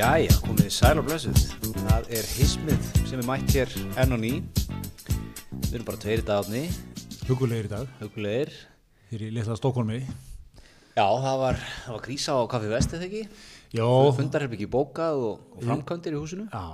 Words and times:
Jæja, 0.00 0.32
komið 0.46 0.64
þið 0.64 0.72
sæl 0.72 0.98
og 1.00 1.04
blessuð. 1.08 1.40
Það 1.76 2.06
er 2.16 2.28
hismið 2.38 2.86
sem 3.08 3.20
er 3.20 3.26
mætt 3.28 3.52
hér 3.52 3.72
enn 4.00 4.14
og 4.16 4.20
ný. 4.22 4.30
Við 5.66 5.74
erum 5.76 5.86
bara 5.88 6.00
tveir 6.00 6.22
í 6.22 6.26
dagafni, 6.26 6.62
Hugulegir 7.28 7.68
í 7.68 7.70
dag, 7.70 7.90
hugulegir. 8.00 8.52
hér 9.10 9.24
í 9.26 9.30
litla 9.34 9.56
Stokkólmi. 9.58 9.98
Já, 10.96 11.04
það 11.04 11.36
var, 11.42 11.60
það 11.84 11.92
var 11.94 12.04
krísa 12.06 12.34
á 12.34 12.40
Kaffi 12.50 12.70
Vest, 12.72 12.94
eða 12.96 13.06
ekki? 13.10 13.22
Jó, 13.76 13.88
Fundarherbyggi 14.16 14.66
bókað 14.72 15.20
og, 15.28 15.44
og 15.54 15.66
framkvæmdir 15.68 16.16
í 16.16 16.22
húsinu. 16.22 16.48
já, 16.48 16.64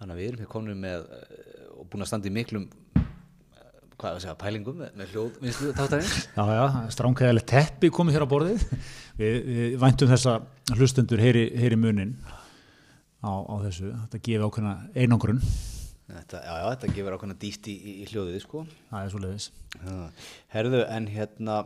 Þannig 0.00 0.12
að 0.16 0.18
við 0.22 0.28
erum 0.30 0.40
hér 0.42 0.50
komin 0.56 0.80
með 0.82 1.04
eh, 1.20 1.68
og 1.76 1.86
búin 1.92 2.04
að 2.04 2.10
standa 2.10 2.28
í 2.28 2.34
miklum, 2.34 2.66
hvað 3.96 4.10
er 4.10 4.16
að 4.18 4.24
segja, 4.26 4.36
pælingum 4.40 4.80
með, 4.82 4.90
með 5.00 5.12
hljóðvinnslu 5.14 5.70
þáttarins. 5.78 6.16
já, 6.38 6.42
já, 6.52 6.64
stránkæðilegt 6.96 7.48
teppi 7.52 7.90
komið 7.96 8.18
hér 8.18 8.26
á 8.28 8.32
borðið. 8.32 8.66
Við, 9.16 9.38
við 9.48 9.78
væntum 9.80 10.10
þessa 10.12 10.34
hlustendur 10.76 11.22
heyri, 11.24 11.46
heyri 11.56 11.78
munin 11.80 12.12
á, 13.24 13.32
á 13.32 13.54
þessu. 13.64 13.94
Þetta 14.04 14.20
gefi 14.28 14.44
ákveðna 14.50 14.74
einangrun, 14.94 15.40
Þetta, 16.06 16.38
já, 16.38 16.52
já, 16.54 16.66
þetta 16.70 16.88
gefur 16.94 17.14
ákveðna 17.16 17.34
dýft 17.42 17.66
í, 17.66 17.72
í, 17.74 17.94
hljóðið, 18.12 18.36
sko. 18.44 18.60
það 18.92 19.00
er 19.00 19.08
svo 19.10 19.20
leiðis. 19.24 19.46
Herðu, 20.54 20.82
en 20.94 21.08
hérna, 21.10 21.56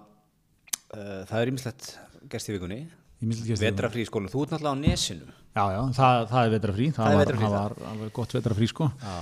uh, 0.96 1.18
það 1.28 1.36
er 1.42 1.50
ímislegt 1.52 1.90
gerst 2.32 2.48
í 2.48 2.54
vikunni. 2.54 2.78
Í 3.20 3.28
mistilkjæstum. 3.28 3.66
Vetrafrí 3.66 4.00
í 4.00 4.08
skólinu, 4.08 4.32
þú 4.32 4.46
ert 4.46 4.54
náttúrulega 4.54 4.80
á 4.80 4.84
nesinu. 4.86 5.28
Já, 5.50 5.64
já, 5.74 5.80
það, 5.98 6.20
það 6.30 6.40
er 6.46 6.54
vetrafrí. 6.54 6.88
Það, 6.96 7.04
Það 7.10 7.18
var, 7.18 7.32
það 7.34 7.44
það. 7.44 7.56
var 7.58 7.76
alveg 7.90 8.14
gott 8.16 8.36
vetrafrí, 8.38 8.70
sko. 8.72 8.88
Já, 9.02 9.12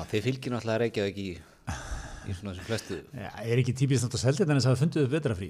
í, 2.29 2.37
svona 2.37 2.55
þessum 2.55 2.69
flestu. 2.69 3.01
Já, 3.17 3.31
er 3.45 3.63
ekki 3.63 3.75
típist 3.79 4.05
náttúrulega 4.05 4.25
Seltjarnanes 4.29 4.67
að 4.69 4.75
hafa 4.75 4.83
fundið 4.85 5.07
upp 5.07 5.17
vetrafrí. 5.17 5.49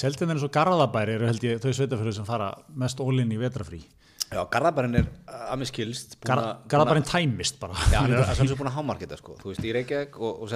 Seltjarnanes 0.00 0.46
og 0.46 0.54
Garðabæri 0.54 1.18
eru 1.18 1.28
held 1.30 1.46
ég 1.46 1.60
þau 1.62 1.70
sveitafjörður 1.80 2.16
sem 2.20 2.28
fara 2.28 2.50
mest 2.84 3.02
ólinn 3.04 3.34
í 3.34 3.40
vetrafrí. 3.40 3.82
Já, 4.34 4.40
Garðabarinn 4.50 4.98
er 4.98 5.08
að 5.28 5.60
mér 5.60 5.68
skilst 5.68 6.16
Gar, 6.24 6.40
Garðabærin 6.70 7.04
tæmist 7.06 7.60
bara. 7.62 7.76
Já, 7.92 8.00
hann 8.00 8.14
er 8.16 8.24
sjálfsög 8.38 8.58
búin 8.58 8.70
að 8.72 8.78
hámarketa 8.78 9.18
sko. 9.20 9.36
Þú 9.42 9.52
veist, 9.52 9.66
í 9.66 9.74
Reykjavík 9.76 10.16
og, 10.18 10.40
og 10.42 10.54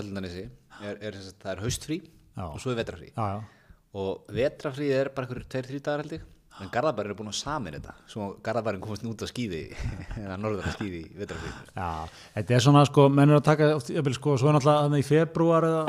er, 0.79 1.19
það 1.43 1.53
er 1.53 1.63
haustfrí 1.63 2.01
Já. 2.01 2.45
og 2.47 2.59
svo 2.63 2.73
er 2.73 2.81
vetrafrí. 2.81 3.13
Já, 3.13 3.37
já. 3.37 3.79
Og 3.99 4.33
vetrafrí 4.35 4.91
er 4.95 5.11
bara 5.15 5.27
einhverjur 5.27 5.49
tveir, 5.51 5.69
þrý 5.69 5.81
dagar 5.85 6.05
held 6.05 6.17
ég. 6.19 6.27
En 6.59 6.71
Garðabarinn 6.75 7.13
er 7.15 7.19
búin 7.19 7.31
að 7.31 7.37
samin 7.39 7.77
þetta. 7.77 7.93
Svo 8.11 8.29
Garðabarinn 8.45 8.83
komast 8.83 9.05
út 9.07 9.23
á 9.23 9.29
skíði, 9.31 9.61
eða 10.25 10.39
norður 10.41 10.67
á 10.67 10.73
skíði 10.75 11.05
í 11.05 11.21
vetrafrí. 11.21 11.53
Já, 11.77 11.91
þetta 12.35 12.57
er 12.57 12.65
svona 12.65 12.83
sko, 12.89 13.07
menn 13.15 13.31
er 13.31 13.39
að 13.39 13.47
taka 13.47 13.71
jafnvel, 13.77 14.17
sko, 14.19 14.35
svo 14.41 14.51
er 14.51 14.59
náttúrulega 14.59 14.89
þannig 14.89 15.05
í 15.05 15.09
februar 15.09 15.69
eða 15.69 15.85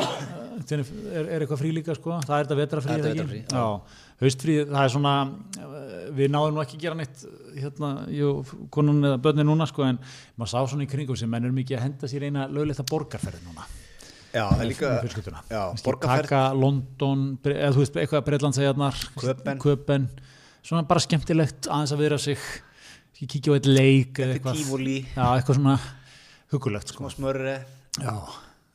er, 0.67 0.83
er 1.23 1.43
eitthvað 1.43 1.61
frí 1.61 1.71
líka 1.73 1.95
sko, 1.97 2.19
það 2.25 2.35
er 2.35 2.47
þetta 2.47 2.59
vetrafrí 2.59 2.91
Það 2.91 2.99
er 2.99 3.01
eða 3.01 3.09
ekki? 3.09 3.25
vetrarfrí, 3.25 3.41
Já, 3.49 4.05
haustfrí, 4.23 4.55
það 4.69 4.81
er 4.83 4.93
svona 4.93 5.13
eh, 5.63 6.07
við 6.19 6.31
náðum 6.35 6.57
nú 6.57 6.63
ekki 6.63 6.79
að 6.79 6.85
gera 6.85 6.99
neitt 6.99 7.25
hérna, 7.55 7.91
jú, 8.13 8.31
konun 8.73 9.11
eða 9.11 9.19
börni 9.25 9.45
núna 9.47 9.67
sko, 9.69 9.85
en 9.87 9.99
maður 10.35 10.53
sá 10.53 10.57
svona 10.73 10.85
í 10.85 10.89
kringum 10.91 11.19
sem 11.19 11.31
menn 11.31 11.47
er 11.49 11.55
mikið 11.55 11.79
að 11.79 11.85
henda 11.87 12.11
sér 12.11 12.27
eina 12.27 12.47
lögleita 12.51 12.85
borgarferð 12.89 13.45
núna 13.47 13.67
Já, 14.29 14.43
það 14.45 14.59
er 14.61 14.67
líka, 14.69 14.89
já, 15.49 15.61
taka 16.03 16.41
London, 16.53 17.23
eða 17.49 17.71
þú 17.73 17.81
veist 17.81 17.95
eitthvað 17.97 18.27
Breitlandsæjarnar, 18.27 18.99
Köben. 19.63 20.03
Svona 20.63 20.83
bara 20.87 20.99
skemmtilegt 21.03 21.67
aðeins 21.71 21.93
að 21.95 22.01
vera 22.03 22.17
sig 22.21 22.37
kíkja 23.19 23.51
á 23.51 23.57
eitt 23.57 23.67
leik 23.69 24.19
eða 24.23 24.35
eitthvað 24.37 24.57
tífúli, 24.59 24.97
Já, 25.15 25.23
eitthvað 25.35 25.57
svona 25.59 25.77
hugulegt 26.53 26.91
sko. 26.91 27.03
smá 27.03 27.11
smörri, 27.13 27.55
Já, 27.99 28.13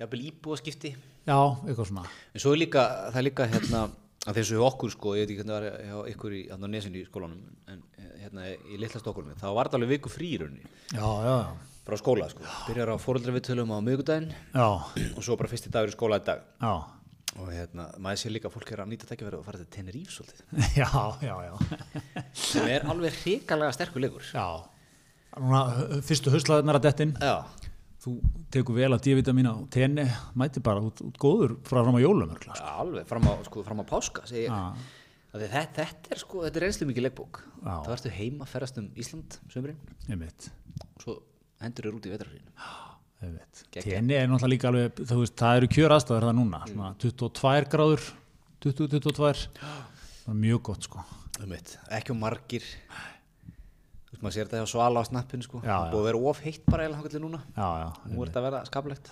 jafnvel 0.00 0.22
íbúaskipti. 0.30 0.94
já, 1.26 1.38
eitthvað 1.64 1.88
svona. 1.90 2.04
En 2.34 2.40
svo 2.42 2.52
er 2.52 2.60
líka, 2.64 2.82
það 3.12 3.20
er 3.20 3.26
líka 3.28 3.46
hérna, 3.48 3.82
að 4.26 4.38
þessu 4.40 4.60
okkur 4.64 4.90
sko, 4.94 5.14
ég 5.16 5.24
veit 5.24 5.32
ekki 5.34 5.44
hvernig 5.44 5.54
það 5.84 5.96
var 6.00 6.10
ykkur 6.12 6.34
í 6.36 6.42
nesinu 6.72 7.00
í 7.00 7.06
skólanum, 7.08 7.40
en 7.68 7.82
eh, 7.98 8.10
hérna 8.24 8.48
í 8.52 8.78
litla 8.80 9.00
Stokkolmi, 9.00 9.36
þá 9.40 9.46
var 9.56 9.68
alveg 9.72 9.94
viku 9.96 10.12
Já, 10.92 11.04
já, 11.04 11.36
já. 11.40 11.54
frá 11.84 11.96
skóla 12.00 12.28
sko. 12.32 12.44
Byrjar 12.68 12.92
á 12.92 12.96
fóreldravittölum 13.00 13.72
á 13.72 13.78
miðgudaginn 13.84 14.30
Já, 14.54 14.68
og 15.16 15.22
svo 15.24 15.36
bara 15.36 15.48
fyrsti 15.52 15.72
dagur 15.72 15.92
í 15.92 15.96
skóla 15.96 16.20
í 16.20 16.24
dag. 16.24 16.40
já, 16.60 16.74
Og 17.34 17.50
hérna, 17.50 17.88
maður 17.98 18.20
sé 18.22 18.30
líka 18.30 18.46
að 18.46 18.54
fólk 18.54 18.70
er 18.70 18.82
að 18.84 18.90
nýta 18.92 19.08
tækja 19.08 19.26
verið 19.26 19.40
að 19.40 19.46
fara 19.48 19.60
til 19.60 19.70
Tenerife 19.74 20.12
svolítið. 20.14 20.42
já, 20.82 20.88
já, 21.24 21.34
já. 21.48 22.24
Sem 22.38 22.68
er 22.70 22.86
alveg 22.92 23.16
hrikalega 23.24 23.74
sterkur 23.74 24.04
leikur. 24.04 24.26
Já, 24.30 24.46
núna 25.42 25.62
fyrstu 26.06 26.34
höstlaðunar 26.34 26.78
að 26.78 26.86
dettin, 26.86 27.14
Já, 27.18 27.36
þú 28.04 28.14
tekur 28.54 28.78
vel 28.78 28.90
að 28.94 29.02
D-vitamin 29.08 29.50
á 29.50 29.54
tenni, 29.72 30.04
mæti 30.38 30.62
bara 30.62 30.84
út, 30.84 31.02
út 31.02 31.18
góður 31.18 31.56
frá 31.66 31.80
fram 31.80 31.98
á 31.98 32.00
jólum. 32.04 32.36
sko. 32.38 32.54
alveg, 32.84 33.08
fram 33.10 33.26
á, 33.26 33.34
sko, 33.48 33.66
fram 33.66 33.82
á 33.82 33.84
páska, 33.88 34.26
segi 34.30 34.46
ég. 34.46 34.52
Já, 34.54 35.02
Af 35.34 35.40
því 35.42 35.46
Þetta, 35.50 35.84
þetta 35.90 36.10
er 36.14 36.18
sko, 36.20 36.42
þetta 36.44 36.60
er 36.60 36.62
reynslu 36.68 36.86
mikið 36.86 37.04
leikbók. 37.08 37.38
Já. 37.58 37.72
Það 37.72 37.88
varstu 37.90 38.10
heima, 38.14 38.46
ferðast 38.46 38.76
um 38.78 38.84
Ísland, 39.02 39.38
sömurinn, 39.50 39.80
og 40.14 41.02
svo 41.02 41.16
hendur 41.58 41.88
þér 41.88 41.96
út 41.98 42.06
í 42.06 42.12
vetrarfrínu. 42.12 42.52
einmitt. 42.54 42.83
Tenni 43.74 44.16
er 44.18 44.28
náttúrulega 44.30 44.52
líka 44.52 44.70
alveg, 44.70 45.00
þú 45.08 45.18
veist, 45.22 45.36
það 45.40 45.60
eru 45.60 45.70
kjör 45.74 45.94
aðstæður 45.96 46.26
það 46.28 46.36
núna, 46.40 46.60
svona 46.70 46.90
22 47.04 47.70
gráður, 47.74 48.06
20-22, 48.64 49.44
það 50.24 50.30
er 50.34 50.38
mjög 50.44 50.62
gott 50.70 50.88
sko. 50.88 51.04
ekki 51.98 52.14
um 52.14 52.20
margir. 52.22 52.64
Þú 52.64 54.14
veist 54.14 54.22
maður 54.22 54.36
sér 54.36 54.46
þetta 54.48 54.60
hjá 54.62 54.70
svala 54.70 55.02
á 55.02 55.04
snappinu 55.08 55.46
sko, 55.46 55.62
Já, 55.64 55.74
það 55.74 55.90
búið 55.94 56.02
að 56.02 56.08
vera 56.10 56.22
of 56.30 56.44
heitt 56.44 56.66
bara 56.70 56.86
eða 56.86 57.00
hangallir 57.00 57.24
núna, 57.24 57.40
Já, 57.56 57.66
já, 57.82 57.88
nú 58.12 58.22
er 58.22 58.30
þetta 58.30 58.40
að 58.42 58.48
vera 58.50 58.62
skaplegt. 58.68 59.10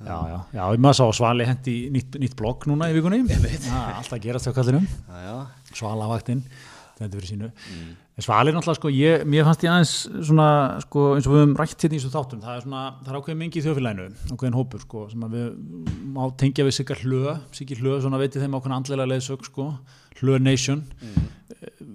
Já, 0.00 0.16
já, 0.30 0.38
já, 0.56 0.62
maður 0.80 0.96
sá 0.96 1.06
Svali 1.12 1.44
hendi 1.44 1.74
nýtt, 1.92 2.14
nýtt 2.22 2.36
blogg 2.38 2.64
núna 2.70 2.86
í 2.88 2.94
vikunni. 2.96 3.18
Alltaf 3.68 4.20
gerast 4.24 4.48
hjá 4.48 4.54
kallinum 4.56 4.86
já, 4.88 5.34
Svalavaktinn, 5.76 6.40
þetta 6.96 7.18
fyrir 7.18 7.28
sínu. 7.34 7.50
En 7.50 8.09
Svali 8.20 8.50
er 8.50 8.56
náttúrulega, 8.56 8.76
sko, 8.80 8.90
ég, 8.92 9.22
mér 9.32 9.46
fannst 9.46 9.62
ég 9.64 9.70
aðeins 9.72 9.92
svona, 10.28 10.46
sko, 10.84 11.04
eins 11.16 11.26
og 11.28 11.32
við 11.34 11.40
höfum 11.42 11.54
rætt 11.60 11.84
hérna 11.84 11.96
í 11.96 12.00
þessu 12.02 12.10
þáttum, 12.12 12.40
það 12.44 12.56
er 12.58 12.64
svona, 12.66 12.80
það 13.04 13.10
er 13.14 13.18
ákveðin 13.20 13.40
mingi 13.40 13.60
í 13.60 13.64
þjóðfélaginu 13.64 14.34
ákveðin 14.34 14.56
hópur, 14.58 14.82
sko, 14.84 15.04
sem 15.12 15.24
að 15.26 15.36
við 15.36 15.46
má 16.16 16.20
tengja 16.42 16.66
við 16.68 16.76
sikkar 16.78 17.02
hlö, 17.04 17.34
sikkar 17.56 17.80
hlö 17.84 17.96
svona 18.04 18.20
veitir 18.20 18.42
þeim 18.44 18.56
ákveðin 18.58 18.76
andlega 18.76 19.08
leiðsök, 19.12 19.46
sko 19.48 19.68
hlö 20.20 20.38
nation. 20.42 20.82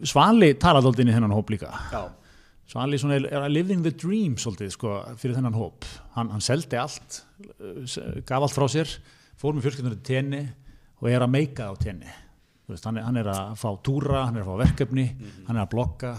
Svali 0.05 0.51
talaði 0.61 0.89
alltaf 0.89 1.03
inn 1.03 1.11
í 1.11 1.15
þennan 1.15 1.35
hóp 1.35 1.51
líka. 1.53 1.69
Já, 1.93 2.03
Svali 2.71 2.97
svona 3.01 3.19
er, 3.19 3.27
að 3.45 3.51
living 3.53 3.83
the 3.85 3.91
dream 3.93 4.35
svolítið 4.41 4.71
sko 4.73 4.95
fyrir 5.21 5.37
þennan 5.37 5.55
hóp. 5.57 5.85
Hann, 6.17 6.31
hann 6.33 6.41
seldi 6.43 6.79
allt 6.81 7.21
s- 7.85 7.99
gaf 8.25 8.41
allt 8.47 8.55
frá 8.57 8.65
sér, 8.73 8.89
fór 9.37 9.53
með 9.53 9.67
fjölskyldunar 9.67 9.99
til 10.01 10.07
tenni 10.15 10.43
og 11.01 11.09
er 11.11 11.21
að 11.25 11.33
meika 11.35 11.69
á 11.69 11.73
tenni 11.77 12.09
veist, 12.69 12.85
hann, 12.87 12.99
er, 12.99 13.05
hann 13.07 13.19
er 13.21 13.29
að 13.31 13.55
fá 13.61 13.67
túra 13.85 14.25
hann 14.27 14.39
er 14.39 14.45
að 14.45 14.49
fá 14.51 14.61
verkefni, 14.63 15.05
hann 15.47 15.57
er 15.59 15.63
að 15.65 15.71
blogga. 15.75 16.13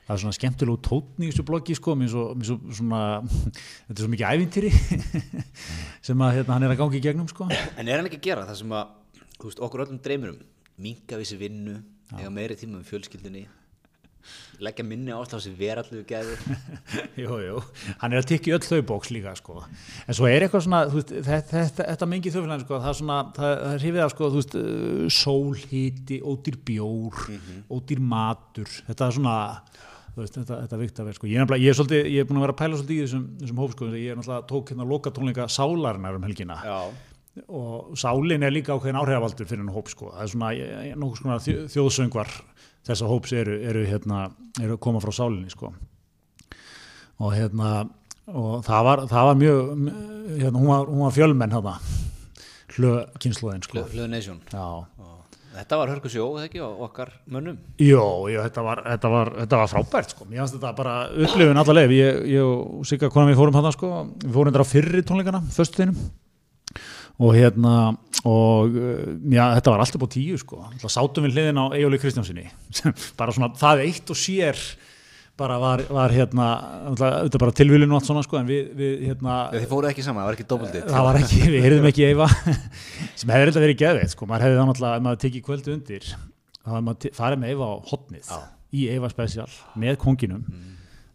Það 0.00 0.16
er 0.16 0.22
svona 0.24 0.36
skemmtilegu 0.38 0.80
tótni 0.82 1.28
í 1.28 1.30
þessu 1.30 1.44
bloggi 1.46 1.76
sko, 1.78 1.94
mér 1.98 2.08
svo, 2.10 2.24
mér 2.34 2.48
svo 2.48 2.56
svona 2.74 3.02
þetta 3.86 3.94
er 3.94 4.02
svo 4.02 4.10
mikið 4.10 4.32
ævintýri 4.34 4.72
sem 6.08 6.24
að 6.26 6.34
hérna, 6.40 6.56
hann 6.56 6.66
er 6.66 6.74
að 6.74 6.80
gangi 6.82 6.98
í 6.98 7.04
gegnum 7.04 7.28
sko. 7.30 7.46
En 7.50 7.86
er 7.86 8.00
hann 8.00 8.10
ekki 8.10 8.18
að 8.18 8.26
gera 8.26 8.48
það 8.48 8.58
sem 8.64 8.74
að, 8.80 8.90
veist, 9.44 9.62
okkur 9.62 9.84
öllum 9.86 10.02
dreymir 10.02 10.34
um 10.34 10.42
minga 10.80 11.20
við 11.20 11.30
sér 11.30 11.42
vinnu, 11.44 11.76
eiga 12.16 12.32
meiri 12.34 12.56
tíma 12.58 12.80
um 12.80 12.86
fjölskyldunni 12.88 13.44
leggja 14.60 14.84
minni 14.84 15.12
áslá 15.16 15.38
sér 15.40 15.54
verallu 15.58 16.02
geði 16.08 16.36
Jú, 17.22 17.38
jú, 17.44 17.60
hann 18.02 18.12
er 18.16 18.20
að 18.22 18.28
tikka 18.32 18.50
í 18.50 18.54
öll 18.56 18.64
þau 18.66 18.80
bóks 18.90 19.10
líka 19.14 19.32
sko. 19.38 19.60
en 20.06 20.16
svo 20.18 20.28
er 20.30 20.44
eitthvað 20.46 20.66
svona 20.66 20.82
veist, 20.92 21.12
þetta, 21.14 21.44
þetta, 21.54 21.86
þetta 21.94 22.08
mengi 22.12 22.32
þjófélagin 22.34 22.64
sko, 22.66 22.80
það 22.84 22.90
er 22.94 22.98
svona, 23.02 23.18
það, 23.38 23.54
það 23.64 23.74
er 23.76 23.84
hrifið 23.84 24.04
af 24.06 24.14
sko, 24.14 24.30
uh, 24.40 25.04
sólhiti, 25.20 26.20
ódýr 26.24 26.58
bjór 26.70 27.22
ódýr 27.72 28.02
matur 28.12 28.68
þetta 28.88 29.08
er 29.10 29.16
svona 29.20 29.36
veist, 30.16 30.36
þetta, 30.36 30.58
þetta 30.64 30.80
vikt 30.82 31.00
að 31.00 31.08
vera 31.10 31.18
sko. 31.20 31.30
ég, 31.30 31.44
er 31.46 31.56
ég, 31.62 31.70
er 31.72 31.78
svolítið, 31.78 32.10
ég 32.14 32.24
er 32.24 32.28
búin 32.28 32.40
að 32.40 32.46
vera 32.48 32.56
að 32.56 32.60
pæla 32.64 32.80
svolítið 32.80 32.96
í 32.98 33.04
þessum, 33.06 33.24
þessum 33.44 33.62
hóp 33.64 33.76
sko, 33.76 33.90
ég 33.94 34.10
er 34.12 34.18
náttúrulega 34.20 34.48
tók 34.50 34.72
hérna 34.74 34.88
loka 34.90 35.12
tónleika 35.16 35.46
sálarinnar 35.50 36.18
um 36.20 36.26
helgina 36.28 36.58
já, 36.66 36.78
og 37.46 37.92
sálin 37.98 38.42
er 38.42 38.52
líka 38.52 38.74
ákveðin 38.74 38.98
áhrifavaldur 39.00 39.46
fyrir 39.48 39.62
hennar 39.62 39.76
hóp 39.78 39.88
sko. 39.92 40.10
það 40.16 40.24
er 40.26 40.32
svona 40.34 40.48
eh, 40.58 40.94
nokkuð 40.98 41.20
svona 41.22 41.36
þjó- 41.44 41.68
þjóðsöngvar 41.76 42.32
þessa 42.88 43.08
hóps 43.10 43.32
eru, 43.36 43.56
eru, 43.70 43.84
hérna, 43.88 44.28
eru 44.62 44.78
koma 44.82 45.02
frá 45.02 45.12
sálinni 45.14 45.52
sko. 45.52 45.72
og 47.20 47.34
hérna 47.36 47.88
og 48.30 48.62
það 48.64 48.84
var, 48.86 49.02
það 49.10 49.26
var 49.28 49.38
mjög 49.40 49.60
hérna, 50.38 50.58
hún, 50.58 50.68
var, 50.70 50.86
hún 50.86 51.04
var 51.04 51.16
fjölmenn 51.16 51.54
hérna 51.56 51.74
hlö 52.76 52.92
kynsluðin 53.18 53.64
sko. 53.66 53.82
Og 53.82 55.56
þetta 55.56 55.78
var 55.80 55.90
hörku 55.90 56.10
sjó, 56.12 56.28
eða 56.38 56.46
ekki, 56.46 56.62
á 56.62 56.70
okkar 56.86 57.10
mönnum 57.26 57.58
Jó, 57.82 58.30
jó 58.30 58.44
þetta, 58.44 58.62
var, 58.64 58.82
þetta, 58.86 59.10
var, 59.10 59.32
þetta 59.40 59.60
var 59.60 59.72
frábært 59.72 60.14
sko. 60.14 60.26
mér 60.30 60.44
fannst 60.44 60.56
þetta 60.56 60.72
bara 60.78 60.94
upplifun 61.10 61.62
allaveg 61.62 61.94
ég, 61.96 62.20
ég 62.36 62.46
og 62.46 62.86
Sigga 62.86 63.10
konan 63.10 63.32
við 63.32 63.40
fórum 63.40 63.58
hann 63.58 63.74
sko. 63.74 63.90
við 64.22 64.36
fórum 64.36 64.52
þetta 64.52 64.64
á 64.64 64.72
fyrri 64.72 65.02
tónleikana, 65.06 65.42
föstuðinum 65.56 65.98
og 67.20 67.34
hérna 67.36 67.74
og 68.28 68.76
uh, 68.76 69.00
já, 69.32 69.44
þetta 69.56 69.72
var 69.72 69.82
alltaf 69.84 70.02
på 70.02 70.10
tíu 70.12 70.38
sko. 70.40 70.60
Sátum 70.84 71.26
við 71.26 71.38
hliðin 71.38 71.60
á 71.60 71.64
Egjóli 71.72 72.00
Kristjánsinni 72.02 72.46
sem 72.76 72.94
bara 73.18 73.34
svona, 73.36 73.52
það 73.60 73.84
eitt 73.86 74.12
og 74.12 74.18
sér 74.18 74.60
bara 75.40 75.56
var, 75.60 75.80
var 75.88 76.12
hérna 76.12 76.46
þetta 77.00 77.40
bara 77.40 77.54
tilvílinu 77.56 77.94
og 77.94 78.00
allt 78.00 78.08
svona 78.10 78.24
sko, 78.26 78.36
en 78.40 78.48
við, 78.48 78.66
við 78.76 79.06
hérna 79.08 79.36
þið 79.54 79.68
fóruð 79.70 79.92
ekki 79.92 80.04
saman, 80.04 80.20
það 80.20 80.28
var 80.28 80.36
ekki 80.36 80.48
doppelditt 80.50 80.90
það 80.90 81.06
var 81.06 81.18
ekki, 81.20 81.38
við 81.46 81.64
heyrðum 81.64 81.88
ekki 81.90 82.04
Eyva 82.10 82.26
sem 83.20 83.32
hefði 83.32 83.46
reynda 83.48 83.62
verið 83.64 83.78
geðveitt 83.80 84.12
sko. 84.12 84.28
maður 84.28 84.44
hefði 84.46 84.58
þá 84.58 84.68
náttúrulega, 84.68 84.98
ef 84.98 85.06
maður 85.06 85.22
tekið 85.24 85.46
kvöldu 85.46 85.72
undir 85.76 86.08
þá 86.10 86.68
hefði 86.74 86.82
maður 86.90 87.16
farið 87.16 87.40
með 87.40 87.54
Eyva 87.54 87.70
á 87.70 87.74
hotnið 87.88 88.34
í 88.70 88.84
Eyva 88.92 89.12
special 89.14 89.48
með 89.80 89.98
konginum 90.04 90.44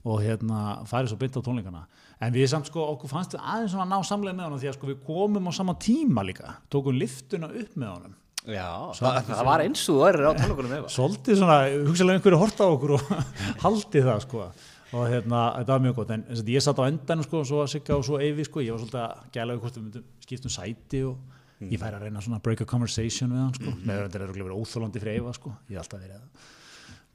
og 0.06 0.26
hérna 0.26 0.64
farið 0.90 1.14
svo 1.14 1.22
beint 1.22 1.38
á 1.38 1.46
tónleikana 1.46 1.86
en 2.24 2.36
við 2.36 2.48
samt 2.52 2.70
sko, 2.70 2.84
okkur 2.96 3.12
fannst 3.12 3.36
við 3.36 3.42
aðeins 3.44 3.74
svona 3.74 3.88
ná 3.90 4.06
samlega 4.08 4.38
með 4.38 4.48
honum 4.50 4.62
því 4.62 4.70
að 4.72 4.78
sko 4.78 4.92
við 4.92 5.02
komum 5.08 5.50
á 5.50 5.52
sama 5.58 5.76
tíma 5.82 6.24
líka 6.28 6.56
tókum 6.72 6.96
liftuna 7.00 7.50
upp 7.52 7.76
með 7.76 7.92
honum. 7.92 8.16
Já, 8.46 8.70
það, 8.94 9.20
það 9.32 9.44
var 9.48 9.64
eins 9.66 9.82
og 9.82 9.88
þú 9.90 10.02
værir 10.04 10.28
á 10.30 10.34
tónleikunum 10.38 10.74
efa 10.78 10.94
svolítið 10.94 11.40
svona, 11.40 11.58
hugsalega 11.88 12.20
einhverju 12.20 12.40
horta 12.44 12.68
á 12.68 12.70
okkur 12.76 12.94
og 13.00 13.14
haldið 13.66 14.10
það 14.12 14.20
sko. 14.28 14.50
Og 14.96 15.08
hérna, 15.10 15.40
þetta 15.58 15.74
var 15.74 15.82
mjög 15.82 15.96
gott. 15.98 16.12
En 16.14 16.26
þess 16.30 16.44
að 16.44 16.52
ég 16.54 16.64
satt 16.64 16.78
á 16.80 16.84
endanum 16.86 17.26
sko, 17.26 17.42
svo 17.50 17.64
að 17.64 17.72
Sigga 17.74 17.96
og 17.98 18.04
svo 18.06 18.20
Eyvi 18.22 18.46
sko, 18.46 18.62
ég 18.64 18.76
var 18.76 18.84
svolítið 18.84 19.02
að 19.02 19.24
gæla 19.34 19.56
við 19.56 19.64
hvort 19.66 19.80
við 19.80 19.88
myndum 19.88 20.06
skiptum 20.24 20.54
sæti 20.54 21.02
og 21.10 21.66
ég 21.66 21.82
færi 21.82 21.98
að 21.98 22.06
reyna 22.06 22.22
svona 22.22 22.38
að 22.38 22.46
break 22.46 22.62
a 22.62 22.68
conversation 22.70 23.34
við 23.34 23.42
hann 23.42 23.54
sko, 23.58 23.74
með 23.82 24.02
þetta 24.06 24.20
er 24.20 24.26
örugglega 24.28 24.48
verið 24.50 24.62
óþólandi 24.62 25.02
fyrir 25.02 25.18
Eyva 25.20 25.34
sko, 25.36 25.54
ég 25.72 25.76
hef 25.76 25.84
alltaf 25.84 26.02
verið 26.06 26.18
að 26.20 26.50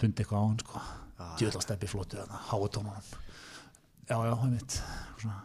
pundi 0.03 0.25
eitthvað 0.25 0.41
á 0.41 0.45
hann 0.49 0.61
sko, 0.65 0.83
djöðla 1.41 1.65
steppi 1.65 1.91
flotið 1.95 2.23
þarna, 2.25 2.41
háutónunum 2.51 3.11
já, 4.11 4.17
já, 4.19 4.35
það 4.35 4.47
er 4.47 4.53
mitt 4.55 4.77
svona. 5.21 5.37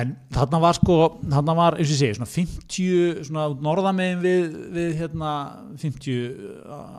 En 0.00 0.14
þarna 0.34 0.60
var 0.62 0.78
sko, 0.78 0.96
þarna 1.24 1.54
var, 1.58 1.76
eins 1.78 1.90
og 1.90 1.94
ég 1.96 2.00
segi, 2.00 2.18
svona 2.18 2.30
50, 2.30 3.22
svona 3.26 3.46
norðamegin 3.66 4.20
við, 4.22 4.58
við 4.76 4.90
hérna 5.00 5.30
50 5.82 6.18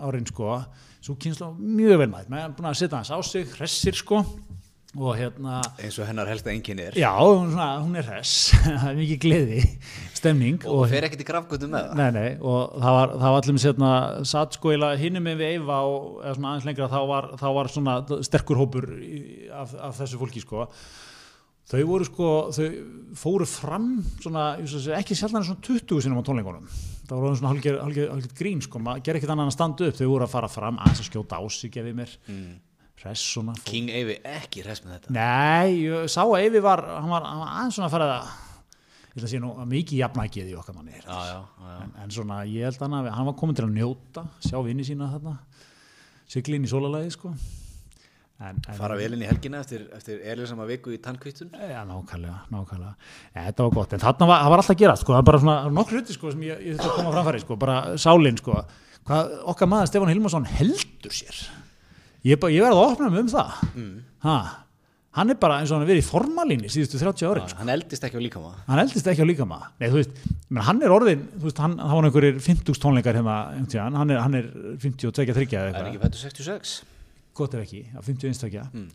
árin 0.07 0.27
sko, 0.27 0.57
svo 1.01 1.15
kynsla 1.21 1.51
mjög 1.55 2.01
vel 2.03 2.09
mætt, 2.11 2.31
maður 2.31 2.49
er 2.49 2.55
búin 2.57 2.71
að 2.71 2.81
setja 2.81 2.99
hans 2.99 3.13
á 3.13 3.19
sig, 3.25 3.47
hressir 3.55 3.97
sko 3.97 4.25
og 4.91 5.13
hérna, 5.15 5.61
eins 5.79 5.97
og 6.01 6.07
hennar 6.09 6.27
helsta 6.27 6.51
enginn 6.51 6.81
er. 6.83 6.97
Já, 6.99 7.11
hún, 7.15 7.51
svona, 7.53 7.67
hún 7.79 7.99
er 7.99 8.07
hress, 8.09 8.51
það 8.65 8.87
er 8.89 8.97
mikið 8.97 9.21
gleði, 9.23 9.61
stemning 10.17 10.65
og 10.67 10.83
fer 10.91 11.07
ekkert 11.07 11.23
í 11.23 11.27
grafgötum 11.27 11.71
með 11.71 11.85
það? 11.87 12.01
Nei, 12.01 12.09
nei, 12.17 12.33
og 12.39 12.73
það 12.75 12.97
var, 12.97 13.13
það 13.13 13.35
var 13.35 13.43
allir 13.43 13.57
með 13.57 13.63
sérna 13.65 13.91
satt 14.33 14.57
sko 14.57 14.73
hinnum 14.99 15.29
með 15.29 15.45
Eyva 15.47 15.77
og 15.87 16.09
eða 16.25 16.35
svona 16.35 16.51
aðeins 16.51 16.67
lengra 16.67 16.91
þá 16.91 16.99
var, 17.13 17.29
þá 17.39 17.47
var 17.59 17.71
svona 17.71 17.95
sterkur 18.27 18.59
hópur 18.59 18.91
af, 19.61 19.77
af 19.79 19.95
þessu 20.01 20.19
fólki 20.19 20.43
sko. 20.43 20.67
Þau 21.71 21.83
voru 21.87 22.03
sko, 22.03 22.29
þau 22.51 22.65
fóru 23.15 23.45
fram 23.47 23.85
svona, 24.19 24.47
að 24.59 24.89
ekki 24.97 25.15
en 25.15 25.29
svona 25.29 25.61
20 25.63 26.01
sinum 26.03 26.19
á 26.19 26.27
tónleikunum. 26.27 26.65
Það 27.07 27.21
voru 27.21 27.37
svona 27.39 27.53
hálfger 27.53 28.35
grín 28.35 28.59
sko, 28.65 28.81
maður 28.83 29.05
ger 29.05 29.19
ekkert 29.19 29.31
annað 29.31 29.47
en 29.47 29.53
að 29.53 29.55
standa 29.55 29.87
upp. 29.87 29.95
Þau 29.95 30.09
voru 30.09 30.25
að 30.25 30.33
fara 30.33 30.49
fram, 30.51 30.81
aðeins 30.81 31.03
að 31.03 31.07
skjóta 31.07 31.39
á 31.39 31.43
sig 31.47 31.71
gefið 31.71 31.95
mér, 32.01 32.17
mm. 32.27 32.51
Hress 33.01 33.25
svona 33.33 33.55
fó- 33.57 33.65
King 33.67 33.89
Eyvi 33.89 34.19
ekki 34.23 34.63
hress 34.65 34.83
með 34.85 34.95
þetta. 34.99 35.13
Nei, 35.17 35.75
ég 35.87 36.07
sá 36.11 36.21
að 36.23 36.37
Eyvi 36.43 36.61
var 36.63 36.83
hann 36.85 37.09
var, 37.11 37.25
hann 37.27 37.41
var 37.43 37.53
aðeins 37.57 37.77
svona 37.79 37.89
að 37.89 37.95
fara 37.97 38.09
ég 39.11 39.15
ætla 39.17 39.27
að 39.27 39.31
sé 39.33 39.39
nú 39.43 39.53
að 39.59 39.71
mikið 39.73 39.97
jafnækið 40.05 40.51
í 40.51 40.57
okkar 40.61 40.75
manni. 40.77 40.93
Já, 41.01 41.17
já, 41.27 41.39
já, 41.41 41.71
en, 41.83 41.95
en 42.03 42.13
svona 42.15 42.41
ég 42.47 42.67
held 42.69 42.85
að 42.87 43.09
hann 43.11 43.27
var 43.31 43.35
komin 43.41 43.57
til 43.57 43.65
að 43.67 43.73
njóta 43.75 44.25
sjá 44.45 44.61
vinni 44.63 44.85
sína 44.87 45.09
þarna 45.11 45.33
siglin 46.31 46.63
í 46.63 46.69
sólalagi 46.71 47.11
sko. 47.17 47.33
En, 48.41 48.57
en, 48.57 48.73
fara 48.73 48.95
vel 48.97 49.11
inn 49.13 49.21
í 49.21 49.27
helgina 49.29 49.59
eftir, 49.61 49.83
eftir 49.93 50.21
erlisama 50.25 50.65
viku 50.65 50.89
í 50.95 50.97
tannkvítun 51.03 51.51
Já, 51.53 51.83
nákvæmlega, 51.85 52.39
nákvæmlega. 52.49 52.93
Ja, 53.35 53.43
þetta 53.51 53.67
var 53.67 53.75
gott, 53.75 53.91
en 53.93 54.01
þarna 54.01 54.27
var, 54.31 54.45
var 54.49 54.63
alltaf 54.63 54.73
að 54.73 54.79
gera, 54.81 54.95
sko, 54.97 55.13
það 55.13 55.19
var 55.19 55.27
bara 55.27 55.41
svona 55.43 55.57
nokkur 55.75 55.99
hluti, 55.99 56.15
sko, 56.15 56.31
sem 56.33 56.47
ég, 56.47 56.63
ég 56.65 56.79
þurfti 56.79 56.89
að 56.89 56.95
koma 56.97 57.11
framfæri, 57.13 57.41
sko, 57.43 57.57
bara 57.61 57.75
sálinn, 58.01 58.39
sko, 58.41 58.55
okkar 59.53 59.69
maður 59.69 59.91
Stefán 59.91 60.09
Hilmarsson 60.15 60.47
heldur 60.55 61.13
sér. 61.13 61.37
Ég, 62.21 62.37
ég 62.37 62.61
verði 62.61 62.75
að 62.75 62.83
opna 62.85 63.09
mig 63.09 63.23
um 63.23 63.31
það. 63.31 63.63
Mm. 63.71 63.95
Ha, 64.25 64.35
hann 65.17 65.33
er 65.33 65.39
bara 65.41 65.57
eins 65.59 65.71
og 65.71 65.79
hann 65.79 65.85
er 65.87 65.91
verið 65.91 66.03
í 66.03 66.07
formalíni 66.07 66.69
síðustu 66.71 67.01
30 67.01 67.27
árin, 67.31 67.49
sko. 67.49 67.59
hann 67.63 67.73
eldist 67.73 68.05
ekki 68.07 68.21
á 68.21 68.23
líkama 68.23 68.51
Hann 68.67 68.83
eldist 68.83 69.09
ekki 69.11 69.25
á 69.25 69.27
líkama. 69.27 69.59
Nei, 69.81 69.87
þú 69.89 69.99
veist, 69.99 70.21
menn, 70.47 70.63
hann 70.69 70.85
er 70.85 70.93
orðin, 70.93 71.25
veist, 71.41 71.59
hann, 71.63 71.75
hann 71.81 71.97
var 71.97 72.07
einhverjir 72.07 72.39
50 72.45 72.81
tónleikar 72.85 73.17
tíðan, 73.17 73.97
hann 73.99 74.13
er, 74.13 74.21
hann 74.21 74.37
er 74.39 74.49
52, 74.85 75.11
3 75.17 75.47
eða 75.49 75.73
það 75.73 75.81
er 75.81 75.89
ekki 75.89 76.03
fættu 76.05 76.21
66 76.21 76.75
gott 77.37 77.55
ef 77.55 77.65
ekki, 77.65 77.81
á 77.95 77.99
50 78.03 78.29
einstakja 78.31 78.67
mm. 78.69 78.87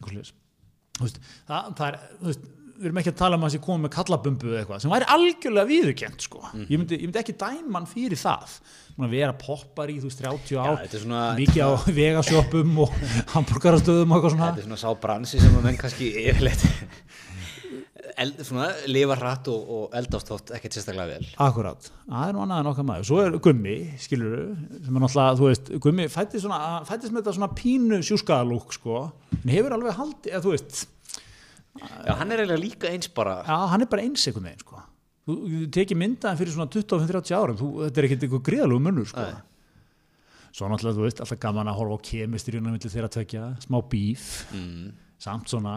veist, 1.01 1.21
það, 1.49 1.71
það 1.79 1.87
er 1.89 1.99
þú 2.21 2.31
veist, 2.31 2.49
við 2.77 2.89
erum 2.91 3.01
ekki 3.03 3.13
að 3.13 3.19
tala 3.21 3.37
um 3.39 3.45
að 3.47 3.53
þessi 3.53 3.63
komið 3.67 3.85
með 3.87 3.93
kallabumbu 3.97 4.49
eða 4.51 4.61
eitthvað, 4.63 4.81
sem 4.85 4.93
væri 4.95 5.09
algjörlega 5.17 5.71
viðurkent 5.71 6.27
sko. 6.27 6.43
Mhm. 6.53 6.67
ég, 6.69 6.79
myndi, 6.83 6.99
ég 7.01 7.07
myndi 7.11 7.23
ekki 7.23 7.37
dæma 7.41 7.79
hann 7.81 7.89
fyrir 7.91 8.21
það. 8.21 8.57
Búin 8.97 9.09
að 9.09 9.17
vera 9.19 9.33
poppar 9.37 9.93
í 9.93 9.99
þú 10.01 10.09
veist 10.11 10.23
30 10.25 10.57
ár 10.63 10.79
þetta 10.85 10.97
er 10.97 11.05
svona- 11.05 11.37
mikið 11.37 11.63
á 11.65 11.71
vegasjópum 12.01 12.79
og 12.87 12.95
hamburgarastöðum 13.35 14.13
og 14.13 14.17
eitthvað 14.19 14.37
svona. 14.37 14.51
Þetta 14.53 14.65
er 14.65 14.69
svona 14.71 14.83
sá 14.85 15.01
bransi 15.07 15.41
sem 15.43 15.57
að 15.59 15.67
menn 15.69 15.81
kannski 15.81 16.13
yfirleitt 16.27 16.65
eld, 18.17 18.39
svona, 18.47 18.71
lifa 18.89 19.17
hratt 19.19 19.49
og, 19.53 19.71
og 19.77 19.97
eldast 19.99 20.31
þótt 20.31 20.53
ekkert 20.57 20.77
sérstaklega 20.77 21.19
vel. 21.19 21.27
Akkurát, 21.43 21.89
það 22.07 22.29
er 22.31 22.37
nú 22.37 22.43
annað 22.45 22.63
en 22.63 22.71
okkar 22.73 22.87
maður. 22.89 23.07
Svo 23.11 23.19
er 23.25 23.37
Gummi, 23.45 23.77
skilur 24.01 24.37
sem 24.87 24.97
er 24.97 25.05
náttúrulega, 25.05 25.37
þú 25.41 25.49
veist, 25.51 25.71
Gummi 25.85 26.07
fættist, 26.13 26.49
með 26.49 27.21
þetta 27.21 27.35
svona 27.37 27.51
pínu 27.59 27.99
sjúskaðalúk 28.07 28.73
sko, 28.79 29.03
en 29.43 29.53
hefur 29.53 29.77
alveg 29.77 29.99
haldið, 30.01 30.39
þú 30.47 30.55
veist 30.55 30.87
já, 31.83 32.13
hann 32.21 32.33
er 32.33 32.43
eiginlega 32.43 32.63
líka 32.63 32.91
eins 32.91 33.11
bara 33.13 33.41
Já, 33.47 33.57
hann 33.73 33.85
er 33.85 33.91
bara 33.91 34.05
eins 34.07 34.25
einhvern 34.29 34.49
veginn 34.49 34.65
sko. 34.65 34.81
Þú, 35.27 35.37
þú 35.51 35.61
tekið 35.75 36.01
myndaðin 36.01 36.41
fyrir 36.41 36.55
svona 36.55 36.71
25-30 36.71 37.37
árum, 37.37 37.59
þú, 37.59 37.69
þetta 37.85 38.01
er 38.03 38.09
ekkert 38.09 38.27
eitthvað 38.27 38.43
gríðalegu 38.47 38.83
munnur 38.85 39.11
sko. 39.11 39.27
Svo 40.57 40.71
náttúrulega, 40.73 40.97
þú 40.97 41.05
veist, 41.05 41.21
alltaf 41.21 41.41
gaman 41.43 41.69
að 41.69 41.79
horfa 41.81 41.99
á 41.99 42.07
kemistrjuna 42.09 42.73
millir 42.73 42.93
þeirra 42.93 43.11
tvekja, 43.13 43.49
smá 43.67 43.77
bíf, 43.93 44.29
mm. 44.57 44.87
samt 45.21 45.53
svona 45.53 45.77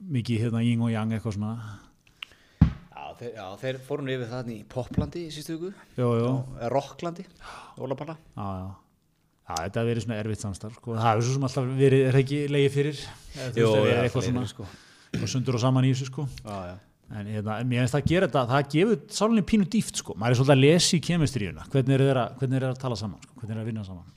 mikið 0.00 0.46
hérna 0.46 0.62
ying 0.64 0.84
og 0.84 0.92
yang 0.94 1.12
eitthvað 1.12 1.36
svona. 1.36 1.54
já, 2.62 3.02
þeir, 3.18 3.32
já, 3.34 3.46
þeir 3.60 3.80
fóru 3.88 4.06
nú 4.06 4.14
yfir 4.14 4.30
það 4.30 4.52
í 4.54 4.60
Poplandi 4.70 5.24
í 5.26 5.34
sístu 5.34 5.58
viku 5.58 5.74
Rocklandi, 6.72 7.26
Ólapalla 7.76 8.16
já, 8.16 8.46
já. 8.62 8.70
Þetta 9.58 9.80
hefur 9.80 9.90
verið 9.90 10.04
svona 10.04 10.20
erfitt 10.20 10.44
samstarf, 10.44 10.76
sko. 10.78 10.94
Það 10.96 11.08
hefur 11.10 11.26
svo 11.26 11.34
sem 11.36 11.48
alltaf 11.48 11.72
verið, 11.80 12.04
er 12.10 12.18
ekki 12.20 12.38
leiði 12.50 12.70
fyrir, 12.76 13.02
eða 13.34 13.50
þú 13.56 13.64
veist, 13.66 13.90
er 13.90 14.00
eitthvað 14.04 14.26
svona, 14.28 14.44
sko. 14.50 14.68
og 15.20 15.26
sundur 15.34 15.58
og 15.58 15.62
saman 15.64 15.88
í 15.88 15.92
þessu, 15.94 16.08
sko. 16.10 16.26
já. 16.46 16.76
En 17.10 17.26
hérna, 17.26 17.56
mér 17.66 17.82
finnst 17.82 17.94
það 17.96 18.04
að 18.04 18.10
gera 18.12 18.26
þetta, 18.28 18.42
það 18.52 18.66
gefur 18.70 18.98
sálinni 19.16 19.42
pínu 19.50 19.64
dýft 19.66 19.96
sko, 19.98 20.14
maður 20.14 20.30
er 20.30 20.38
svolítið 20.38 20.54
að 20.54 20.60
lesa 20.62 20.92
í 20.94 21.00
kemistríuna, 21.02 21.64
hvernig 21.72 21.96
er 21.96 22.04
þeirra, 22.06 22.26
hvernig 22.38 22.60
er 22.60 22.66
að 22.68 22.76
tala 22.84 22.98
saman, 23.00 23.24
sko, 23.24 23.32
hvernig 23.40 23.50
er 23.50 23.56
þeirra 23.56 23.64
að 23.64 23.70
vinna 23.72 23.82
saman. 23.88 24.12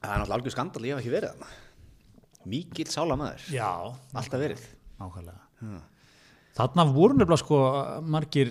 það 0.00 0.08
er 0.08 0.18
náttúrulega 0.18 0.38
algjör 0.38 0.54
skandal, 0.56 0.82
ég 0.88 0.98
hef 0.98 1.04
ekki 1.04 1.12
verið 1.14 1.44
mikill 2.48 2.88
sálamæður, 2.90 3.46
alltaf 4.18 4.42
verið 4.42 4.66
nákvæmlega. 4.98 5.78
Þarna 6.58 6.84
voru 6.90 7.14
nefnilega 7.14 7.42
sko 7.44 7.60
margir 8.10 8.50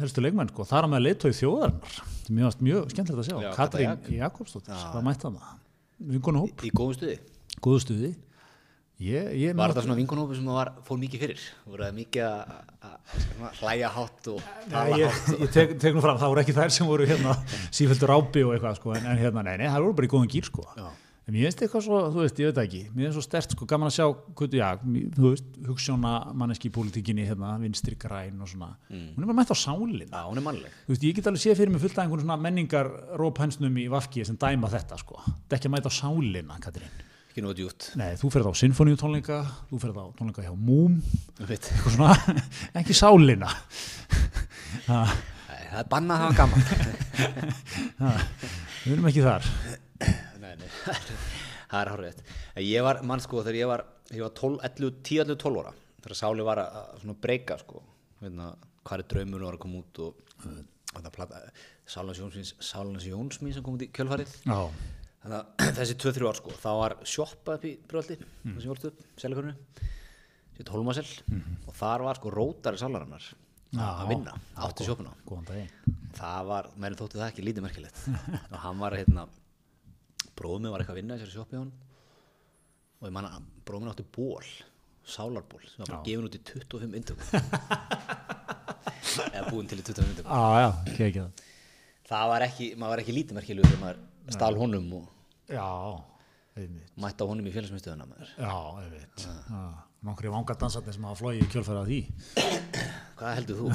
helstu 0.00 0.22
leikmenn 0.22 0.52
sko, 0.52 0.68
þar 0.70 0.86
að 0.86 0.94
með 0.94 1.04
leitói 1.08 1.32
þjóðarinnar, 1.34 1.98
sem 2.22 2.38
mjög, 2.38 2.62
mjög 2.62 2.94
skemmtilegt 2.94 3.24
að 3.24 3.28
sjá, 3.28 3.36
Já, 3.42 3.50
Katrín 3.56 3.90
Kata 3.90 4.14
Jakobsdóttir, 4.20 4.76
Já. 4.76 4.86
hvað 4.94 5.06
mætti 5.08 5.26
það? 5.26 5.58
Vinkonu 6.10 6.44
hóp, 6.46 6.62
í 6.64 6.70
góðum 6.72 6.96
stuði 6.96 7.18
góðu 7.64 7.84
stuði. 7.84 8.10
Ég, 9.00 9.28
ég 9.40 9.54
Var 9.56 9.72
þetta 9.72 9.86
svona 9.86 9.96
vinkonhópu 9.96 10.34
sem 10.36 10.48
var, 10.52 10.74
fór 10.84 10.98
mikið 11.00 11.22
fyrir? 11.22 11.44
Voru 11.64 11.86
það 11.86 11.94
mikið 11.96 12.24
að 12.26 13.52
hlæja 13.62 13.92
hátt 13.94 14.28
og 14.28 14.42
tala 14.68 14.98
ég, 15.00 15.14
hátt? 15.14 15.30
Og... 15.32 15.44
ég 15.46 15.54
tek, 15.54 15.72
tek 15.80 15.96
nú 15.96 16.02
fram, 16.04 16.18
það 16.20 16.32
voru 16.34 16.42
ekki 16.42 16.56
þær 16.58 16.74
sem 16.76 16.90
voru 16.90 17.06
hérna 17.08 17.36
sífældur 17.78 18.12
rápi 18.12 18.42
og 18.44 18.52
eitthvað 18.56 18.76
sko, 18.76 18.92
en, 18.98 19.06
en 19.08 19.22
hérna, 19.22 19.44
nei, 19.46 19.54
nei, 19.62 19.70
það 19.70 19.86
voru 19.86 19.96
bara 20.00 20.10
í 20.10 20.12
góðum 20.12 20.28
gýr 20.34 20.50
sko. 20.50 20.66
Já. 20.76 20.90
En 21.30 21.36
mér 21.36 21.44
finnst 21.46 21.60
eitthvað 21.62 21.84
svo, 21.86 21.98
þú 22.10 22.22
veist, 22.24 22.38
ég 22.42 22.48
veit 22.48 22.56
ekki, 22.58 22.78
mér 22.90 23.04
finnst 23.04 23.14
svo 23.14 23.22
stert 23.22 23.52
sko, 23.54 23.66
gaman 23.70 23.86
að 23.86 23.92
sjá, 23.94 24.06
hvað, 24.34 24.54
já, 24.58 24.68
þú 25.14 25.28
veist, 25.28 25.50
hugssjóna 25.68 26.10
manneski 26.34 26.66
í 26.66 26.72
pólitíkinni, 26.74 27.22
hérna, 27.28 27.52
vinstri 27.62 27.94
græn 28.02 28.40
og 28.42 28.48
svona, 28.50 28.72
hún 28.90 29.22
er 29.22 29.28
bara 29.28 29.36
mætt 29.38 29.52
á 29.54 29.58
er 30.40 30.42
mannleg. 30.42 30.72
Þú 30.88 30.90
veist, 30.90 31.04
ég 31.06 31.14
get 31.20 31.28
alveg 31.30 31.44
séð 31.44 31.60
fyrir 31.60 31.70
mig 31.70 31.84
fullt 31.84 31.94
af 31.94 32.02
einhvern 32.02 32.24
svona 32.24 32.36
menningar 32.42 32.90
róphensnum 33.20 33.78
í 33.78 33.86
vafki 33.92 34.24
sem 34.26 34.40
dæma 34.42 34.72
þetta 34.74 34.98
sko. 34.98 35.20
Þetta 35.22 35.54
er 35.54 35.60
ekki 35.60 35.70
að 35.70 35.74
mæta 35.76 35.92
á 35.94 35.98
sálina, 36.00 36.58
Katrín. 36.66 36.96
Ekki 37.30 37.44
nú 37.46 37.54
djút. 37.54 37.92
Nei, 38.00 38.08
þú 38.18 38.32
ferð 38.34 38.50
á 38.50 38.52
sinfoníutónleika, 38.58 39.38
þú 39.70 39.78
ferð 39.84 40.00
á 40.02 40.06
tónleika 40.18 40.42
hjá 40.48 40.50
Múm, 40.58 40.96
svona, 41.94 42.16
ekki 42.82 42.96
sálina. 42.98 43.52
Nei, 44.90 45.06
Það 45.70 45.78
er 45.78 45.86
bannað 45.92 46.16
að 46.16 46.22
hafa 46.24 46.34
gaman. 46.40 46.62
við 48.82 48.96
erum 48.96 49.08
ekki 49.12 49.22
þar. 49.22 49.46
nei. 50.60 50.70
Það 51.70 51.80
er 51.80 51.90
hárið. 51.92 52.22
Ég 52.66 52.82
var, 52.82 53.00
mann 53.06 53.22
sko, 53.22 53.44
þegar 53.46 53.58
ég 53.60 53.68
var, 53.70 53.84
ég 54.10 54.24
var 54.24 54.32
12, 54.34 54.56
11, 54.66 54.96
10, 55.06 55.20
11, 55.22 55.38
12 55.44 55.60
ára. 55.62 55.74
Þegar 56.00 56.18
Sáli 56.18 56.46
var 56.46 56.62
að, 56.64 57.04
breyka 57.22 57.58
sko. 57.60 57.82
Veitna, 58.20 58.48
hvað 58.88 59.04
er 59.04 59.10
draumur 59.12 59.44
var 59.46 59.58
að 59.58 59.62
koma 59.62 59.82
út 59.84 60.00
og 60.02 60.24
plata, 61.14 61.44
Sálans 61.86 62.18
Jónsmins 63.06 63.54
sem 63.54 63.62
kom 63.62 63.76
út 63.78 63.86
í 63.86 63.90
kjölfarið. 63.94 64.34
Að 64.50 65.38
þessi 65.78 65.96
2-3 66.00 66.28
ár 66.30 66.38
sko, 66.40 66.56
þá 66.56 66.70
var 66.80 66.96
sjoppa 67.08 67.56
upp 67.58 67.66
í 67.68 67.74
bröldi, 67.88 68.16
mm. 68.18 68.56
sem 68.56 68.64
ég 68.64 68.72
vorst 68.72 68.88
upp, 68.88 69.02
seljakörnu, 69.20 69.54
sitt 70.56 70.72
Holmasel 70.72 71.06
og 71.68 71.74
þar 71.76 72.06
var 72.08 72.20
sko 72.20 72.32
rótari 72.32 72.80
salarinnar 72.80 73.26
Já, 73.70 73.84
að 73.84 74.08
vinna, 74.10 74.32
átti 74.58 74.86
daginn. 74.88 75.98
Það 76.16 76.48
var, 76.48 76.68
menn 76.80 76.96
þótti 76.98 77.20
það 77.20 77.28
ekki 77.28 77.44
lítið 77.46 77.66
merkilegt 77.66 78.00
og 78.50 78.56
hann 78.64 78.80
var 78.80 78.96
hérna, 78.98 79.26
bróðum 80.40 80.72
var 80.72 80.82
eitthvað 80.82 80.96
að 80.96 81.00
vinna 81.02 81.16
í 81.16 81.20
þessari 81.20 81.36
sjoppi 81.36 81.56
á 81.56 81.60
hann 81.60 81.72
og 83.00 83.08
ég 83.08 83.14
manna, 83.16 83.30
bróðum 83.68 83.92
átti 83.92 84.04
ból, 84.16 84.48
sálarból, 85.08 85.62
sem 85.68 85.84
var 85.84 85.92
bara 85.94 86.02
gefin 86.04 86.26
út 86.28 86.36
í 86.36 86.42
25 86.50 86.98
indökum. 87.00 87.24
Eða 89.30 89.46
búin 89.48 89.70
til 89.70 89.80
í 89.80 89.84
25 89.86 90.12
indökum. 90.12 90.28
Já, 90.28 90.64
já, 90.64 90.70
ekki 90.92 91.06
ekki 91.08 91.24
það. 91.24 91.46
Var 92.10 92.44
ekki, 92.48 92.68
maður 92.74 92.92
var 92.92 93.02
ekki 93.04 93.16
lítið 93.16 93.38
merkilegur 93.38 93.70
þegar 93.70 93.82
maður 93.84 94.34
stál 94.36 94.58
honum 94.60 94.88
og 94.98 95.06
einmitt. 96.58 96.90
mætta 97.00 97.26
honum 97.30 97.46
í 97.46 97.54
félagsmyndstöðuna 97.54 98.06
Já, 98.36 98.56
einmitt. 98.82 99.26
Ah. 99.48 99.86
Nokkri 100.06 100.32
vanga 100.32 100.56
dansarnir 100.56 100.96
sem 100.96 101.04
hafa 101.04 101.20
flóið 101.20 101.42
í 101.44 101.48
kjölfæra 101.52 101.84
því. 101.88 102.00
Hvað 103.20 103.36
heldur 103.38 103.58
þú? 103.60 103.70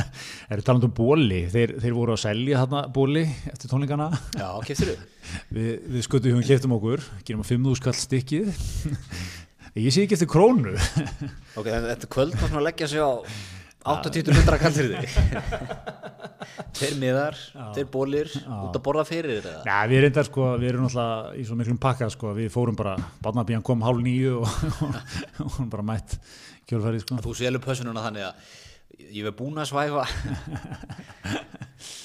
Eru 0.52 0.64
talandi 0.66 0.88
um 0.88 0.94
bóli, 0.98 1.42
þeir, 1.52 1.74
þeir 1.82 1.96
voru 1.96 2.14
að 2.16 2.22
selja 2.24 2.62
þarna 2.64 2.80
bóli 2.94 3.24
eftir 3.52 3.70
tónleikana. 3.70 4.08
já, 4.34 4.48
keftir 4.66 4.92
þú? 4.92 4.96
Við, 5.58 5.70
við 5.92 6.06
skutum 6.06 6.38
hjá 6.38 6.48
keftum 6.54 6.74
okkur, 6.78 7.04
gerum 7.28 7.44
að 7.44 7.52
5.000 7.52 7.78
skall 7.82 7.96
stykkið. 7.98 8.50
Ég 9.78 9.94
sé 9.94 10.02
ekki 10.02 10.16
eftir 10.16 10.30
krónu. 10.32 10.72
ok, 10.74 11.62
þannig 11.62 11.84
að 11.84 11.92
þetta 11.92 12.10
kvöld 12.16 12.34
var 12.34 12.50
svona 12.50 12.62
að 12.62 12.68
leggja 12.70 12.90
sig 12.90 13.04
á 13.04 13.12
80 13.88 14.34
hundra 14.34 14.58
kallir 14.58 14.88
þig 14.96 15.12
tveir 16.76 16.96
miðar, 16.98 17.36
tveir 17.74 17.86
bólir 17.92 18.32
út 18.34 18.74
að 18.74 18.82
borða 18.84 19.04
fyrir 19.08 19.38
þetta 19.38 19.62
Já, 19.68 19.76
við 19.90 20.02
reyndar 20.04 20.26
sko, 20.26 20.48
við 20.58 20.72
erum 20.72 20.86
náttúrulega 20.86 21.38
í 21.38 21.44
svo 21.46 21.58
miklum 21.58 21.78
pakka 21.82 22.08
sko, 22.12 22.32
við 22.36 22.50
fórum 22.52 22.78
bara, 22.78 22.96
barnabíjan 23.24 23.64
kom 23.66 23.84
hálf 23.86 24.02
nýju 24.02 24.40
og, 24.42 25.52
hún 25.56 25.70
bara 25.72 25.86
mætt 25.86 26.18
kjölfærið 26.68 27.04
sko. 27.04 27.20
þú 27.24 27.36
selur 27.38 27.64
pössununa 27.64 28.04
þannig 28.04 28.26
að 28.28 28.56
ég 28.96 29.26
verð 29.26 29.36
búin 29.40 29.60
að 29.60 29.70
svæfa. 29.72 30.06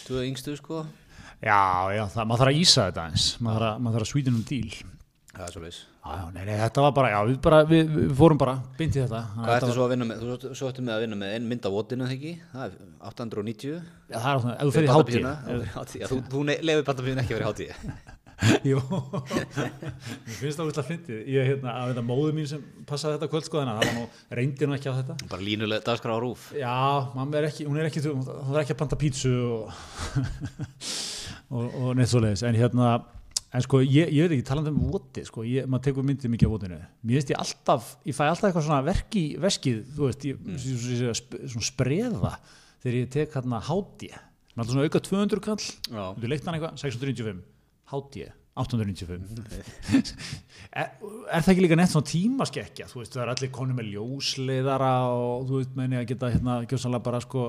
Þú 0.04 0.20
er 0.20 0.28
yngstu 0.28 0.58
sko. 0.60 0.84
Já, 1.44 1.60
já, 1.92 2.04
það, 2.08 2.28
maður 2.30 2.44
þarf 2.44 2.54
að 2.54 2.60
ísa 2.62 2.84
þetta 2.88 3.08
eins, 3.10 3.26
maður 3.44 3.66
þarf 3.66 3.90
að, 3.90 4.04
að 4.04 4.12
svítinum 4.14 4.44
díl. 4.48 4.70
það 5.34 5.48
er 5.48 5.56
svo 5.56 5.64
leis 5.64 5.80
Já, 6.04 6.16
já, 6.20 6.24
nei, 6.36 6.42
nei, 6.44 6.56
þetta 6.60 6.84
var 6.84 6.94
bara, 6.96 7.10
já, 7.14 7.18
við, 7.28 7.36
bara, 7.44 7.60
við, 7.68 7.92
við 7.96 8.10
fórum 8.20 8.40
bara 8.40 8.54
í 8.76 8.88
þetta. 8.92 9.20
Hvað 9.34 9.46
að 9.46 9.54
ertu 9.54 9.66
þetta 9.66 9.76
svo 9.78 9.84
að 9.86 9.94
vinna 9.94 10.08
með, 10.10 10.24
þú 10.24 10.50
svo 10.60 10.72
ertu 10.72 10.84
með 10.84 10.96
að 10.96 11.04
vinna 11.06 11.20
með 11.22 11.36
einn 11.38 11.46
mynd 11.48 11.68
af 11.70 11.76
votinu 11.78 12.08
ekki, 12.12 12.34
það 12.52 12.66
er 12.66 12.74
890 13.12 13.78
var, 13.78 13.86
já, 14.12 14.18
það 14.20 14.28
er 14.34 14.34
alltaf, 14.34 14.82
ef 14.84 14.84
þú 14.84 15.56
í 15.64 15.72
hátíð. 15.78 16.04
þú, 16.12 16.44
lefur 16.52 16.90
bandabíðun 16.90 17.24
ekki 17.24 17.38
að 17.38 17.40
vera 17.40 17.48
í 17.48 17.52
hátíð 17.54 17.72
Jú, 18.70 18.80
mér 18.84 20.38
finnst 20.40 20.60
það 20.60 20.68
úrslag 20.68 20.88
fyndið. 20.88 21.20
Ég, 21.32 21.48
hérna, 21.52 21.74
að 21.80 21.94
þetta 21.94 22.04
móðu 22.08 22.34
mín 22.36 22.48
sem 22.50 22.62
passaði 22.90 23.18
þetta 23.18 23.30
kvöld, 23.32 23.48
sko, 23.48 23.60
þannig 23.62 23.74
að 23.74 23.82
það 23.82 23.90
var 23.90 23.98
nú, 23.98 24.22
reyndi 24.40 24.68
nú 24.68 24.76
ekki 24.78 24.92
á 24.92 24.98
þetta. 25.00 25.18
bara 25.32 25.46
línuleg 25.48 25.84
dagskrá 25.86 26.16
á 26.16 26.20
rúf 26.22 26.46
Já, 26.58 26.76
mamma 27.16 27.40
er 27.40 27.48
ekki, 27.50 27.68
hún 27.70 27.80
er 27.80 27.90
ekki, 27.90 28.04
hún 28.10 28.56
er 28.56 28.62
ekki 28.64 28.76
að 28.76 28.80
panta 28.82 29.00
pítsu 29.00 29.34
og, 29.48 29.70
og, 31.56 31.64
og 31.68 31.88
neitt 32.00 32.12
svoleiðis, 32.12 32.44
en 32.50 32.60
hérna, 32.60 32.90
en 33.54 33.66
sko, 33.66 33.84
ég, 33.86 34.12
ég 34.12 34.28
veit 34.28 34.36
ekki, 34.38 34.48
talandi 34.50 34.74
um 34.74 34.82
voti, 34.92 35.24
sko, 35.30 35.46
ég, 35.48 35.70
maður 35.70 35.88
tekur 35.90 36.08
myndið 36.10 36.36
mikið 36.36 36.50
af 36.50 36.58
votinu, 36.58 36.82
mér 37.04 37.22
veist 37.22 37.34
ég 37.34 37.42
alltaf, 37.46 37.96
ég 38.10 38.18
fæ 38.18 38.26
alltaf 38.28 38.50
eitthvað 38.50 38.68
svona 38.68 38.84
verk 38.90 39.18
í 39.20 39.26
veskið, 39.44 39.82
þú 39.96 40.10
veist, 40.10 40.28
ég, 40.30 40.44
mm. 40.44 41.48
svona 41.56 41.70
spreða 41.70 42.36
þegar 42.84 43.00
ég 43.00 43.10
tek 43.14 43.38
hérna 43.38 43.64
háti, 43.64 44.12
alltaf 44.58 44.74
svona 44.74 44.90
auka 44.90 45.04
200 45.08 45.44
kall, 45.48 45.66
þú 45.88 46.32
leikt 46.32 46.50
hann 46.50 46.58
eitthvað, 46.60 46.80
695, 46.82 47.44
háti, 47.94 48.26
895 48.54 49.40
er, 50.82 50.92
er 50.94 51.42
það 51.42 51.52
ekki 51.54 51.64
líka 51.64 51.78
neitt 51.80 51.94
svona 51.94 52.10
tímaskekkja? 52.12 52.90
Þú 52.92 53.02
veist 53.02 53.16
það 53.16 53.24
er 53.24 53.32
allir 53.34 53.52
konu 53.56 53.78
með 53.78 53.90
ljósleiðara 53.96 54.92
og 55.16 55.48
þú 55.50 55.62
veist 55.62 55.74
meðin 55.80 55.98
að 56.02 56.08
geta 56.12 56.30
hérna 56.36 56.60
gjóðsannlega 56.68 57.08
bara 57.08 57.24
sko 57.24 57.48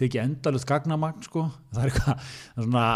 tekið 0.00 0.22
endalut 0.22 0.66
gagnamagn 0.70 1.28
sko. 1.28 1.46
Það 1.76 1.84
er 1.84 1.92
eitthvað 1.92 2.26
svona 2.56 2.88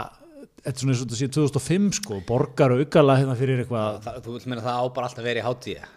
þetta 0.61 0.75
er 0.75 0.80
svona 0.80 1.21
sé 1.21 1.30
2005 1.37 1.90
sko 2.00 2.21
borgar 2.28 2.76
og 2.76 2.85
aukala 2.85 3.19
hérna 3.21 3.37
fyrir 3.37 3.64
eitthvað. 3.64 4.12
Þú 4.25 4.37
vil 4.38 4.45
meina 4.52 4.64
það 4.64 4.80
á 4.80 4.85
bara 4.88 5.11
alltaf 5.11 5.26
verið 5.26 5.42
í 5.42 5.49
hátíð? 5.50 5.88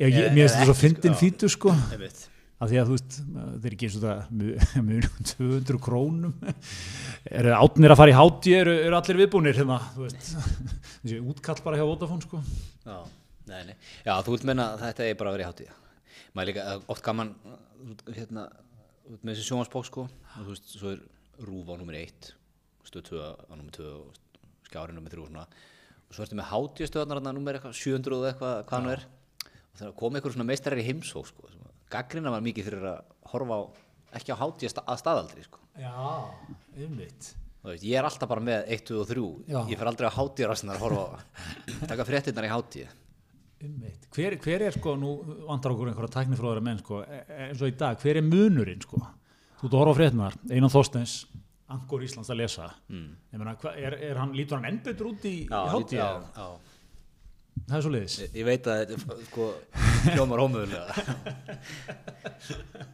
Ég, 0.00 0.14
ég, 0.14 0.28
mér 0.30 0.46
finnst 0.46 0.60
þetta 0.60 0.70
svo 0.70 0.78
fyndin 0.78 1.16
já. 1.16 1.20
fítu 1.26 1.50
sko. 1.50 1.74
Einmitt 1.90 2.28
af 2.60 2.68
því 2.68 2.80
að 2.80 2.90
þú 2.90 2.96
veist 2.96 3.14
það 3.30 3.66
er 3.68 3.74
ekki 3.76 3.88
eins 3.88 3.96
og 3.96 4.04
það 4.04 4.82
mjög 4.88 5.06
200 5.32 5.80
krónum. 5.86 6.34
Eru 7.30 7.54
átnir 7.56 7.94
að 7.94 8.00
fara 8.02 8.12
í 8.12 8.16
háti 8.18 8.54
eru, 8.58 8.74
eru 8.86 8.98
allir 8.98 9.20
viðbúnir 9.22 9.56
hérna 9.60 9.78
þessi 9.96 11.20
útkall 11.24 11.60
bara 11.64 11.80
hjá 11.80 11.86
Vodafone 11.88 12.26
sko. 12.26 12.42
Já, 12.84 12.98
nei, 13.48 13.62
nei. 13.70 13.76
Já, 14.04 14.12
þú 14.26 14.36
vilt 14.36 14.48
meina 14.50 14.72
að 14.74 14.84
þetta 14.88 15.06
er 15.08 15.16
bara 15.20 15.32
að 15.32 15.38
vera 15.38 15.46
í 15.46 15.50
hátíð. 15.50 15.76
Maður 16.30 16.44
er 16.44 16.50
líka 16.52 16.66
eh, 16.70 16.82
oft 16.94 17.06
gaman, 17.06 17.32
uh, 17.48 17.94
hérna, 18.14 18.44
með 19.24 19.32
þessi 19.32 19.46
sjónvarsbók, 19.48 19.86
sko, 19.88 20.04
og 20.06 20.44
þú 20.44 20.52
veist, 20.52 20.68
svo 20.76 20.92
er 20.92 21.00
rúf 21.48 21.72
á 21.72 21.74
nummer 21.80 21.96
1, 21.98 22.28
stöð 22.86 23.08
2 23.08 23.24
á 23.24 23.52
nummer 23.56 23.72
2 23.74 23.88
og 23.96 24.20
skjári 24.68 24.94
nummer 24.94 25.10
3 25.10 25.24
og 25.24 25.32
svona, 25.32 25.46
og 26.04 26.14
svo 26.14 26.26
ertu 26.26 26.38
með 26.38 26.50
hátíðstöðarnar 26.52 27.18
þarna 27.18 27.32
nummer 27.34 27.58
eitthvað, 27.58 27.74
700 27.80 28.14
og 28.20 28.28
eitthvað, 28.30 28.54
hvað 28.68 28.78
hann 28.78 28.92
er, 28.92 29.02
og 29.48 29.80
það 29.80 29.96
kom 29.98 30.18
eitthvað 30.20 30.36
svona 30.36 30.48
meistarar 30.52 30.82
í 30.82 30.86
heimsók, 30.86 31.32
sko, 31.32 31.50
gaggrina 31.92 32.32
var 32.34 32.44
mikið 32.46 32.70
fyrir 32.70 32.88
að 32.92 33.02
horfa 33.32 33.58
á, 33.58 33.62
ekki 34.20 34.34
á 34.34 34.40
hátíð 34.40 34.80
að 34.84 35.02
staðaldri, 35.02 35.44
sko. 35.46 35.62
Já, 35.80 35.92
umvitt 36.86 37.34
ég 37.68 37.92
er 37.98 38.06
alltaf 38.08 38.28
bara 38.30 38.40
með 38.40 38.70
1, 38.72 38.86
2 38.88 39.02
og 39.02 39.08
3, 39.10 39.22
Já. 39.52 39.58
ég 39.68 39.76
fer 39.76 39.90
aldrei 39.90 40.08
á 40.08 40.16
hátíðarastnar 40.16 40.78
að 40.78 40.84
horfa 40.86 41.18
taka 41.90 42.06
fréttinnar 42.08 42.48
í 42.48 42.52
hátíð. 42.52 42.94
Umvitt 43.60 44.06
hver, 44.16 44.36
hver 44.40 44.64
er 44.64 44.76
sko, 44.76 44.94
nú 44.96 45.10
vantar 45.44 45.74
okkur 45.74 45.90
einhverja 45.90 46.14
tæknifróðara 46.14 46.64
menn 46.64 46.80
sko, 46.80 47.02
e- 47.04 47.24
e- 47.26 47.48
eins 47.50 47.60
og 47.60 47.68
í 47.68 47.76
dag, 47.76 47.98
hver 48.00 48.22
er 48.22 48.24
munurinn 48.24 48.80
sko 48.80 49.02
þú 49.60 49.68
ert 49.68 49.74
að 49.74 49.82
horfa 49.82 49.92
á 49.92 49.98
frétnar, 49.98 50.38
Einan 50.48 50.72
Þorsteins 50.72 51.16
Angor 51.70 52.02
Íslands 52.02 52.32
að 52.32 52.40
lesa 52.40 52.70
mm. 52.88 53.10
meina, 53.36 53.54
er, 53.76 53.96
er 54.08 54.18
hann, 54.18 54.32
lítur 54.34 54.58
hann 54.58 54.70
enn 54.70 54.80
betur 54.84 55.12
út 55.12 55.26
í, 55.28 55.34
í 55.44 55.48
hátíð, 55.50 56.00
já, 56.00 56.08
já. 56.34 56.69
Það 57.70 57.78
er 57.78 57.84
svo 57.86 57.92
liðis 57.94 58.16
Ég, 58.24 58.34
ég 58.40 58.46
veit 58.50 58.68
að 58.70 58.82
þetta 58.82 59.16
er 59.16 59.24
sko 59.30 59.46
hljómar 60.10 60.42
ómögulega. 60.44 60.86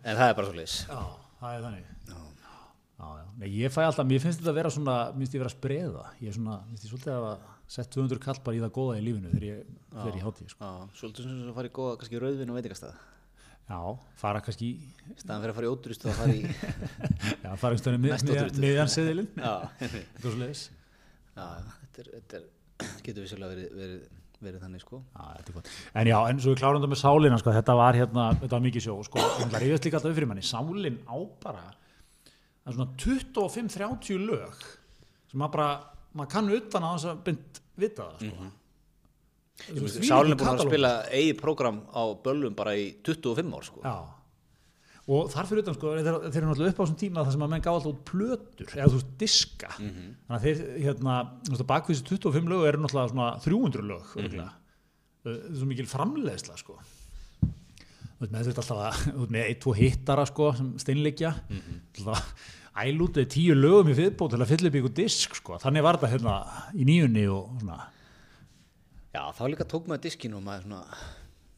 En 0.05 0.17
það 0.17 0.29
er 0.29 0.37
bara 0.39 0.47
svo 0.51 0.57
leis 0.57 0.77
Já, 0.87 1.01
það 1.41 1.57
er 1.59 1.67
þannig. 1.67 1.91
Já. 2.07 2.23
Já, 2.97 3.09
já. 3.21 3.25
Nei, 3.41 3.49
ég 3.61 3.73
fæ 3.75 3.83
alltaf, 3.85 4.07
mér 4.09 4.23
finnst 4.23 4.41
þetta 4.41 4.53
að 4.55 4.59
vera 4.61 4.73
svona 4.73 4.97
mér 5.13 5.25
finnst 5.27 5.37
ég 5.37 5.43
vera 5.43 5.51
að 5.53 5.57
spreða. 5.59 6.05
Ég 6.23 6.31
er 6.31 6.37
svona, 6.39 6.57
mér 6.65 6.73
finnst 6.77 6.87
ég 6.87 6.93
svolítið 6.95 7.13
að 7.17 7.27
hafa 7.27 7.53
sett 7.77 7.91
200 7.97 8.23
kall 8.23 8.41
bara 8.47 8.57
í 8.57 8.63
það 8.63 8.73
góða 8.79 8.97
í 8.97 9.05
lífinu 9.05 9.33
þegar 9.35 9.47
ég 9.51 9.59
fer 9.99 10.17
í 10.17 10.23
hátíð 10.25 10.55
sko. 10.55 10.71
Svolítið 11.01 11.27
sem 11.27 11.43
að 11.51 11.57
fara 11.59 11.69
í 11.71 11.75
góða 11.77 11.99
kannski 12.01 12.23
rauðvin 12.23 12.53
og 12.55 12.59
veitingastað. 12.61 12.97
Já, 13.67 13.81
fara 14.23 14.41
kannski 14.47 14.69
í 14.71 15.17
staðan 15.19 15.43
fyrir 15.43 15.53
að 15.53 15.57
fara 15.59 15.67
í 15.67 15.71
óturistu 15.75 16.07
að 16.07 16.19
fara 16.21 16.35
í 16.37 16.43
já, 17.45 17.49
fara 17.59 17.73
einhvern 17.75 17.97
veginn 17.97 18.05
Mest 18.07 18.29
mið, 18.29 18.37
ódýrstu. 18.45 18.63
miðjan 18.63 18.93
seðilinn. 18.95 19.31
Já, 19.43 19.55
eitthvað 19.83 20.29
svo 20.29 20.39
leiðis 20.45 20.63
já 21.37 21.47
þetta, 21.67 22.05
er, 22.05 22.11
þetta 22.15 22.93
getur 23.09 23.27
vissulega 23.27 23.51
verið, 23.57 23.67
verið, 23.81 24.05
verið 24.47 24.67
þannig 24.67 24.85
sko. 24.85 25.01
Já, 25.13 25.23
þetta 25.37 25.53
er 25.53 25.57
gott. 25.59 25.73
En 26.03 26.11
já, 26.11 26.17
en 26.31 26.43
svo 26.43 26.55
við 26.55 26.61
klárum 26.63 26.81
þetta 26.83 26.93
með 26.93 27.03
sálina, 27.03 27.41
sko, 27.43 27.55
þetta 27.57 27.79
var 27.81 28.01
hérna, 28.01 28.27
þetta 28.43 28.55
var 28.57 28.67
mikið 28.67 28.87
sjó, 28.87 28.99
sko, 29.09 29.25
en 29.43 29.55
það 29.55 29.65
reyðast 29.65 29.89
líka 29.89 30.01
alltaf 30.01 30.13
upp 30.13 30.19
fyrir 30.21 30.31
manni, 30.33 30.47
sálin 30.47 31.01
á 31.07 31.17
bara, 31.43 31.65
það 32.63 32.73
er 32.73 32.79
svona 32.79 32.91
25-30 33.07 34.29
lög 34.31 34.63
sem 35.27 35.43
maður 35.43 35.57
bara, 35.59 35.71
maður 36.17 36.33
kann 36.37 36.55
utan 36.61 36.87
að 36.87 36.97
þess 36.97 37.11
að 37.13 37.27
bynd 37.27 37.61
vita 37.77 38.07
það, 38.13 38.31
sko. 38.31 38.47
Mm 38.47 38.55
Sálin 39.57 40.35
er 40.35 40.39
búin 40.39 40.51
að 40.53 40.67
spila 40.67 40.91
eigið 41.09 41.39
prógram 41.41 41.79
á 41.89 42.05
böllum 42.23 42.55
bara 42.57 42.75
í 42.77 42.91
25 43.07 43.55
ár 43.57 43.65
sko. 43.65 43.81
Já, 43.81 43.95
og 45.07 45.31
þar 45.31 45.49
fyrir 45.49 45.63
utan, 45.63 45.77
sko, 45.77 45.93
þeir, 45.95 46.19
þeir 46.27 46.41
eru 46.41 46.51
náttúrulega 46.51 46.73
upp 46.73 46.81
á 46.81 46.83
þessum 46.83 46.99
tíma 47.01 47.23
það 47.23 47.35
sem 47.37 47.45
að 47.47 47.53
menn 47.53 47.65
gá 47.65 47.71
alltaf 47.73 47.93
út 47.93 48.03
plötur, 48.11 48.73
eða 48.75 48.89
þú 48.91 48.99
veist, 48.99 49.15
diska, 49.23 49.71
þannig 49.79 50.37
að 50.37 50.47
þeir, 50.47 50.63
hérna, 50.83 51.17
þessi 51.47 52.07
25 52.11 52.53
lög 52.53 52.67
eru 52.67 52.83
náttúrulega 52.83 53.13
svona 53.15 53.31
300 53.47 53.87
lög. 53.87 54.13
Það 54.17 55.33
er 55.33 55.57
svo 55.61 55.71
mikil 55.71 55.89
framleiðsla, 55.91 56.59
sko. 56.59 56.79
Þú 57.41 58.25
veist, 58.25 58.33
með 58.35 58.51
þetta 58.51 58.65
alltaf 58.65 58.83
að, 58.83 59.01
þú 59.07 59.19
veist, 59.23 59.35
með 59.39 59.49
ein, 59.49 59.59
tvo 59.63 59.77
hittara, 59.79 60.29
sko, 60.33 60.53
sem 60.59 60.71
steinleikja, 60.83 61.35
mm 61.49 61.61
-hmm. 61.67 62.23
ælútið 62.77 63.29
tíu 63.33 63.55
lögum 63.55 63.89
í 63.89 63.95
viðbót 63.97 64.35
til 64.35 64.43
að 64.43 64.51
fylla 64.51 64.69
upp 64.69 64.81
ykkur 64.81 64.95
disk, 64.95 65.35
sko, 65.35 65.59
þannig 65.59 65.83
var 65.83 65.97
þetta 65.97 66.13
hérna 66.13 66.35
í 66.75 66.85
nýjunni 66.85 67.29
og 67.31 67.61
svona, 67.61 67.87
Já, 69.17 69.33
þá 69.33 69.47
líka 69.49 69.65
tók 69.65 69.87
maður 69.89 70.03
diskinu 70.05 70.37
og 70.37 70.43
maður 70.45 70.67
svona 70.67 70.81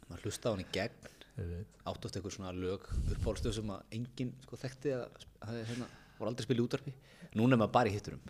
maður 0.07 0.26
hlusta 0.28 0.47
á 0.47 0.52
hann 0.52 0.62
í 0.62 0.67
gegn. 0.76 1.09
Átt 1.38 2.04
oft 2.09 2.16
eitthvað 2.18 2.35
svona 2.35 2.52
lög 2.57 2.85
uppáhaldstöð 3.14 3.57
sem 3.61 3.71
að 3.75 3.97
enginn 3.99 4.35
sko 4.45 4.59
þekkti 4.61 4.95
að 4.97 5.07
það 5.45 5.62
hérna, 5.71 5.88
voru 6.18 6.33
aldrei 6.33 6.47
spilið 6.49 6.66
útarpi 6.66 6.95
núna 7.38 7.54
er 7.57 7.62
maður 7.62 7.75
bara 7.78 7.92
í 7.92 7.97
hitturum 7.97 8.23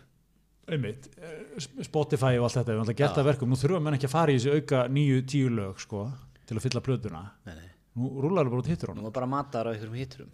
einmitt, 0.69 1.09
eh, 1.17 1.59
Spotify 1.85 2.37
og 2.37 2.47
allt 2.47 2.59
þetta, 2.59 2.69
við 2.69 2.75
erum 2.75 2.83
alltaf 2.85 2.99
gert 2.99 3.19
að 3.19 3.29
verkum, 3.31 3.49
nú 3.49 3.57
þurfum 3.59 3.87
menn 3.87 3.97
ekki 3.97 4.09
að 4.09 4.15
fara 4.15 4.33
í 4.33 4.37
þessi 4.37 4.59
auka 4.59 4.83
nýju, 4.93 5.23
tíu 5.25 5.49
lög, 5.53 5.79
sko, 5.81 6.03
til 6.45 6.57
að 6.57 6.65
fylla 6.67 6.83
plötuna. 6.85 7.23
nei, 7.47 7.55
nei. 7.55 7.71
Nú 7.97 8.11
rúlar 8.21 8.45
það 8.45 8.53
bara 8.53 8.61
út 8.61 8.69
hittur 8.69 8.89
nú 8.89 8.93
honum. 8.93 9.07
var 9.09 9.15
bara 9.17 9.29
matar 9.29 9.65
á 9.65 9.73
einhverjum 9.73 9.97
hitturum 9.97 10.29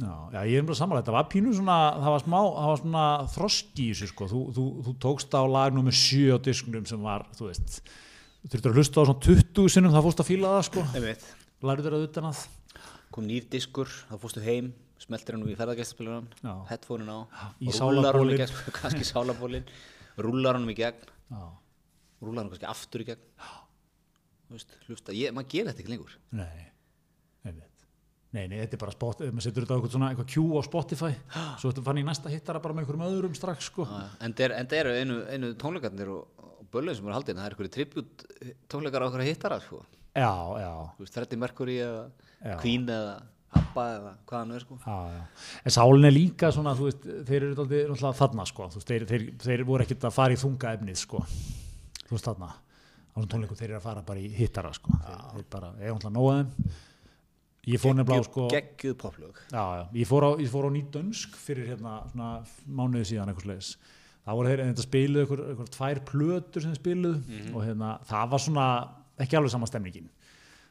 Já, 0.00 0.30
já, 0.32 0.40
ég 0.46 0.60
er 0.60 0.62
bara 0.68 0.78
samanlega, 0.78 1.02
þetta 1.02 1.16
var 1.16 1.26
pínu 1.32 1.52
svona, 1.56 1.78
það 1.98 2.12
var 2.14 2.22
smá, 2.22 2.38
það 2.54 2.68
var 2.70 2.78
svona 2.80 3.06
þroski 3.34 3.82
í 3.82 3.90
þessu, 3.90 4.08
sko, 4.12 4.28
þú, 4.30 4.42
þú, 4.54 4.66
þú 4.86 4.94
tókst 5.02 5.34
á 5.34 5.42
lag 5.50 5.74
nummer 5.74 5.96
7 5.96 6.30
á 6.30 6.38
disknum 6.38 6.86
sem 6.86 7.02
var, 7.02 7.26
þú 7.34 7.48
veist, 7.48 7.80
þú 8.44 8.52
þurftur 8.52 8.70
að 8.70 8.78
hlusta 8.78 9.02
á 9.02 9.08
svona 9.08 9.24
20 9.26 9.74
sinnum, 9.74 9.92
það 9.96 10.06
fórst 10.06 10.22
að 10.22 10.30
fíla 10.30 10.52
það, 10.54 10.62
sko, 10.68 10.84
Einmitt. 10.94 11.26
lærið 11.26 11.39
þér 11.60 11.96
að 11.98 12.06
utan 12.08 12.28
að, 12.30 12.42
kom 13.14 13.26
nýr 13.28 13.46
diskur, 13.52 13.90
þá 14.08 14.14
fórstu 14.22 14.44
heim 14.44 14.72
smeltir 15.00 15.36
hann 15.36 15.46
í 15.48 15.56
ferðargæstaspilunan 15.56 16.28
Já. 16.44 16.52
headphone 16.68 17.08
á 17.08 17.18
rúllar 17.60 18.18
hann 18.20 18.34
í 18.34 18.38
gegn 18.40 18.58
kannski 18.80 19.06
sálabólin 19.08 19.68
rúllar 20.20 20.58
hann 20.58 20.68
í 20.68 20.76
gegn 20.76 21.06
já, 21.32 21.42
rúllar 22.20 22.44
hann 22.44 22.52
kannski 22.52 22.68
aftur 22.68 23.04
í 23.04 23.08
gegn 23.08 23.24
veist, 24.50 24.76
hlusta, 24.88 25.14
ég, 25.16 25.32
maður 25.32 25.52
gerir 25.54 25.70
þetta 25.72 25.84
ekki 25.84 25.94
lengur 25.94 26.18
nei. 26.36 26.66
Nei, 28.30 28.44
nei, 28.46 28.60
þetta 28.60 28.76
er 28.76 28.80
bara 28.84 28.92
spot, 28.94 29.22
maður 29.26 29.42
setur 29.42 29.64
þetta 29.64 29.74
á 29.74 29.76
eitthvað 29.80 29.94
svona, 29.96 30.08
eitthvað 30.12 30.28
Q 30.30 30.42
á 30.54 30.60
Spotify, 30.62 31.08
svo 31.58 31.70
fann 31.82 31.98
ég 31.98 32.04
næsta 32.06 32.30
hittara 32.30 32.60
bara 32.62 32.76
með 32.76 32.84
einhverjum 32.84 33.06
öðrum 33.08 33.32
strax, 33.34 33.66
sko. 33.72 33.86
Já, 33.90 34.04
en 34.22 34.34
það 34.38 34.44
er- 34.46 34.76
eru 34.78 34.92
einu, 35.00 35.16
einu 35.34 35.48
tónleikarnir 35.58 36.12
og, 36.14 36.44
og 36.60 36.68
böllum 36.70 36.94
sem 36.94 37.08
er 37.10 37.16
haldin, 37.16 37.40
það 37.40 37.48
er 37.48 37.56
einhverju 37.56 37.72
tribut 37.74 38.22
tónleikar 38.70 39.02
á 39.02 39.10
að 39.10 39.26
hittara 39.26 39.58
sko. 39.64 39.80
Já, 40.14 40.32
já, 40.60 40.72
veist, 40.98 41.14
Freddie 41.14 41.38
Mercury 41.40 41.76
eða. 41.84 42.08
Queen 42.62 42.88
eða 42.88 43.20
Abba 43.50 43.84
eða 43.96 44.10
hvað 44.30 44.38
hann 44.38 44.52
er 44.54 44.62
sko. 44.62 44.76
já, 44.78 44.98
já. 45.10 45.22
En 45.66 45.74
sálin 45.74 46.06
er 46.06 46.14
líka 46.14 46.50
svona, 46.54 46.74
veist, 46.78 47.06
þeir 47.26 47.46
eru 47.48 47.54
náttúrulega 47.56 48.12
þarna, 48.20 48.46
sko, 48.46 48.68
veist, 48.76 48.86
þeir, 48.86 49.06
þeir, 49.10 49.24
þeir 49.42 49.64
voru 49.66 49.86
ekkert 49.86 50.06
að 50.06 50.14
fara 50.14 50.36
í 50.36 50.38
þunga 50.38 50.74
efnið, 50.76 51.00
sko, 51.00 51.22
þú 52.04 52.14
veist, 52.14 52.28
þarna, 52.28 52.50
á 52.54 53.16
svona 53.16 53.32
tónleikum 53.32 53.58
þeir 53.58 53.72
eru 53.72 53.80
að 53.80 53.88
fara 53.88 54.04
bara 54.06 54.22
í 54.22 54.30
hittara, 54.36 54.70
sko, 54.76 54.94
þeir, 55.02 55.48
bara, 55.50 55.72
ég 55.82 55.96
náttúrulega 55.96 56.14
nóga 56.14 56.36
þeim, 56.38 56.76
ég 57.72 57.82
fór 57.82 57.98
nefnilega 57.98 58.22
á, 58.22 58.28
sko, 58.30 58.46
Geggjuð 58.54 59.08
já, 59.50 59.64
ég 59.98 60.10
fór 60.12 60.28
á, 60.28 60.30
ég 60.38 60.54
fór 60.54 60.70
á 60.70 60.76
nýtdönsk 60.76 61.34
fyrir 61.42 61.72
hérna, 61.72 61.96
svona 62.14 62.30
mánuði 62.70 63.10
síðan 63.10 63.34
eitthvað 63.34 63.48
slegis, 63.48 63.72
það 64.22 64.38
voru 64.38 64.54
þeir, 64.54 64.64
þetta 64.70 64.86
spiluðu 64.86 65.26
eitthvað, 65.26 65.44
eitthvað 65.50 65.74
tvær 65.74 66.04
plötur 66.06 66.62
sem 66.62 66.70
þeir 66.70 66.82
spiluðu 66.84 67.42
og 67.50 67.66
hérna, 67.66 67.92
það 68.06 68.30
var 68.30 68.46
svona 68.46 68.70
ekki 69.24 69.38
alveg 69.38 69.52
sama 69.52 69.68
stemningin, 69.70 70.10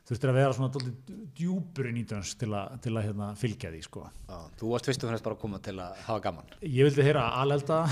þurftir 0.09 0.31
að 0.31 0.39
vera 0.39 0.55
svona 0.57 0.71
dálítið 0.73 1.23
djúpur 1.37 1.89
í 1.89 1.95
nýtdönsk 1.97 2.43
til 2.43 2.51
að, 2.57 2.77
til 2.85 2.93
að 2.95 3.09
hérna, 3.09 3.31
fylgja 3.39 3.73
því, 3.73 3.81
sko. 3.85 4.05
Já, 4.29 4.37
Þú 4.61 4.71
varst 4.73 4.89
fyrst 4.89 5.03
og 5.05 5.11
fremst 5.11 5.27
bara 5.27 5.37
að 5.37 5.43
koma 5.43 5.61
til 5.69 5.75
að 5.77 5.99
hafa 6.07 6.23
gaman. 6.27 6.55
Ég 6.65 6.89
vildi 6.89 7.05
heyra 7.05 7.27
alelda. 7.41 7.83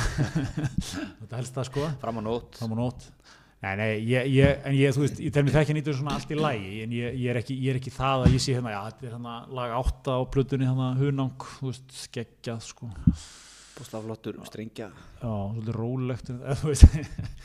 Þetta 1.19 1.35
helst 1.41 1.59
það 1.59 1.69
sko. 1.69 1.91
Fram 2.01 2.21
á 2.21 2.23
nót 2.25 2.57
fram 2.61 2.73
á 2.73 2.77
nót 2.81 3.11
Nei, 3.57 3.71
nei, 3.73 3.93
ég, 4.05 4.27
ég, 4.29 4.59
en 4.69 4.75
ég, 4.77 4.91
þú 4.93 5.01
veist, 5.01 5.19
ég 5.25 5.31
tel 5.33 5.41
mér 5.41 5.55
það 5.55 5.63
ekki 5.63 5.73
nýttur 5.73 5.95
svona 5.97 6.13
allt 6.13 6.29
í 6.29 6.35
lægi, 6.37 6.73
en 6.83 6.91
ég, 6.93 7.15
ég, 7.17 7.29
er 7.31 7.39
ekki, 7.39 7.55
ég 7.57 7.73
er 7.73 7.79
ekki 7.79 7.93
það 7.95 8.25
að 8.27 8.35
ég 8.35 8.43
sé 8.43 8.53
hérna, 8.53 8.73
já, 8.75 8.77
þetta 8.85 9.07
er 9.07 9.15
hérna 9.15 9.37
lag 9.57 9.73
átta 9.79 10.13
á 10.13 10.21
plötunni 10.29 10.67
hérna 10.67 10.89
hunang, 10.99 11.45
þú 11.55 11.71
veist, 11.71 11.95
skeggjað, 12.03 12.59
sko, 12.67 12.89
Búslaflottur, 13.77 14.37
strengja. 14.45 14.91
Já, 14.93 15.25
svolítið 15.25 15.73
rólegt, 15.73 16.29
eða, 16.35 16.53
þú 16.61 16.69
veist, 16.69 16.85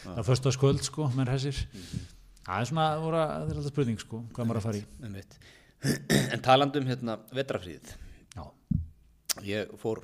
það 0.02 0.20
er 0.20 0.28
fyrsta 0.28 0.52
skvöld, 0.58 0.84
sko, 0.84 1.08
menn 1.16 1.32
hessir, 1.32 1.62
það 2.46 2.60
er 2.60 2.70
svona, 2.70 2.86
það 3.00 3.50
er 3.52 3.58
alltaf 3.58 3.72
spurning, 3.72 4.00
sko, 4.02 4.22
hvað 4.34 4.48
maður 4.48 4.60
að 4.60 4.66
fara 4.68 4.80
í, 4.80 4.84
Einmitt. 5.06 5.36
En 6.32 6.42
talandum 6.44 6.86
hérna 6.86 7.18
vetrafríð 7.34 7.92
já, 8.36 8.44
Ég 9.46 9.72
fór 9.80 10.02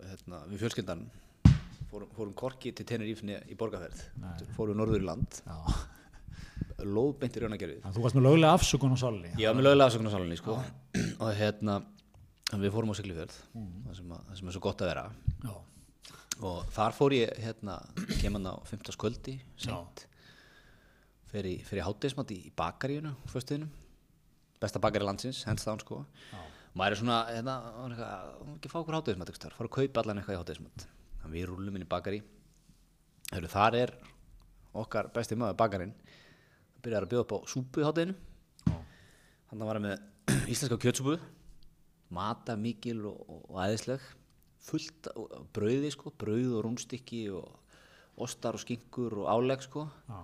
hérna, 0.00 0.42
við 0.50 0.64
fjölskyldan 0.64 1.06
fórum, 1.90 2.10
fórum 2.16 2.34
korki 2.38 2.72
til 2.74 2.86
Tenerífni 2.88 3.38
í 3.50 3.56
borgarferð 3.58 4.02
fórum 4.56 4.78
norður 4.80 5.02
í 5.02 5.06
land. 5.06 5.40
Já, 5.46 5.56
lóðbeint 6.86 7.36
í 7.36 7.42
raunagerfið 7.44 7.88
þú 7.94 8.04
varst 8.04 8.16
með 8.16 8.26
lögulega 8.26 8.56
afsökun 8.56 8.94
á 8.94 8.98
Ég 9.38 9.46
var 9.46 9.58
með 9.58 9.66
lögulega 9.68 9.88
afsökunarsálinni 9.90 10.38
sko. 10.40 10.58
og 11.20 11.32
hérna 11.36 11.80
við 12.58 12.72
fórum 12.74 12.90
á 12.90 12.98
Siglufjörð 12.98 13.34
það, 13.54 13.96
sem 13.98 14.14
að, 14.14 14.22
það 14.28 14.38
sem 14.40 14.48
er 14.50 14.56
svo 14.56 14.62
gott 14.64 14.82
að 14.82 14.90
vera. 14.90 15.04
Já, 15.44 15.54
og 16.40 16.70
þar 16.74 16.96
fór 16.96 17.14
ég 17.14 17.42
hérna 17.44 17.76
kemur 18.22 18.48
á 18.48 18.54
15. 18.66 18.96
sköldi 18.96 19.36
sent 19.60 20.06
fer 20.06 20.08
í, 21.34 21.56
fer 21.64 21.78
í 21.78 21.84
hátdeismat 21.86 22.30
í, 22.34 22.38
í 22.48 22.52
bakaríunu 22.56 23.14
föstuðinum. 23.30 23.70
Besta 24.60 24.80
bakari 24.82 25.06
landsins, 25.06 25.44
hens 25.48 25.64
þá 25.64 25.78
sko. 25.80 26.04
Maður 26.74 26.92
er 26.92 27.00
svona, 27.00 27.18
hérna, 27.30 27.54
maður 27.76 27.92
er 27.92 27.96
eitthvað, 27.96 28.46
"Má 28.46 28.56
ekki 28.56 28.70
fá 28.70 28.78
okkur 28.80 28.94
eitthvað, 29.00 29.52
fara 29.56 29.68
að 29.68 29.76
kaupa 29.78 30.00
allan 30.02 30.18
eitthvað 30.18 30.36
í 30.36 30.40
hátdeismat 30.42 30.86
þannig 31.20 31.36
við 31.36 31.48
rúlum 31.48 31.76
inn 31.76 31.82
í 31.82 31.88
bakari 31.88 32.22
þar 33.30 33.74
er 33.74 33.92
okkar 34.74 35.10
besti 35.14 35.36
maður 35.38 35.58
bakarinn. 35.60 35.94
Það 36.74 36.82
byrjar 36.82 37.06
að 37.06 37.12
bjóða 37.12 37.24
upp 37.26 37.34
á 37.34 37.38
súpu 37.46 37.82
í 37.82 37.86
hátdeinu 37.86 38.14
þannig 39.50 39.66
var 39.66 39.78
hann 39.78 39.86
með 39.86 39.98
íslenska 40.52 40.78
kjötsúpu. 40.78 41.18
Mata 42.10 42.56
mikil 42.58 43.04
og, 43.06 43.22
og, 43.28 43.58
æðisleg. 43.62 44.02
Fullt 44.60 45.08
brauði 45.54 45.90
sko, 45.94 46.12
brauð 46.18 46.56
og 46.58 46.64
rúnstykki 46.66 47.22
og 47.34 48.20
ostar 48.20 48.58
og 48.58 48.62
skinkur 48.62 49.22
og 49.22 49.30
álegg 49.30 49.62
sko. 49.64 49.86
Já, 50.10 50.20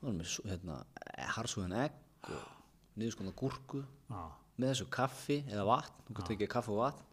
það 0.00 0.08
var 0.08 0.16
með 0.16 0.34
hérna, 0.48 0.78
harsúðan 1.36 1.76
egg 1.84 2.30
og 2.32 2.48
niðurskona 3.00 3.34
gúrku 3.36 3.82
já, 3.84 4.20
með 4.56 4.72
þessu 4.72 4.88
kaffi 4.92 5.38
eða 5.48 5.66
vatn 5.68 6.02
þú 6.08 6.16
getur 6.18 6.36
ekki 6.36 6.50
kaffi 6.56 6.74
og 6.74 6.82
vatn. 6.82 7.06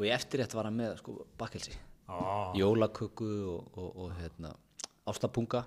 Og 0.00 0.06
í 0.08 0.12
eftirrétt 0.14 0.54
var 0.56 0.68
hann 0.68 0.78
með 0.78 0.96
sko 1.00 1.16
bakkelsi 1.40 1.74
já, 1.74 2.20
jólaköku 2.60 3.30
og, 3.54 3.76
og, 3.76 3.90
og 4.04 4.16
hérna, 4.20 4.54
ástapunga 5.08 5.64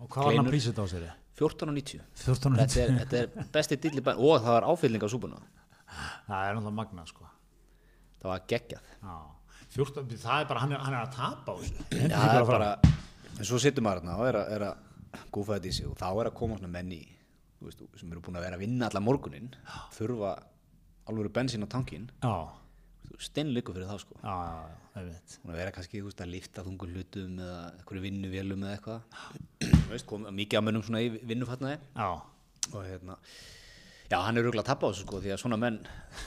og 0.00 0.08
hvað 0.08 0.28
var 0.28 0.38
hann 0.38 0.50
að 0.50 0.58
þetta 0.68 0.84
á 0.84 0.88
sér? 0.92 1.06
14.90 1.34 2.02
14 2.24 2.58
þetta 2.60 2.82
er, 2.84 2.92
þetta 3.00 3.20
er 3.20 3.52
besti 3.54 3.78
dill 3.82 3.98
í 3.98 4.04
bæn 4.04 4.20
og 4.22 4.36
það 4.44 4.52
var 4.54 4.66
áfylling 4.70 5.02
á 5.02 5.08
súpuna. 5.10 5.40
Það 6.28 6.44
er 6.48 6.54
náttúrulega 6.54 6.74
magna 6.78 7.06
sko. 7.08 7.26
Það 8.20 8.30
var 8.30 8.44
geggjað. 8.52 8.92
Já. 9.02 9.16
14, 9.74 10.12
það 10.22 10.44
er 10.44 10.48
bara, 10.50 10.62
hann 10.62 10.74
er, 10.76 10.84
hann 10.84 10.94
er 10.94 11.00
að 11.02 11.16
tapa 11.16 11.54
á 11.54 11.54
þessu. 11.58 11.86
Er 11.98 12.94
en 13.34 13.48
svo 13.48 13.58
sittum 13.58 13.86
maður 13.86 14.04
hérna 14.04 14.16
og 14.20 14.28
er 14.30 14.38
að, 14.38 14.82
er 15.14 15.22
að 15.22 15.30
gúfa 15.34 15.56
þetta 15.58 15.70
í 15.70 15.76
sig 15.78 15.86
og 15.88 15.96
þá 16.00 16.08
er 16.10 16.30
að 16.30 16.36
koma 16.40 16.58
svona 16.58 16.72
menn 16.74 16.92
í, 16.94 17.00
þú 17.58 17.68
veist, 17.70 17.86
sem 18.00 18.12
eru 18.12 18.22
búin 18.26 18.38
að 18.40 18.46
vera 18.48 18.58
að 18.58 18.64
vinna 18.66 18.90
allan 18.90 19.06
morgunin, 19.06 19.48
þurfa 19.96 20.34
alveg 21.10 21.32
bensín 21.36 21.66
á 21.66 21.68
tankin, 21.74 22.06
steinleiku 23.20 23.74
fyrir 23.74 23.88
þá 23.90 23.98
sko. 24.02 24.16
að 25.44 25.58
vera 25.58 25.74
kannski, 25.74 26.00
veist, 26.04 26.22
að 26.24 26.32
lifta 26.32 26.64
þungur 26.66 26.94
hlutum 26.94 27.36
eða 27.42 27.58
einhverju 27.74 28.04
vinnuvélum 28.06 28.64
eða 28.64 28.78
eitthvað, 28.78 30.30
mikið 30.38 30.60
að 30.60 30.64
mönnum 30.68 30.86
svona 30.86 31.02
í 31.04 31.10
vinnufatnaði. 31.28 31.76
Já, 31.98 32.08
og 32.72 32.80
hérna, 32.88 33.18
já, 34.08 34.16
hann 34.24 34.40
er 34.40 34.48
rúglega 34.48 34.64
að 34.64 34.70
tapa 34.72 34.88
á 34.88 34.90
þessu 34.90 35.04
sko, 35.06 35.20
því 35.24 35.34
að 35.34 35.42
svona 35.44 35.60
menn, 35.60 35.78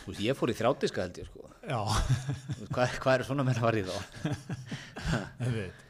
þú 0.03 0.13
veist, 0.13 0.23
ég 0.27 0.37
fór 0.37 0.53
í 0.53 0.57
þrjádiska 0.61 1.07
held 1.07 1.19
ég 1.23 1.31
sko, 1.31 1.49
já, 1.65 1.81
hvað, 2.69 2.95
hvað 3.01 3.17
eru 3.17 3.27
svona 3.31 3.47
menn 3.47 3.61
að 3.61 3.81
í 3.81 3.85
þá? 3.89 3.97
ég 5.47 5.59
veit 5.59 5.83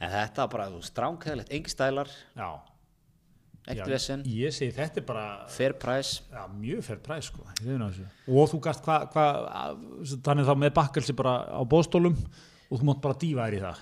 En 0.00 0.10
þetta 0.12 0.46
bara, 0.52 0.66
þú 0.70 0.80
veist, 0.82 0.92
stránkæðilegt, 0.92 1.52
engi 1.56 1.72
stælar, 1.72 2.10
Já, 2.36 2.48
ekkert 3.66 3.86
já 3.88 3.92
vesen, 3.94 4.22
Ég 4.28 4.52
segi 4.54 4.74
þetta 4.76 5.00
er 5.00 5.06
bara 5.08 5.24
fair 5.48 5.72
price, 5.80 6.20
já, 6.30 6.42
mjög 6.52 6.82
fer 6.84 7.00
præs 7.02 7.30
sko. 7.30 7.46
Og 8.28 8.50
þú 8.52 8.60
gast 8.66 8.84
hvað 8.84 9.06
hva, 9.14 9.26
þannig 10.28 10.46
þá 10.50 10.54
með 10.62 10.74
bakkelsi 10.76 11.16
bara 11.16 11.38
á 11.48 11.60
bóstólum 11.64 12.16
og 12.70 12.78
þú 12.80 12.84
mátt 12.90 13.00
bara 13.02 13.14
dýfa 13.22 13.46
þér 13.48 13.56
í 13.58 13.62
það. 13.64 13.80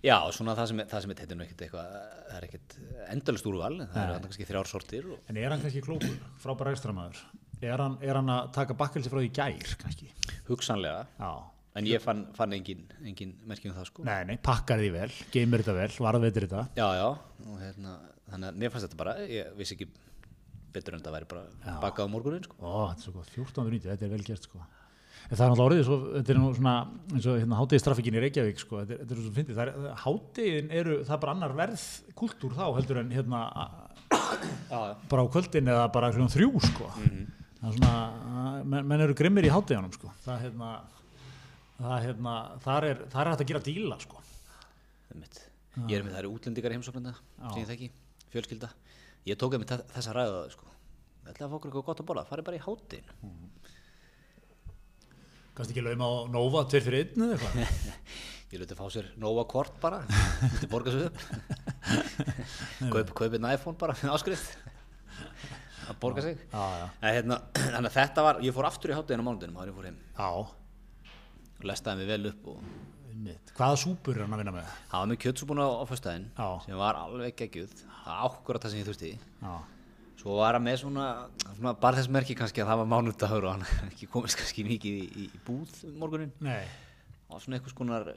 Já, 0.00 0.16
svona 0.32 0.54
það 0.56 0.66
sem, 0.70 0.80
er- 0.80 0.88
það 0.90 1.00
sem 1.04 1.10
er 1.10 1.36
nú 1.36 1.44
ekkert 1.44 1.62
eitthvað, 1.66 1.92
það 2.30 2.36
er 2.40 2.44
ekkert 2.48 2.74
endalist 3.12 3.46
úrval, 3.46 3.76
það 3.92 4.02
eru 4.06 4.20
kannski 4.24 4.46
þrjár 4.48 4.68
sortir 4.70 5.06
og 5.12 5.18
En 5.28 5.36
er 5.36 5.50
hann 5.52 5.60
kannski 5.60 5.82
klókur, 5.84 6.16
frábæra 6.40 6.72
ekstramæður 6.74 7.20
er, 7.60 7.76
hann- 7.84 7.98
er 8.00 8.14
hann 8.16 8.32
að 8.32 8.52
taka 8.56 8.74
bakkelsi 8.74 9.10
frá 9.12 9.20
því 9.20 9.28
í 9.28 9.32
gær 9.36 9.76
kannski? 9.82 10.08
hugsanlega, 10.48 11.06
Já, 11.20 11.32
en 11.78 11.86
ég 11.86 12.02
fann, 12.02 12.24
fann 12.34 12.54
engin, 12.56 12.82
engin 13.06 13.36
merkjum 13.46 13.74
það 13.76 13.88
sko. 13.90 14.04
nei, 14.08 14.24
nei, 14.26 14.36
pakkar 14.42 14.80
því 14.82 14.90
vel 14.96 15.10
geymir 15.34 15.62
þetta 15.62 15.76
vel, 15.76 15.90
varðveitir 16.06 16.48
þetta 16.48 16.64
Já, 16.80 16.88
já, 16.98 17.06
og 17.46 17.60
hérna, 17.62 17.96
þannig 18.32 18.48
að 18.50 18.58
mér 18.64 18.72
fannst 18.74 18.88
þetta 18.88 19.00
bara, 19.04 19.14
ég 19.30 19.52
vissi 19.58 19.76
ekki 19.76 19.88
betur 20.74 20.96
en 20.96 21.04
það 21.04 21.16
væri 21.18 21.30
bara 21.30 21.78
bakað 21.82 22.06
á 22.06 22.12
morgunin 22.12 22.44
sko. 22.46 22.58
Ó, 22.62 22.90
þetta 22.90 23.00
er 23.00 23.06
svo 23.06 23.14
gott, 23.16 23.32
1490, 23.34 23.90
þetta 23.90 24.06
er 24.06 24.12
vel 24.14 24.26
gert 24.26 24.46
sko. 24.46 24.60
En 25.30 25.36
það 25.36 25.42
er 25.44 25.50
náttúrulega 25.50 25.66
orðið 25.70 25.82
svo, 25.86 25.96
þetta 26.16 26.32
er 26.32 26.38
nú 26.40 26.50
svona 26.56 26.74
eins 27.14 27.26
og 27.30 27.36
hérna 27.38 27.58
hátegistrafikkin 27.58 28.16
í 28.18 28.22
Reykjavík 28.24 28.62
sko, 28.62 28.78
þetta 28.80 28.94
er, 28.94 29.00
þetta 29.02 29.16
er 29.16 29.20
svo 29.24 29.32
fyndið, 29.36 29.58
það 29.58 29.70
er, 29.70 29.88
hátegin 30.04 30.70
eru, 30.80 30.96
það 31.06 31.14
er 31.16 31.20
bara 31.24 31.34
annar 31.36 31.54
verð 31.58 31.84
kultúr 32.18 32.54
þá 32.56 32.64
heldur 32.78 33.02
en 33.02 33.12
hérna 33.14 33.42
Já, 34.10 34.78
já. 34.90 34.94
bara 35.10 35.22
á 35.22 35.32
kvöldin 35.34 35.70
eða 35.70 35.84
bara 35.94 36.10
þrjú 36.14 36.50
sko. 36.66 36.88
Það 37.60 37.68
er 37.68 37.76
svona, 37.76 37.92
menn, 38.64 38.88
menn 38.90 39.04
eru 39.06 39.14
grimmir 39.18 39.46
í 39.46 39.52
háteginum 39.52 39.92
sko, 39.94 40.10
það 40.24 40.46
hérna, 40.46 40.70
það 41.80 42.04
hérna, 42.06 42.34
þar 42.64 42.86
er, 42.90 43.02
þar 43.12 43.22
er 43.26 43.32
hægt 43.34 43.44
að 43.44 43.50
gera 43.52 43.62
díla 43.70 43.98
sko. 44.02 44.22
Ég 45.88 45.96
er 45.96 46.04
með 46.04 46.12
það 46.14 46.20
eru 46.22 46.32
útlendingar 46.34 46.72
í 46.74 46.76
heimsóknanda 46.78 47.12
sem 47.40 47.60
ég 47.62 47.68
þekki, 47.70 47.88
fjölskylda. 48.34 48.70
Ég 49.28 49.38
tók 49.40 49.54
með 49.60 49.76
þessa 49.94 50.14
ræða 50.16 50.42
sko. 50.52 50.66
Það 51.20 51.32
ætlaði 51.32 51.46
að 51.46 51.50
fá 51.52 51.56
okkur 51.58 51.70
eitthvað 51.70 51.86
gott 51.90 52.02
að 52.02 52.08
borða, 52.10 52.26
farið 52.30 52.46
bara 52.48 52.58
í 52.58 52.62
hátinn 52.64 53.10
Kannski 55.54 55.74
ekki 55.74 55.82
lauma 55.84 56.06
á 56.08 56.12
Nova 56.32 56.62
tveir 56.70 56.84
fyrir 56.86 57.02
einn 57.04 57.24
eða 57.26 57.36
eitthvað. 57.36 57.96
Ég 58.50 58.62
leti 58.62 58.76
fá 58.78 58.86
sér 58.90 59.10
Nova 59.20 59.44
Kort 59.50 59.76
bara 59.82 60.00
Þetta 60.08 60.68
borga 60.72 60.94
sig 60.94 61.04
upp 61.06 61.18
Kaup, 62.90 63.12
Kaupið 63.18 63.36
en 63.38 63.48
iPhone 63.52 63.78
bara 63.78 63.94
með 64.00 64.14
áskrift. 64.14 64.56
Það 65.84 65.98
borga 66.02 66.24
sig. 66.24 66.40
Já, 66.50 66.64
já, 66.80 66.86
En, 67.02 67.12
hérna, 67.18 67.38
Þannig 67.60 67.90
að 67.90 67.96
þetta 67.98 68.24
var, 68.26 68.40
ég 68.46 68.56
fór 68.56 68.68
aftur 68.70 68.94
í 68.94 68.96
hátinn 68.96 69.22
á 69.22 69.26
mánudinum 69.26 69.60
áður 69.60 69.68
en 69.68 69.70
ég 69.70 69.76
fór 69.76 69.88
heim. 69.90 70.00
Já, 70.16 70.30
og 71.64 71.68
lestaði 71.70 72.00
mig 72.00 72.08
vel 72.10 72.30
upp 72.30 72.48
og 72.54 72.62
einmitt. 73.10 73.52
Hvaða 73.58 73.80
súpur 73.82 74.16
er 74.16 74.24
hann 74.24 74.36
að 74.36 74.42
vinna 74.42 74.54
með? 74.54 74.70
það 74.90 75.02
var 75.02 75.10
með 75.10 75.20
kjötsúbúna 75.24 75.66
á, 75.66 75.70
á 75.80 75.84
Já. 76.38 76.48
sem 76.64 76.80
var 76.80 77.00
alveg 77.00 77.36
geggjuð 77.40 77.74
það 77.80 78.06
var 78.06 78.24
ákvörða 78.26 78.62
það 78.64 78.74
sem 78.74 78.80
ég 78.80 78.88
þurfti 78.90 79.12
Já, 79.18 79.54
svo 80.22 80.36
var 80.40 80.56
hann 80.58 80.66
með 80.66 80.78
svona, 80.84 81.06
svona 81.56 81.74
bara 81.82 82.00
þess 82.00 82.12
merki 82.16 82.36
kannski 82.38 82.62
að 82.64 82.70
það 82.72 82.82
var 82.82 82.92
mánudagur 82.94 83.48
og 83.48 83.56
hann 83.58 83.66
ekki 83.90 84.08
komist 84.12 84.40
kannski 84.40 84.66
mikið 84.68 85.00
í, 85.02 85.08
í, 85.24 85.26
í 85.30 85.42
búð 85.46 85.82
um 85.90 85.98
morgunin 86.00 86.32
nei, 86.40 86.64
var 87.28 87.44
svona 87.44 87.60
eitthvað 87.60 88.14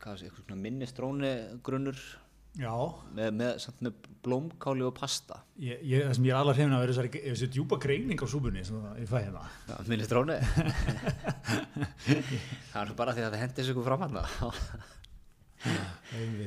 eitthvað 0.00 0.22
svona 0.24 0.58
minnistróni 0.64 1.32
grunnur 1.62 1.98
með, 2.58 3.28
með, 3.38 3.66
með 3.86 3.92
blómkáli 4.26 4.82
og 4.84 4.90
pasta 4.98 5.36
Ég, 5.60 5.78
ég, 5.86 6.02
það 6.08 6.14
sem 6.18 6.24
ég 6.26 6.32
er 6.34 6.38
allar 6.40 6.56
hrifin 6.56 6.74
að 6.74 6.80
vera 6.82 6.92
þessari, 6.96 7.20
þessi 7.30 7.46
djúpa 7.54 7.76
greining 7.80 8.20
á 8.20 8.26
súpunni 8.28 8.64
sem 8.66 8.76
það- 8.82 8.98
ég 9.00 9.08
fæ 9.08 9.18
hérna. 9.22 9.42
Já, 9.68 9.74
minnistróni 9.88 10.36
það 12.72 12.82
er 12.82 12.90
bara 12.98 13.14
því 13.14 13.22
að 13.24 13.30
það 13.34 13.42
hendi 13.44 13.56
þessu 13.60 13.72
ykkur 13.74 13.86
fram 13.86 14.02
hann 14.04 14.16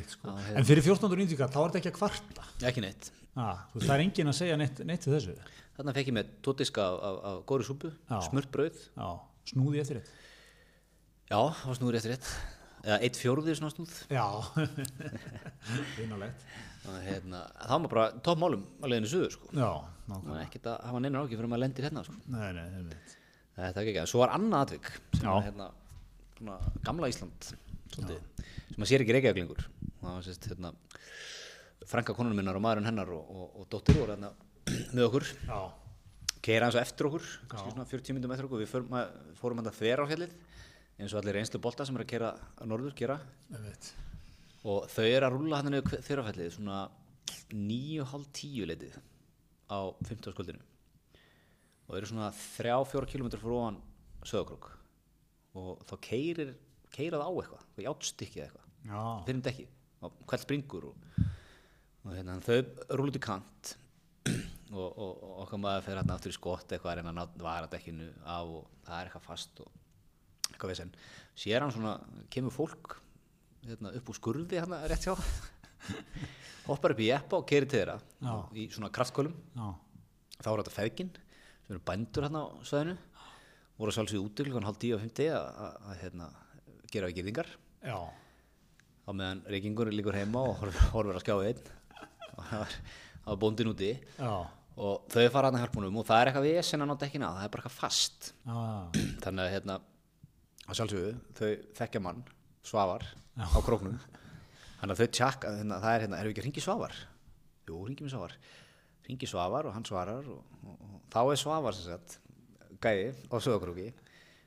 sko. 0.09 0.27
En 0.57 0.65
fyrir 0.65 0.81
1490 0.83 1.37
kall, 1.37 1.51
þá 1.53 1.59
er 1.61 1.67
þetta 1.69 1.79
ekki 1.83 1.91
að 1.93 1.97
kvarta. 1.99 2.41
ekki 2.69 2.81
neitt 2.83 3.05
Ah, 3.33 3.63
þú 3.71 3.75
veist, 3.79 3.87
það 3.89 3.95
er 3.95 4.01
enginn 4.03 4.29
að 4.29 4.35
segja 4.37 4.55
neitt, 4.61 4.77
neitt 4.85 5.01
til 5.01 5.13
þessu. 5.15 5.33
þarna 5.77 5.93
fekk 5.95 6.07
ég 6.11 6.15
með 6.19 6.25
tvo 6.45 6.51
diska 6.59 6.81
af, 6.85 6.95
af, 7.09 7.15
af 7.31 7.37
góri 7.49 7.63
súpu 7.65 7.87
Já. 7.89 8.17
smurt 8.27 8.49
brauð 8.53 8.77
snúði 9.49 9.81
eftir 9.81 9.95
þetta. 9.97 10.11
já, 11.31 11.39
það 11.41 11.67
var 11.71 11.77
snúður 11.79 11.97
eftir 11.97 12.11
rétt 12.13 12.27
eða 12.83 12.97
eitt 13.07 13.19
fjórðið 13.19 13.57
svona 13.59 13.73
snúð 13.73 13.93
Já, 14.11 14.25
einalegt. 16.03 16.45
og 16.83 16.97
hérna, 17.05 17.43
það 17.61 17.73
var 17.73 17.81
maður 17.83 17.93
bara 17.95 18.05
toppmálum 18.27 18.63
að 18.83 18.91
leiðinu 18.93 19.11
suður 19.13 19.35
sko. 19.37 19.51
Það 20.03 20.39
ekkert 20.43 20.69
að 20.73 20.81
hafa 20.89 21.01
neinar 21.03 21.23
ákveð 21.23 21.37
fyrir 21.39 21.51
maður 21.53 21.63
lendir 21.63 21.87
hérna 21.87 22.03
sko. 22.07 22.15
Nei, 22.33 22.49
nei, 22.57 22.65
þetta 23.55 23.69
er 23.71 23.81
ekki 23.83 23.93
ekki, 23.93 24.07
svo 24.11 24.23
var 24.23 24.33
annað 24.35 24.65
atvik 24.67 24.89
sem 25.19 25.29
var 25.29 25.45
hérna 25.47 25.69
svona 26.37 26.57
gamla 26.83 27.11
Ísland 27.13 27.51
svolítið, 27.93 28.19
sem 28.41 28.81
maður 28.81 28.91
sér 28.91 29.03
ekki 29.05 29.15
reykjavík 29.15 29.39
lengur 29.43 29.61
það 30.01 30.09
var 30.17 30.25
sérst 30.27 30.49
hérna 30.49 30.73
frænka 31.87 32.15
konunum 32.17 32.39
minnar 32.39 32.57
og 32.57 32.63
maðurinn 32.65 32.89
hennar 32.89 33.11
og, 33.15 33.23
og, 33.31 33.47
og 33.61 33.69
dóttir 33.71 33.99
voru 33.99 34.15
hérna 34.15 34.33
með 34.95 35.05
okkur. 35.09 35.25
Já, 35.47 35.59
keira 36.43 36.67
eins 36.67 36.77
og 36.79 36.83
eftir 36.83 37.07
okkur 37.09 37.25
kannski 37.51 37.73
svona 37.75 37.85
40 37.87 38.15
minnum 38.17 38.33
eftir 38.35 38.47
okkur. 38.47 38.63
Við 38.63 38.71
fórum, 38.71 38.95
að, 38.99 39.15
fórum 39.39 39.59
hérna 39.61 39.73
þver 39.77 40.03
á 40.03 40.05
fjallið 40.11 40.35
eins 40.99 41.13
og 41.13 41.21
allir 41.21 41.39
reynslu 41.39 41.61
bolta 41.61 41.85
sem 41.87 41.97
er 41.97 42.03
að 42.05 42.11
keira 42.13 42.33
að 42.57 42.69
norður 42.69 42.97
gera. 42.97 43.17
Og 44.63 44.85
þau 44.91 45.05
eru 45.05 45.27
að 45.27 45.33
rúlla 45.35 45.59
hann 45.59 45.73
niður 45.73 46.03
þverjafellið 46.05 46.53
svona 46.55 46.83
9,5-10 47.53 48.69
leitið 48.69 48.99
á 49.73 49.79
15 50.05 50.35
skuldinu 50.35 50.61
og 51.83 51.97
eru 51.97 52.09
svona 52.09 52.29
3-4 52.31 53.09
km 53.11 53.29
frá 53.35 53.53
ofan 53.57 53.79
söðakrók 54.23 54.69
og 55.59 55.83
þá 55.89 55.93
keirir 56.07 56.53
keirað 56.93 57.25
á 57.25 57.29
eitthvað, 57.29 57.63
eitthvað 57.67 57.87
játstykkið 57.89 58.43
eitthvað. 58.45 58.67
Já, 58.83 59.01
fyrir 59.27 59.37
um 59.37 59.45
dekki 59.45 59.65
og 60.03 60.17
hvert 60.29 60.43
springur 60.43 60.89
og, 60.89 61.07
og 62.03 62.15
hérna, 62.15 62.39
þau 62.43 62.57
rúlut 62.99 63.19
í 63.19 63.23
kant. 63.23 63.77
Og, 64.73 65.01
okkar 65.43 65.59
maður 65.61 65.83
fer 65.85 65.99
hérna 65.99 66.15
aftur 66.15 66.33
í 66.33 66.35
skott 66.35 66.71
eitthvað 66.73 66.95
að 66.95 66.99
reyna 67.03 67.25
að 67.27 67.33
vara 67.43 67.69
dekkinu 67.69 68.07
á 68.25 68.41
og 68.41 68.63
það 68.87 68.95
er 68.95 69.09
eitthvað 69.09 69.25
fast 69.27 69.59
og 69.61 69.82
eitthvað 70.53 70.73
við 70.73 70.79
sen 70.81 70.93
sér 71.43 71.65
hann 71.65 71.73
svona, 71.73 71.95
kemur 72.33 72.53
fólk 72.55 72.97
hérna, 73.65 73.93
upp 73.97 74.11
úr 74.11 74.19
skurði 74.19 74.59
hérna 74.61 74.81
rétt 74.91 75.07
hjá. 75.07 75.15
Hoppar 76.69 76.93
upp 76.95 77.01
í 77.03 77.09
jeppa 77.09 77.39
og 77.41 77.47
keirir 77.49 77.67
til 77.67 77.81
þeirra 77.81 77.97
Já. 78.23 78.35
í 78.55 78.69
svona 78.71 78.91
kraftkölum 78.95 79.33
já, 79.57 79.67
þá 80.39 80.47
er 80.53 80.61
þetta 80.61 80.75
feðgin 80.77 81.09
sem 81.17 81.73
eru 81.73 81.81
bændur 81.89 82.23
hérna 82.23 82.45
á 82.47 82.47
sveðinu 82.63 82.95
voru 83.81 84.05
úti 84.21 84.45
klukkan 84.45 84.67
hálf 84.69 84.79
tíu 84.79 84.95
og 84.95 85.01
fymti 85.03 85.27
að, 85.33 85.47
að, 85.65 85.77
að 85.89 86.01
hérna, 86.03 86.29
gera 86.93 87.09
við 87.09 87.17
gyrðingar 87.19 87.49
já, 87.83 87.97
á 89.03 89.09
meðan 89.11 89.43
reykingur 89.49 89.91
líkur 89.91 90.15
heima 90.15 90.43
og 90.47 90.61
horfir 90.93 91.17
að 91.17 91.23
skjá 91.25 91.35
einn. 91.49 91.63
Og 92.33 92.45
það 92.49 92.61
var, 92.63 93.35
bóndin 93.37 93.69
úti. 93.69 93.89
Já, 94.17 94.31
og 94.73 95.03
þau 95.13 95.25
fara 95.29 95.49
hann 95.49 95.57
að 95.59 95.61
hjálpa 95.61 95.77
honum 95.77 95.99
og 96.01 96.05
það 96.07 96.21
er 96.21 96.29
eitthvað 96.31 96.47
vesen 96.47 96.81
að 96.81 96.89
ná 96.89 96.93
dekkina 97.03 97.27
það 97.35 97.43
er 97.45 97.51
bara 97.53 97.61
eitthvað 97.61 97.75
fast. 97.77 98.29
Þannig 99.23 99.43
að 99.43 99.51
hérna 99.53 99.75
að 100.67 100.79
sjálfsögðu 100.79 101.13
þau 101.37 101.49
þekkja 101.79 102.01
mann 102.03 102.23
Svavar 102.63 103.05
á 103.35 103.59
króknum. 103.65 103.97
Þannig 104.79 104.93
að 104.93 105.01
þau 105.01 105.15
tjakka 105.17 105.53
hérna, 105.57 105.79
það 105.83 105.95
er 105.95 106.05
hérna, 106.05 106.19
erum 106.19 106.29
við 106.29 106.33
ekki 106.33 106.43
að 106.43 106.47
ringi 106.47 106.63
Svavar? 106.63 106.97
Jú, 107.67 107.79
ringi 107.87 108.05
mig 108.05 108.13
Svavar. 108.13 108.35
Ringi 109.07 109.27
Svavar 109.27 109.67
og 109.67 109.75
hann 109.75 109.87
svarar 109.87 110.29
og, 110.31 110.57
og, 110.63 110.75
og 110.87 111.01
þá 111.11 111.21
er 111.23 111.41
Svavar 111.41 111.77
sem 111.77 111.89
sagt 111.89 112.17
gæði 112.83 113.11
á 113.31 113.35
sögakróki 113.43 113.89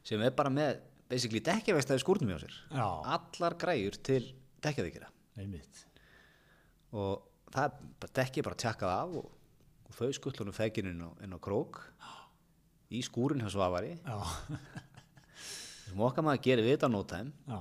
sem 0.06 0.22
er 0.22 0.34
bara 0.36 0.52
með 0.52 0.80
basically 1.10 1.42
dekkjaveistæði 1.44 2.02
skúrnum 2.02 2.32
hjá 2.34 2.40
sér. 2.44 2.56
Já. 2.72 2.86
allar 3.16 3.56
græjur 3.60 3.98
til 4.04 4.22
dekkjavíkira 4.64 5.10
og 6.96 7.26
það 7.52 7.80
dekkið 8.16 8.46
bara 8.46 8.60
tjakkað 8.62 8.92
af 8.94 9.16
og, 9.20 9.30
og 9.86 9.96
þau 9.96 10.12
skullunum 10.16 10.56
fegin 10.56 10.90
inn 10.92 11.36
á, 11.36 11.38
krók 11.42 11.82
í 12.90 13.02
skúrin 13.04 13.42
hjá 13.42 13.50
Svavari. 13.52 13.96
Já, 14.00 14.16
okkar 16.08 16.26
maður 16.26 16.42
gerir 16.46 16.66
við 16.66 16.76
þetta 16.76 16.88
á 16.88 16.92
no 16.92 17.02
time. 17.06 17.58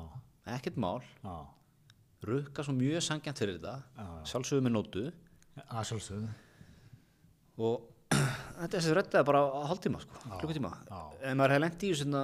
Ekkert 0.56 0.78
mál, 0.82 1.02
já, 1.24 1.36
rukka 2.26 2.64
svo 2.66 2.74
mjög 2.78 3.04
sangjant 3.06 3.40
fyrir 3.42 3.58
þetta. 3.60 3.76
Já, 3.98 4.06
já. 4.06 4.26
sjálfsögum 4.32 4.68
með 4.68 4.76
nótu. 4.76 5.06
Að 5.66 5.86
sjálfsögðu. 5.92 6.32
og 7.58 7.86
þetta 8.60 8.66
er 8.66 8.74
þessi 8.76 8.96
röttaði 8.98 9.28
bara 9.30 9.42
á 9.46 9.60
hálftíma 9.72 10.02
sko, 10.04 10.20
klukkutíma. 10.40 10.72
en 11.24 11.38
maður 11.40 11.56
hefði 11.56 11.64
lengt 11.66 11.86
í 11.88 11.94
svona 11.96 12.24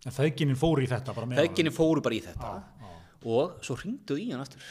En 0.00 0.14
feðginin 0.16 0.56
fór 0.56 0.80
í 0.80 0.86
þetta 0.88 1.12
feginni 1.36 1.72
fóru 1.76 2.00
bara 2.00 2.16
í 2.16 2.22
þetta. 2.24 2.52
Já. 2.80 2.88
og 3.28 3.58
svo 3.66 3.76
hringdu 3.76 4.16
í 4.16 4.30
hann 4.32 4.40
aftur. 4.40 4.64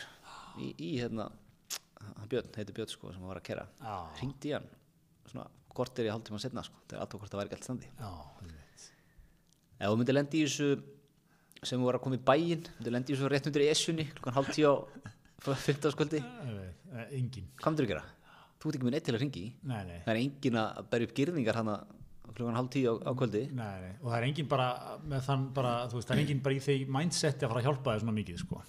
Í, 0.58 0.72
í 0.74 0.90
hérna 0.98 1.28
hann 1.30 2.30
Björn, 2.32 2.50
heiti 2.58 2.74
Björn 2.74 2.90
sko, 2.90 3.14
sem 3.14 3.22
var 3.30 3.38
að 3.38 3.46
kera. 3.52 3.68
Já. 3.80 3.96
hringdi 4.20 4.50
í 4.50 4.56
hann 4.58 4.66
svona 5.30 5.46
kortir 5.70 6.10
í 6.10 6.12
hálftíma 6.12 6.42
setna 6.42 6.64
sko, 6.66 6.82
þegar 6.90 7.06
alltaf 7.06 7.22
hvort 7.22 7.32
það 7.36 7.44
væri 7.44 7.56
allt 7.60 7.68
standi. 7.70 7.92
Já. 8.00 8.10
Ef 9.80 9.88
þú 9.90 9.98
myndir 10.02 10.18
lendi 10.20 10.42
í 10.44 10.46
þessu 10.48 10.70
sem 11.64 11.80
við 11.80 11.86
varum 11.90 12.00
að 12.00 12.06
koma 12.08 12.20
í 12.20 12.24
bæinn 12.30 12.64
myndir 12.78 12.96
lendi 12.96 13.14
í 13.14 13.18
þessu 13.18 13.32
rétt 13.34 13.50
undir 13.52 13.66
esjunni 13.72 14.06
klukkan 14.14 14.38
hálf 14.38 14.52
tíu 14.56 14.70
á 14.72 14.76
15 15.50 15.94
skvöldi 15.96 16.20
Engin. 17.16 17.48
hvað 17.60 17.72
myndir 17.72 17.86
þú 17.88 17.92
gera? 17.94 18.04
þú 18.60 18.68
ert 18.70 18.76
ekki 18.76 18.88
með 18.90 18.96
neitt 18.98 19.06
til 19.08 19.16
að 19.16 19.22
ringi 19.24 19.46
Nei, 19.64 19.82
nei. 19.88 20.00
það 20.04 20.12
er 20.14 20.22
engin 20.24 20.60
að 20.60 20.80
berja 20.92 21.08
upp 21.10 21.14
girðingar 21.20 21.60
hana 21.62 21.76
klukkan 22.36 22.58
hálf 22.60 22.70
tíu 22.74 22.92
á, 22.92 22.94
á 23.08 23.12
kvöldi 23.16 23.44
Nei, 23.56 23.76
nei, 23.84 23.94
og 24.04 24.10
það 24.12 24.18
er 24.20 24.28
engin 24.30 24.50
bara 24.52 24.68
bara, 25.56 25.72
þú 25.92 26.00
veist, 26.00 26.10
það 26.10 26.16
er 26.18 26.24
engin 26.26 26.42
bara 26.44 26.56
í 26.58 26.60
því 26.66 26.76
mindseti 26.92 27.46
að 27.48 27.54
fara 27.54 27.64
að 27.64 27.68
hjálpa 27.70 27.94
þér 27.96 28.04
svona 28.04 28.16
mikið, 28.20 28.42
sko. 28.44 28.62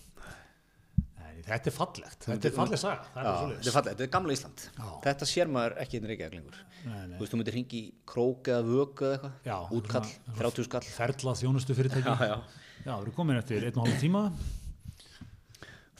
Þetta 1.46 1.70
er 1.70 1.74
fallegt, 1.76 2.26
þetta 2.28 2.48
er 2.50 2.54
falleg 2.56 2.80
saga, 2.82 3.04
það 3.14 3.28
þetta 3.40 3.70
er 3.70 3.74
fallegt, 3.76 3.90
þetta 3.90 4.04
er 4.06 4.12
gamla 4.14 4.34
Ísland 4.36 4.64
Já. 4.76 4.88
þetta 5.06 5.28
sér 5.32 5.50
maður 5.56 5.76
ekki 5.84 5.98
hérna 5.98 6.10
reykjaðeg 6.12 6.36
lengur 6.38 6.58
Nei, 6.84 7.00
nei. 7.10 7.16
þú 7.16 7.20
veist, 7.24 7.32
þú 7.34 7.40
myndir 7.40 7.56
ringi 7.58 7.80
í 7.80 7.90
krók 8.12 8.50
eða 8.54 8.64
vöku 8.70 9.08
eða 9.10 9.30
eitthvað 9.44 9.74
útkall, 9.80 10.04
svona- 10.10 10.38
30 10.40 10.68
skall 10.70 10.88
Ferla 10.96 11.34
þjónustu 11.42 11.76
fyrirtæki. 11.78 12.08
já, 12.08 12.30
já. 12.30 12.38
Já, 12.80 12.92
við 12.96 13.02
erum 13.04 13.16
komin 13.20 13.36
eftir 13.42 13.66
einn 13.68 13.76
og 13.80 13.86
hálf 13.86 14.00
tíma. 14.00 14.22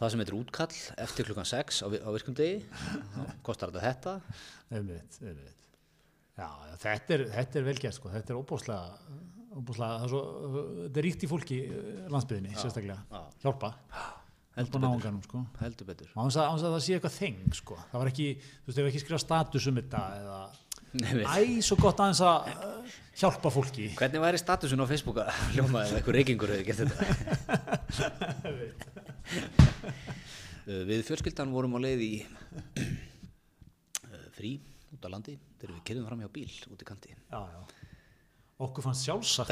það 0.01 0.11
sem 0.15 0.23
heitir 0.23 0.37
útkall 0.39 0.77
eftir 1.05 1.27
klukkan 1.29 1.49
6 1.49 1.83
á, 1.85 1.87
á 1.93 2.09
virkum 2.15 2.37
degi 2.39 2.63
þá 2.65 3.25
kostar 3.45 3.73
þetta 3.75 3.83
þetta 3.85 4.15
Einmitt, 4.71 5.19
einmitt. 5.21 5.57
Já, 6.41 6.47
já, 6.71 6.77
þetta 6.87 7.15
er, 7.19 7.25
þetta 7.35 7.59
er 7.61 7.65
vel 7.67 7.75
gert, 7.83 7.97
sko, 7.99 8.09
þetta 8.15 8.33
er 8.33 8.39
óbúslega, 8.39 8.95
óbúslega, 9.61 9.97
það 9.99 10.05
er 10.07 10.13
svo, 10.15 10.21
þetta 10.87 11.01
er 11.03 11.05
ríkt 11.05 11.25
í 11.27 11.29
fólki 11.29 11.59
eh, 11.67 12.07
landsbyðinni, 12.15 12.55
sérstaklega. 12.57 13.03
já. 13.11 13.21
Hjálpa, 13.45 13.73
hjálpa 14.61 14.77
betur. 14.77 14.85
náunganum, 14.87 15.23
sko. 15.27 15.39
heldur 15.61 15.87
betur 15.91 16.09
Á 16.15 16.17
þess 16.21 16.39
að, 16.41 16.47
á 16.47 16.53
þess 16.55 16.67
að 16.67 16.75
það 16.75 16.85
sé 16.87 16.93
eitthvað 16.97 17.17
þeng, 17.19 17.41
sko. 17.59 17.75
Það 17.91 17.99
var 18.03 18.09
ekki, 18.13 18.27
þú 18.41 18.45
veist, 18.71 18.81
ef 18.81 18.87
ekki 18.91 19.03
skrifa 19.05 19.23
status 19.25 19.65
um 19.71 19.77
þetta 19.81 20.01
eða, 20.21 20.39
æ, 21.27 21.29
svo 21.65 21.75
gott 21.81 21.99
aðeins 22.05 22.23
að 22.27 22.37
uh, 22.55 22.61
hjálpa 23.21 23.49
fólki. 23.55 23.87
Hvernig 23.99 24.21
væri 24.25 24.39
statusun 24.43 24.83
á 24.83 24.87
Facebook 24.91 25.19
að 25.25 25.29
hljóma 25.57 25.79
ef 25.87 25.91
einhver 25.99 26.15
reykingur 26.21 26.51
hefði 26.55 26.67
gert 26.71 26.81
þetta? 26.85 26.99
Uh, 30.71 30.85
við 30.87 31.01
fjölskyldan 31.07 31.51
vorum 31.51 31.73
á 31.75 31.79
leið 31.83 32.01
í 32.05 32.15
uh, 34.07 34.27
frí 34.37 34.51
út 34.93 35.03
á 35.07 35.09
landi 35.11 35.35
þegar 35.59 35.73
við 35.73 35.81
kerðum 35.89 36.07
fram 36.07 36.21
hjá 36.23 36.31
bíl 36.35 36.53
út 36.71 36.83
í 36.85 36.87
kanti. 36.87 37.11
Já, 37.17 37.41
já. 37.41 37.61
Okkur 38.61 38.83
fannst 38.85 39.07
sjálfsagt. 39.09 39.51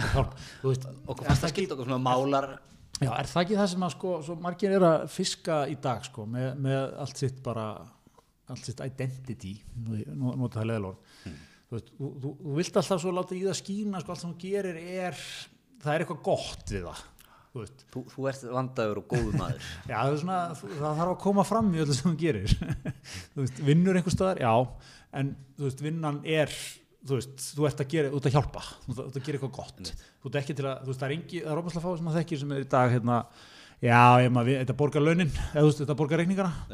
Okkur 0.62 1.24
fannst 1.24 1.42
það 1.46 1.52
skilt 1.54 1.72
okkur 1.74 1.86
svona 1.88 2.04
málar 2.04 2.46
Já, 2.98 3.10
er 3.14 3.28
það 3.30 3.42
ekki 3.44 3.58
það 3.60 3.68
sem 3.72 3.84
að 3.86 3.92
sko, 3.94 4.14
svo 4.26 4.34
margir 4.42 4.72
er 4.74 4.84
að 4.88 5.04
fiska 5.14 5.58
í 5.70 5.76
dag 5.82 6.06
sko, 6.08 6.24
með, 6.26 6.48
með 6.64 6.96
allt 7.04 7.20
sitt 7.20 7.36
bara, 7.44 7.66
allt 8.50 8.64
sitt 8.66 8.80
identity, 8.82 9.52
nota 10.18 10.58
það 10.58 10.66
leðalorð. 10.72 11.20
Þú, 11.68 11.76
veist, 11.76 11.92
þú, 11.98 12.08
þú, 12.24 12.32
þú 12.40 12.56
vilt 12.56 12.80
alltaf 12.80 13.02
svo 13.04 13.12
láta 13.14 13.36
í 13.36 13.44
það 13.44 13.58
skína, 13.60 14.00
sko, 14.02 14.14
allt 14.16 14.24
sem 14.24 14.32
þú 14.34 14.40
gerir 14.48 14.80
er, 15.04 15.22
það 15.84 15.94
er 15.94 16.04
eitthvað 16.04 16.20
gott 16.26 16.74
við 16.74 16.88
það. 16.88 17.04
Þú 17.48 17.62
þú, 17.92 18.00
þú 18.12 18.26
ert 18.28 18.42
vandaður 18.54 18.98
og 19.00 19.06
góður 19.14 19.38
maður. 19.40 19.68
já, 19.90 19.94
það, 19.98 20.16
svona, 20.24 20.40
þú- 20.58 20.72
það 20.74 20.98
þarf 21.00 21.12
að 21.14 21.20
koma 21.22 21.44
fram 21.48 21.70
í 21.74 21.80
öllu 21.84 21.96
sem 21.96 22.10
þú 22.10 22.18
gerir. 22.20 22.56
þú 23.34 23.44
veist, 23.44 23.62
vinnur 23.70 23.98
einhver 24.00 24.14
staðar, 24.14 24.42
já, 24.42 24.52
en 25.22 25.32
þú 25.56 25.68
veist, 25.68 25.84
vinnan 25.86 26.20
er, 26.28 26.52
þú 27.08 27.18
veist, 27.18 27.44
þú 27.56 27.66
ert 27.68 27.82
að 27.84 27.88
gera, 27.94 28.10
þú 28.12 28.18
ert 28.20 28.28
að 28.30 28.34
hjálpa, 28.36 28.62
þú 28.86 28.94
ert 28.94 29.16
að, 29.18 29.22
gera 29.28 29.38
eitthvað 29.38 29.54
gott. 29.58 29.92
Þú 30.22 30.30
ert 30.30 30.38
ekki 30.42 30.56
til 30.58 30.66
að, 30.68 30.82
þú 30.84 30.90
veist, 30.92 31.00
það 31.02 31.08
er 31.08 31.14
engi, 31.18 31.40
það 31.44 31.52
er 31.54 31.60
óbærslega 31.62 31.84
fáið 31.86 31.98
sem 32.02 32.10
að 32.12 32.18
þekkir 32.18 32.42
sem 32.42 32.52
er 32.56 32.64
í 32.64 32.68
dag, 32.74 32.92
hérna, 32.94 33.16
já, 33.84 34.00
ég 34.24 34.32
maður, 34.34 34.48
við- 34.50 34.60
þetta 34.64 34.76
borgar 34.82 35.04
launin, 35.06 35.32
eða 35.52 35.62
þú 35.62 35.68
veist, 35.70 35.80
þetta 35.84 35.96
borgar 36.02 36.22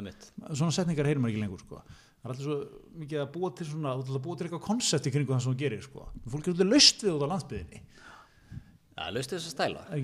mitt. 0.08 0.28
svona 0.58 0.74
setningar 0.78 1.06
heyrir 1.10 1.22
maður 1.24 1.34
ekki 1.34 1.44
lengur, 1.44 1.64
sko. 1.64 1.82
Það 2.24 2.24
er 2.24 2.32
alltaf 2.34 2.44
svo 2.46 2.58
mikið 3.04 3.18
að 3.20 3.32
búa 3.34 3.50
til 3.58 3.66
svona, 3.68 3.90
þú 3.98 4.04
ert 4.04 4.14
að 4.16 4.22
búa 4.24 4.36
til 4.40 4.46
eitthvað 4.46 4.62
koncept 4.64 5.06
í 5.06 5.12
kringu 5.12 5.34
það 5.34 5.42
sem 5.44 5.52
þú 5.52 5.58
gerir, 5.60 5.82
sko. 5.84 6.06
Fólk 6.32 6.46
er 6.48 6.54
alltaf 6.54 6.70
laust 6.70 7.02
við 7.04 7.12
út 7.18 7.24
á 7.24 7.32
landsbyðinni, 7.34 7.82
Já, 8.94 9.10
laustu 9.10 9.34
þess 9.36 9.50
að 9.50 9.56
stæla. 9.56 9.80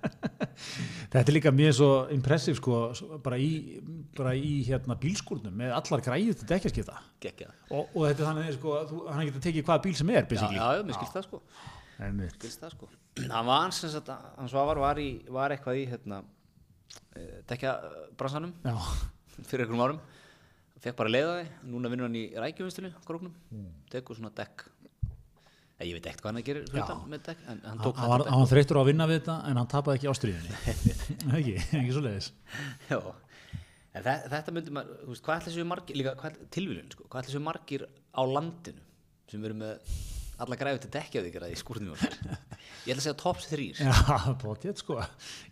þetta 1.17 1.31
er 1.31 1.35
líka 1.37 1.51
mjög 1.55 1.73
svo 1.77 1.89
impressiv 2.15 2.57
sko, 2.59 2.77
bara 3.23 3.37
í, 3.41 3.49
bara 4.17 4.33
í 4.37 4.53
hérna, 4.67 4.97
bílskúrnum 5.01 5.53
með 5.61 5.73
allar 5.77 6.03
græðið 6.05 6.39
til 6.41 6.47
dekkjaskipta. 6.51 7.01
Geggja 7.23 7.49
og, 7.69 7.89
og 7.93 8.07
þetta 8.07 8.23
er 8.23 8.29
þannig 8.29 8.55
sko, 8.57 8.75
þú, 8.91 9.01
hann 9.11 9.27
getur 9.29 9.45
tekið 9.47 9.67
hvaða 9.69 9.83
bíl 9.87 9.95
sem 9.99 10.13
er 10.13 10.21
já, 10.23 10.29
basically. 10.31 10.61
já, 10.61 10.85
mér 10.87 10.97
skilst 10.99 11.17
það 11.19 11.27
sko. 11.29 11.41
Einmitt. 11.97 12.35
skilst 12.37 12.63
það 12.65 12.75
sko. 12.75 12.89
Hann 13.31 13.47
var 13.49 13.71
sagt 13.77 14.11
að- 14.13 14.27
hann 14.37 14.49
Svavar 14.51 14.81
var, 14.83 14.99
í, 15.01 15.09
var 15.33 15.55
eitthvað 15.55 15.79
í 15.81 15.87
hérna 15.89 16.21
dekja 17.49 17.73
bransanum 18.17 18.53
Já, 18.65 18.75
fyrir 19.47 19.65
einhverjum 19.65 19.83
árum. 19.87 19.99
Fekk 20.77 20.95
bara 20.99 21.09
leiða 21.09 21.31
því, 21.39 21.45
núna 21.73 21.89
vinnur 21.89 22.05
hann 22.05 22.17
í 22.19 22.25
rækjuvinstinu 22.37 22.91
króknum, 23.07 23.33
tekur 23.89 24.17
svona 24.19 24.29
dekk 24.37 24.67
ég 25.85 25.93
veit 25.93 26.09
ekkert 26.09 26.23
hvað 26.25 26.31
hann 26.33 26.41
dekk, 27.27 27.45
en 27.45 27.61
hann 27.61 27.81
hann, 27.83 27.93
hann, 28.01 28.09
var, 28.09 28.49
þreyttur 28.49 28.79
á 28.79 28.81
að 28.81 28.89
vinna 28.89 29.07
við 29.09 29.19
þetta 29.19 29.37
en 29.45 29.59
hann 29.61 29.69
tapaði 29.69 29.99
ekki 29.99 30.09
ástriðinni 30.09 30.55
ekki, 31.37 31.55
ekki 31.61 31.93
svo 31.93 32.03
leiðis 32.05 32.31
en 32.89 34.05
þetta, 34.05 34.53
myndi 34.55 34.73
maður, 34.73 34.99
veist, 35.11 35.23
hvað 35.25 35.41
ætla 35.41 35.53
séu 35.53 35.67
margir 35.69 35.99
líka, 35.99 36.15
hvað 36.17 36.41
tilvílun, 36.53 36.89
sko, 36.93 37.05
hvað 37.05 37.23
ætla 37.23 37.35
séu 37.35 37.45
margir 37.45 37.85
á 37.87 38.21
landinu 38.25 38.85
sem 39.29 39.45
eru 39.45 39.57
með 39.59 39.95
alla 40.37 40.57
græfi 40.57 40.83
til 40.83 40.91
dekkja 40.93 41.23
því 41.25 41.49
í 41.49 41.57
skúrnum 41.57 41.93
ég 41.97 42.91
ætla 42.93 42.97
að 42.97 43.05
segja 43.05 43.17
tops 43.21 43.47
þrýr 43.51 43.79
sko. 44.81 44.99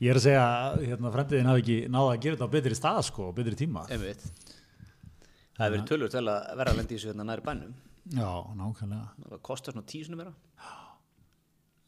Ég 0.01 0.11
er 0.11 0.19
að 0.19 0.25
segja 0.27 0.43
að 0.45 0.83
hérna, 0.85 1.13
fremdiðin 1.15 1.49
hafi 1.49 1.63
ekki 1.63 1.77
náða 1.89 2.11
að 2.11 2.21
gera 2.25 2.37
þetta 2.37 2.49
á 2.49 2.55
betri 2.55 2.77
stað 2.77 3.01
sko, 3.09 3.31
betri 3.35 3.57
tíma. 3.59 3.85
Það 3.89 5.65
hefur 5.65 5.73
verið 5.73 5.89
tölvöld 5.89 6.17
að 6.21 6.29
vera 6.59 6.71
að 6.71 6.79
lendi 6.81 6.93
í 6.93 6.99
þessu 6.99 7.11
hérna 7.11 7.27
næri 7.31 7.45
bænum 7.45 7.73
Já, 8.13 8.29
nákvæmlega. 8.53 9.07
Það 9.31 9.39
kostar 9.49 9.73
svona 9.73 9.87
tíu 9.89 10.05
sinni 10.05 10.19
meira. 10.19 10.33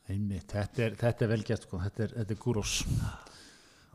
Einmitt, 0.10 0.48
þetta 0.50 0.86
er, 0.88 0.94
þetta 0.98 1.26
er 1.26 1.30
vel 1.34 1.44
gert 1.46 1.66
sko, 1.68 1.78
þetta 1.84 2.06
er, 2.08 2.14
er 2.24 2.38
gúrós. 2.42 2.78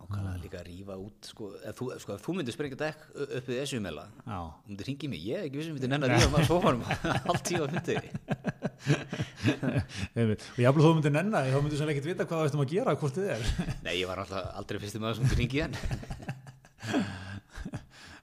Ákvæmlega 0.02 0.38
líka 0.42 0.58
að 0.60 0.66
rífa 0.68 0.94
út 0.98 1.28
sko, 1.30 1.48
ef 1.66 1.76
þú, 1.78 1.86
sko, 2.02 2.16
þú 2.20 2.34
myndir 2.36 2.54
sprengja 2.56 2.78
dekk 2.80 3.02
u- 3.14 3.26
upp 3.38 3.46
við 3.48 3.58
þessu 3.62 3.78
meila 3.84 4.02
Já, 4.26 4.38
þú 4.64 4.72
myndir 4.72 4.88
ringi 4.90 5.08
mig, 5.12 5.20
ég 5.30 5.38
er 5.38 5.44
ekki 5.46 5.60
vissum 5.60 5.76
myndir 5.78 5.92
nenn 5.92 6.02
að 6.06 6.12
rífa 6.16 6.30
maður 6.32 6.48
sofanum 6.50 6.82
allt 7.32 7.44
tíu 7.46 7.62
á 7.62 7.66
einmitt. 10.18 10.42
Og 10.42 10.58
ég 10.58 10.68
aflega 10.68 10.86
þú 10.88 10.92
myndir 10.98 11.14
nenna, 11.14 11.42
því, 11.46 11.52
þá 11.54 11.60
myndir 11.62 11.80
sem 11.80 11.92
ekkert 11.94 12.08
vita 12.10 12.26
hvað 12.26 12.34
það 12.38 12.46
veistum 12.48 12.64
að 12.66 12.72
gera, 12.74 12.96
hvort 12.98 13.18
þið 13.18 13.28
er. 13.36 13.42
Nei, 13.86 13.94
ég 14.00 14.10
var 14.10 14.22
alltaf 14.24 14.50
aldrei 14.58 14.82
fyrsti 14.82 15.02
maður 15.02 15.20
sem 15.20 15.24
myndir 15.28 15.40
ringi 15.42 15.62
hann. 15.62 15.74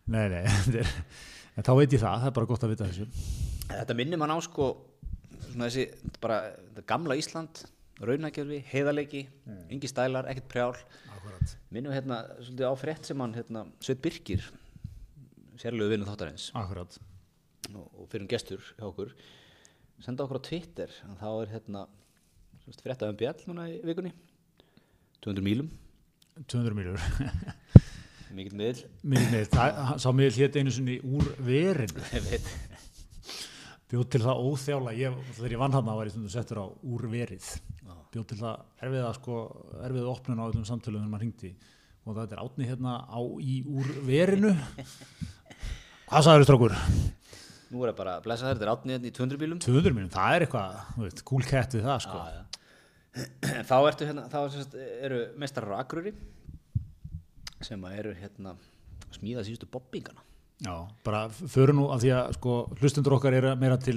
Nei, 0.09 0.25
nei, 0.35 0.43
en 1.55 1.63
þá 1.65 1.71
veit 1.79 1.93
ég 1.95 2.01
það, 2.01 2.19
það 2.25 2.27
er 2.31 2.35
bara 2.41 2.49
gott 2.49 2.63
að 2.67 2.71
vita 2.75 2.89
þessu 2.91 3.07
þetta 3.69 3.97
minnir 3.97 4.19
mann 4.21 4.33
á 4.33 4.39
sko 4.43 4.69
svona 5.49 5.67
þessi, 5.69 5.85
bara 6.21 6.39
gamla 6.89 7.17
Ísland 7.19 7.63
raunækjörfi, 7.99 8.61
heiðarleiki 8.69 9.25
engi 9.73 9.89
stælar, 9.91 10.29
ekkert 10.31 10.47
prjál. 10.51 10.77
Akkurat. 11.17 11.55
Minnum 11.75 11.93
hérna 11.93 12.21
svolítið 12.39 12.71
á 12.71 12.73
frétt 12.79 13.09
sem 13.09 13.19
hann 13.19 13.35
hérna, 13.35 13.65
Sveit 13.83 14.01
Birkir 14.03 14.45
sérlegu 15.59 15.91
vinnu 15.91 16.07
þáttarins. 16.07 16.49
Akkurat. 16.55 16.95
Og, 17.73 18.07
fyrir 18.09 18.23
um 18.23 18.31
gestur 18.31 18.63
hjá 18.77 18.87
okkur 18.87 19.11
senda 19.99 20.23
okkur 20.23 20.39
á 20.39 20.47
Twitter 20.47 20.95
en 21.05 21.19
þá 21.19 21.27
er 21.33 21.53
hérna 21.57 21.85
frétta 22.79 23.09
um 23.11 23.19
bjall 23.19 23.43
núna 23.49 23.67
í 23.67 23.81
vikunni. 23.83 24.13
200 25.19 25.43
mílum. 25.43 25.69
200 26.47 26.75
miljór 26.77 27.01
mikill 28.35 28.55
miðl 28.55 29.45
sá 29.99 30.09
miðl 30.13 30.37
hétt 30.37 30.57
einu 30.59 30.73
sinni 30.73 30.99
úr 31.03 31.31
veit 31.43 31.91
bjóð 33.89 34.07
til 34.13 34.21
það 34.23 34.41
óþjála 34.45 34.95
ég, 34.97 35.19
þegar 35.37 35.55
ég 35.55 35.61
vann 35.63 35.75
hann 35.75 35.87
var 35.89 36.09
ég 36.09 36.13
stundum 36.13 36.33
settur 36.33 36.61
á 36.61 36.65
úr 36.69 37.05
verið 37.09 37.47
bjóð 38.13 38.25
til 38.31 38.39
það 38.39 38.85
erfiða 38.85 39.09
sko, 39.17 39.39
erfiða 39.85 40.13
opnun 40.13 40.41
á 40.41 40.45
öllum 40.47 40.65
samtöluðum 40.65 41.03
þegar 41.03 41.13
maður 41.13 41.25
hringdi. 41.25 41.51
Og 42.05 42.15
þetta 42.17 42.35
er 42.35 42.41
átni 42.41 42.69
hérna 42.69 42.93
á 43.05 43.21
í 43.43 43.55
úr 43.69 43.89
verinu 44.07 44.53
hvað 46.09 46.25
sagður 46.25 46.47
strákur? 46.47 46.77
nú 47.69 47.83
er 47.83 47.91
það 47.91 47.97
bara 47.99 48.15
að 48.17 48.23
blessa 48.25 48.47
þér, 48.47 48.55
þetta 48.57 48.65
er 48.65 48.71
átnið 48.73 48.95
hérna 48.95 49.09
í 49.09 49.15
200 49.19 49.41
bílum. 49.43 49.59
200 49.61 49.97
mínum, 49.97 50.13
það 50.13 50.35
er 50.35 50.45
eitthvað 50.45 50.79
þú 50.95 51.25
cool 51.29 51.45
cat 51.45 51.75
við 51.77 51.85
það 51.85 51.99
sko. 52.05 52.21
Já, 52.23 52.39
já. 52.39 52.45
Þá 53.69 53.75
ertu 53.77 54.07
hérna, 54.09 54.23
þá 54.31 54.39
semst, 54.55 54.75
eru 55.05 55.19
mestarar 55.41 55.75
á 55.77 55.81
Akureyri 55.83 56.15
sem 57.65 57.85
að 57.85 58.01
eru 58.01 58.15
hérna 58.17 58.55
að 58.55 59.13
smíða 59.19 59.45
síðustu 59.45 59.69
bobbingana 59.69 60.25
Já, 60.59 60.73
bara 61.07 61.21
föru 61.31 61.75
nú 61.77 61.85
að 61.93 62.03
því 62.03 62.09
að 62.17 62.33
sko 62.35 62.55
hlustundur 62.81 63.15
okkar 63.15 63.37
eru 63.37 63.53
meira 63.59 63.77
til, 63.79 63.95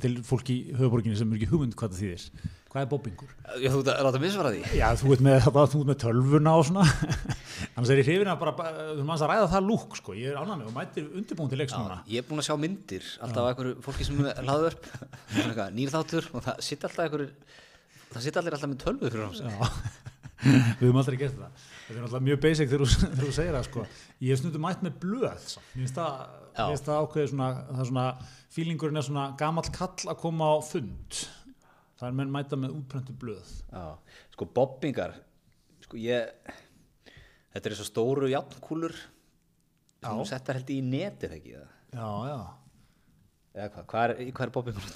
til 0.00 0.14
fólk 0.24 0.48
í 0.52 0.56
höfuborginni 0.78 1.18
sem 1.18 1.28
er 1.28 1.36
ekki 1.36 1.50
hugmynd 1.50 1.76
hvað 1.76 1.92
það 1.92 2.00
þýðir. 2.00 2.24
Hvað 2.70 2.84
er 2.84 2.88
bobbingur? 2.92 3.30
Já, 3.58 3.68
þú 3.68 3.80
ert 3.82 3.90
að 3.92 4.04
láta 4.06 4.22
misvara 4.22 4.52
því. 4.54 4.60
Já, 4.78 4.86
þú 5.00 5.12
ert 5.16 5.24
með, 5.26 5.38
það, 5.44 5.60
þú 5.72 5.80
ert 5.82 5.90
með 5.90 5.98
tölvuna 6.04 6.54
og 6.56 6.66
svona. 6.68 6.86
Annars 7.74 7.92
er 7.92 8.00
ég 8.00 8.08
hrifin 8.08 8.30
að 8.30 8.44
bara, 8.44 8.74
þú 8.94 9.06
maður 9.08 9.26
að 9.26 9.32
ræða 9.34 9.48
það 9.56 9.66
lúk 9.68 9.96
sko, 9.98 10.14
ég 10.16 10.30
er 10.30 10.38
ánæg 10.40 10.60
með 10.60 10.70
og 10.70 10.76
mætir 10.78 11.08
undirbúin 11.10 11.50
til 11.50 11.60
leiks 11.60 11.74
núna. 11.76 11.98
Ég 12.08 12.22
er 12.22 12.28
búinn 12.30 12.40
að 12.40 12.48
sjá 12.48 12.56
myndir 12.62 13.10
alltaf 13.26 13.42
af 13.42 13.50
einhverju 13.50 13.74
fólki 13.84 14.06
sem 14.06 14.22
er 14.30 14.46
laður 14.46 14.78
upp. 14.78 14.88
Nýrþáttur 15.76 16.30
og 16.30 16.46
það 16.46 16.62
sitt 16.70 16.86
alltaf 16.86 17.08
einhverju 17.08 17.32
það 18.10 18.24
sitt 18.24 18.38
allir 18.40 18.56
alltaf 18.56 18.70
með 18.72 18.80
tölvu 18.84 19.10
fyrir 19.10 19.26
hans 19.26 19.42
Já, 19.44 20.08
við 20.40 20.84
höfum 20.84 21.00
aldrei 21.02 21.18
gert 21.20 21.38
það. 21.38 21.64
Þetta 21.70 21.96
er 21.96 22.00
náttúrulega 22.00 22.26
mjög 22.28 22.42
basic 22.44 22.70
þegar 22.70 22.84
þú, 23.20 23.32
segir 23.36 23.56
það 23.56 23.66
sko. 23.68 23.86
ég 24.20 24.30
hef 24.32 24.42
stundum 24.42 24.64
mætt 24.66 24.84
með 24.86 25.00
blöð 25.02 25.46
samt. 25.46 25.72
mér 25.74 25.84
finnst 25.84 25.98
það, 25.98 26.36
það 26.86 27.00
ákveðið 27.00 27.32
svona, 27.32 27.48
það 27.70 27.82
er 27.84 27.90
svona 27.90 28.06
fílingurinn 28.56 29.00
er 29.00 29.08
svona 29.08 29.26
gamall 29.40 29.72
kall 29.74 30.12
að 30.12 30.20
koma 30.22 30.52
á 30.52 30.56
fund. 30.64 31.24
Það 32.00 32.06
er 32.08 32.16
menn 32.16 32.32
mæta 32.32 32.56
með 32.56 32.78
útpröntu 32.78 33.16
blöð. 33.20 33.50
Já, 33.68 34.16
sko 34.32 34.48
bobbingar 34.56 35.18
sko 35.90 35.98
ég 35.98 36.30
þetta 37.50 37.66
er 37.66 37.74
og 37.82 37.88
stóru 37.88 38.28
játnkúlur 38.30 38.94
sem 38.94 40.14
þú 40.20 40.26
settar 40.28 40.60
held 40.60 40.70
í 40.70 40.78
netið 40.86 41.32
ekki 41.36 41.54
já, 41.56 41.64
já, 42.30 42.38
eða 43.56 43.68
hvað, 43.74 43.86
hvað 43.90 44.04
er, 44.04 44.12
hvað 44.36 44.46
er 44.46 44.52
bobbingur 44.54 44.86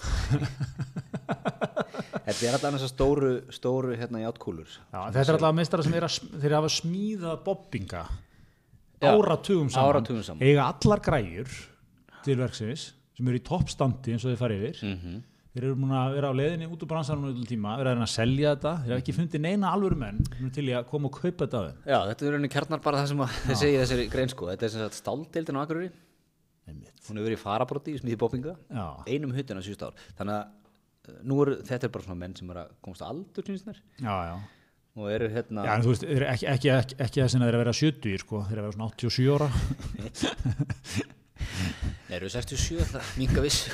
þetta 2.26 2.48
er 2.48 2.58
alltaf 2.58 2.78
og 2.78 2.92
stóru 2.92 3.32
stóru 3.54 3.98
hérna 3.98 4.24
játnkúlur 4.24 4.70
já 4.70 5.00
þetta 5.14 5.26
er 5.26 5.38
alltaf 5.38 5.58
meistara 5.60 5.86
sem 5.86 5.94
þeir 5.94 6.56
hafa 6.58 6.72
smíðað 6.72 7.44
bobbinga 7.46 8.06
áratugum 9.04 9.70
saman, 9.70 9.90
áratugum 9.90 10.24
saman. 10.24 10.44
eiga 10.44 10.70
allar 10.72 11.02
græjur 11.04 11.52
til 12.24 12.40
verksins 12.40 12.92
sem 13.14 13.30
eru 13.30 13.38
í 13.38 13.44
toppstandi 13.46 14.14
eins 14.14 14.24
og 14.26 14.32
þeir 14.34 14.42
fara 14.42 14.58
yfir. 14.58 14.82
Mm 14.82 15.22
þeir 15.54 15.68
eru 15.68 15.76
múin 15.78 15.92
að 15.94 16.14
vera 16.16 16.30
á 16.34 16.34
leiðinni 16.34 16.66
út 16.66 16.80
úr 16.82 16.88
bransanum 16.90 17.28
um 17.30 17.44
tíma, 17.46 17.76
vera 17.78 17.92
að 17.94 18.08
selja 18.10 18.54
þetta. 18.56 18.72
Þeir 18.82 18.90
hafa 18.90 19.02
ekki 19.04 19.14
fundið 19.14 19.42
neina 19.44 19.70
alvöru 19.70 19.98
menn 20.00 20.16
til 20.56 20.64
í 20.66 20.72
að 20.74 20.88
koma 20.90 21.06
og 21.06 21.14
kaupa 21.14 21.44
þetta 21.44 21.60
af 21.60 21.68
þeim. 21.68 21.76
Já, 21.86 21.98
þetta 22.08 22.26
er 22.26 22.34
rauninni 22.34 22.50
kjarnar 22.50 22.82
bara 22.82 23.02
það 23.02 23.12
sem 23.12 23.22
þeir 23.44 23.58
segja 23.62 23.76
í 23.76 23.82
þessari 23.84 24.08
grein 24.10 24.32
sko. 24.32 24.48
Þetta 24.50 24.66
er 24.66 24.72
sem 24.74 24.82
sagt 24.82 24.98
stáldeildin 24.98 25.60
á 25.60 25.62
Akureyri. 25.62 25.92
Hún 26.66 27.20
hefur 27.20 27.20
verið 27.20 27.36
í 27.36 27.42
farabróti 27.44 27.94
í 27.94 28.00
smiði 28.00 28.18
bobbinga 28.18 28.56
einum 29.06 29.36
huttina 29.36 29.62
síðust 29.62 29.86
ár. 29.86 30.04
Þannig 30.18 30.40
að 30.40 30.63
er 31.04 31.54
þetta 31.68 31.88
er 31.88 31.94
bara 31.94 32.06
svona 32.06 32.20
menn 32.20 32.36
sem 32.38 32.50
er 32.54 32.60
að 32.64 32.76
komast 32.84 33.04
að 33.04 33.10
aldur 33.14 33.44
já 34.28 34.36
og 34.94 35.10
eru 35.10 35.26
hérna 35.32 35.64
Já, 35.66 35.72
en 35.74 35.82
veist, 35.88 36.04
þeir 36.04 36.16
eru 36.20 36.26
ekki, 36.30 36.46
ekki, 36.52 36.68
ekki, 36.70 36.96
ekki 37.02 37.22
þess 37.22 37.34
að 37.34 37.40
þeir 37.42 37.48
eru 37.48 37.58
að 37.58 37.64
vera 37.64 37.74
70 37.80 38.20
sko, 38.22 38.42
þeir 38.46 38.54
eru 38.54 38.62
að 38.62 38.66
vera 38.68 38.76
svona 38.76 38.90
87 38.94 39.34
ára. 39.34 39.48
Eru 42.14 42.28
67 42.30 42.86
það 42.92 43.08
minga 43.18 43.42
viss 43.42 43.64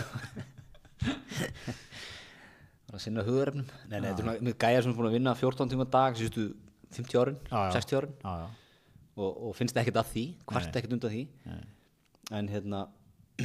það 1.00 2.88
er 2.88 2.96
að 2.96 3.02
sinna 3.04 3.24
hugðarefnum 3.26 3.68
nei, 3.68 3.98
nei, 4.00 4.08
þetta 4.08 4.32
er 4.32 4.56
gæjar 4.64 4.82
sem 4.86 4.92
er 4.92 4.96
búin 4.96 5.10
að 5.10 5.16
vinna 5.18 5.34
14 5.36 5.70
tíma 5.74 5.86
dag 5.92 6.16
síðustu 6.18 6.46
50 6.96 7.20
árin, 7.20 7.36
Já, 7.46 7.58
já. 7.60 7.72
60 7.76 7.98
árin. 8.00 8.14
Og, 9.20 9.30
og 9.30 9.52
finnst 9.58 9.76
ekkert 9.78 10.00
að 10.00 10.08
því, 10.14 10.24
hvart 10.48 10.76
ekkert 10.80 10.96
undan 10.96 11.12
því. 11.12 11.22
Nei. 11.46 11.60
en 12.40 12.48
hérna 12.50 12.80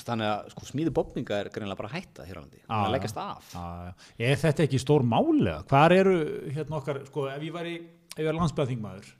þannig 0.00 0.30
að 0.30 0.50
sko, 0.54 0.68
smíði 0.70 0.94
bobbinga 0.96 1.38
er 1.38 1.50
greinlega 1.54 1.80
bara 1.82 1.92
hætta 1.94 2.26
hér 2.26 2.40
á 2.40 2.42
landi, 2.42 2.62
hún 2.64 2.74
er 2.74 2.80
Já, 2.80 2.86
að 2.88 2.94
leggjast 2.96 3.20
af. 3.22 3.52
Er 4.18 4.40
þetta 4.42 4.66
ekki 4.66 4.80
stór 4.82 5.06
málega? 5.06 5.60
Hvar 5.70 5.94
eru 5.94 6.16
hérna 6.48 6.80
okkar, 6.80 7.04
sko, 7.10 7.28
ef 7.30 7.44
ég 7.44 7.54
ég 8.14 8.26
væri 8.26 8.38
landsbæðaþingmaður 8.38 9.14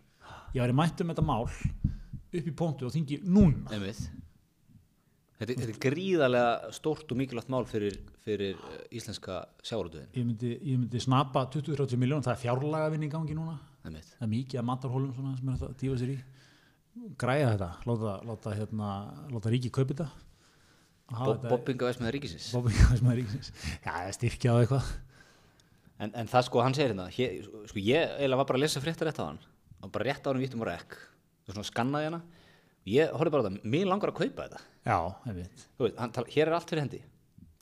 ég 0.55 0.63
væri 0.63 0.77
mætt 0.79 1.01
um 1.03 1.11
þetta 1.11 1.27
mál 1.27 1.49
upp 2.35 2.47
í 2.51 2.55
pontu 2.55 2.87
og 2.89 2.95
þingi 2.95 3.23
núna. 3.27 3.81
Þetta, 5.35 5.55
þetta 5.59 5.73
er 5.73 5.79
gríðarlega 5.83 6.73
stórt 6.77 7.11
og 7.11 7.19
mikilvægt 7.19 7.49
mál 7.51 7.65
fyrir, 7.67 7.97
fyrir 8.23 8.55
eh, 8.55 8.83
íslenska 8.95 9.41
sjávarútuðin 9.67 10.13
ég 10.15 10.27
myndi, 10.29 10.51
myndi 10.79 11.01
snapa 11.03 11.43
20-30 11.51 11.99
miljón 11.99 12.23
það 12.23 12.37
er 12.37 12.43
fjárlaga 12.45 12.93
vinn 12.93 13.07
í 13.09 13.11
gangi 13.11 13.35
núna 13.35 13.57
Einmitt. 13.83 14.13
það 14.15 14.29
er 14.29 14.31
mikið 14.31 14.61
að 14.61 14.69
matarhólum 14.69 15.17
svona 15.17 15.35
sem 15.41 15.51
er 15.51 15.65
að 15.67 15.75
dífa 15.81 15.99
sér 16.01 16.13
í 16.15 16.17
græja 17.19 17.49
þetta, 17.57 17.71
láta, 17.91 18.15
láta, 18.31 18.55
hérna, 18.61 18.93
láta 19.35 19.53
ríki 19.53 19.73
kaupa 19.75 19.91
þetta 19.91 20.07
Og 21.11 21.17
hafa 21.19 21.25
Bo 21.27 21.35
þetta- 21.35 21.51
Bobbinga 21.53 21.89
veist 21.91 22.01
með 22.01 22.13
ríkisins. 22.17 22.47
Bobbinga 22.55 22.97
sem 22.97 23.11
er 23.13 23.19
ríkisins. 23.21 23.51
Já, 23.85 23.95
styrkja 24.17 24.55
á 24.55 24.57
eitthvað. 24.63 24.93
En, 26.05 26.11
en 26.15 26.27
það 26.31 26.47
sko, 26.49 26.63
hann 26.65 26.75
segir 26.75 26.91
hérna 26.95 27.05
hér, 27.15 27.35
sko, 27.71 27.79
ég 27.79 28.15
eiginlega 28.19 28.41
var 28.41 28.49
bara 28.49 28.59
að 28.59 28.65
lesa 28.65 28.81
fréttar 28.83 29.07
rétt 29.11 29.21
á 29.23 29.27
hann 29.29 29.39
og 29.85 29.93
bara 29.95 30.09
rétt 30.09 30.25
á 30.27 30.29
hann 30.33 30.41
vittum 30.43 30.65
og 30.65 30.69
rekk 30.71 30.97
og 31.47 31.53
svona 31.55 31.69
skannaði 31.69 32.09
hana. 32.09 32.23
Ég 32.89 33.13
horfði 33.15 33.31
bara 33.37 33.45
á 33.45 33.47
þetta, 33.47 33.71
mér 33.75 33.87
langar 33.89 34.11
að 34.11 34.19
kaupa 34.19 34.49
þetta. 34.49 34.61
Já, 34.85 34.97
ég 35.29 35.37
veit 35.39 35.63
Þú 35.79 35.87
veit, 35.87 35.99
hann, 36.03 36.13
hér 36.35 36.47
er 36.51 36.57
allt 36.59 36.69
fyrir 36.73 36.83
hendi. 36.85 37.01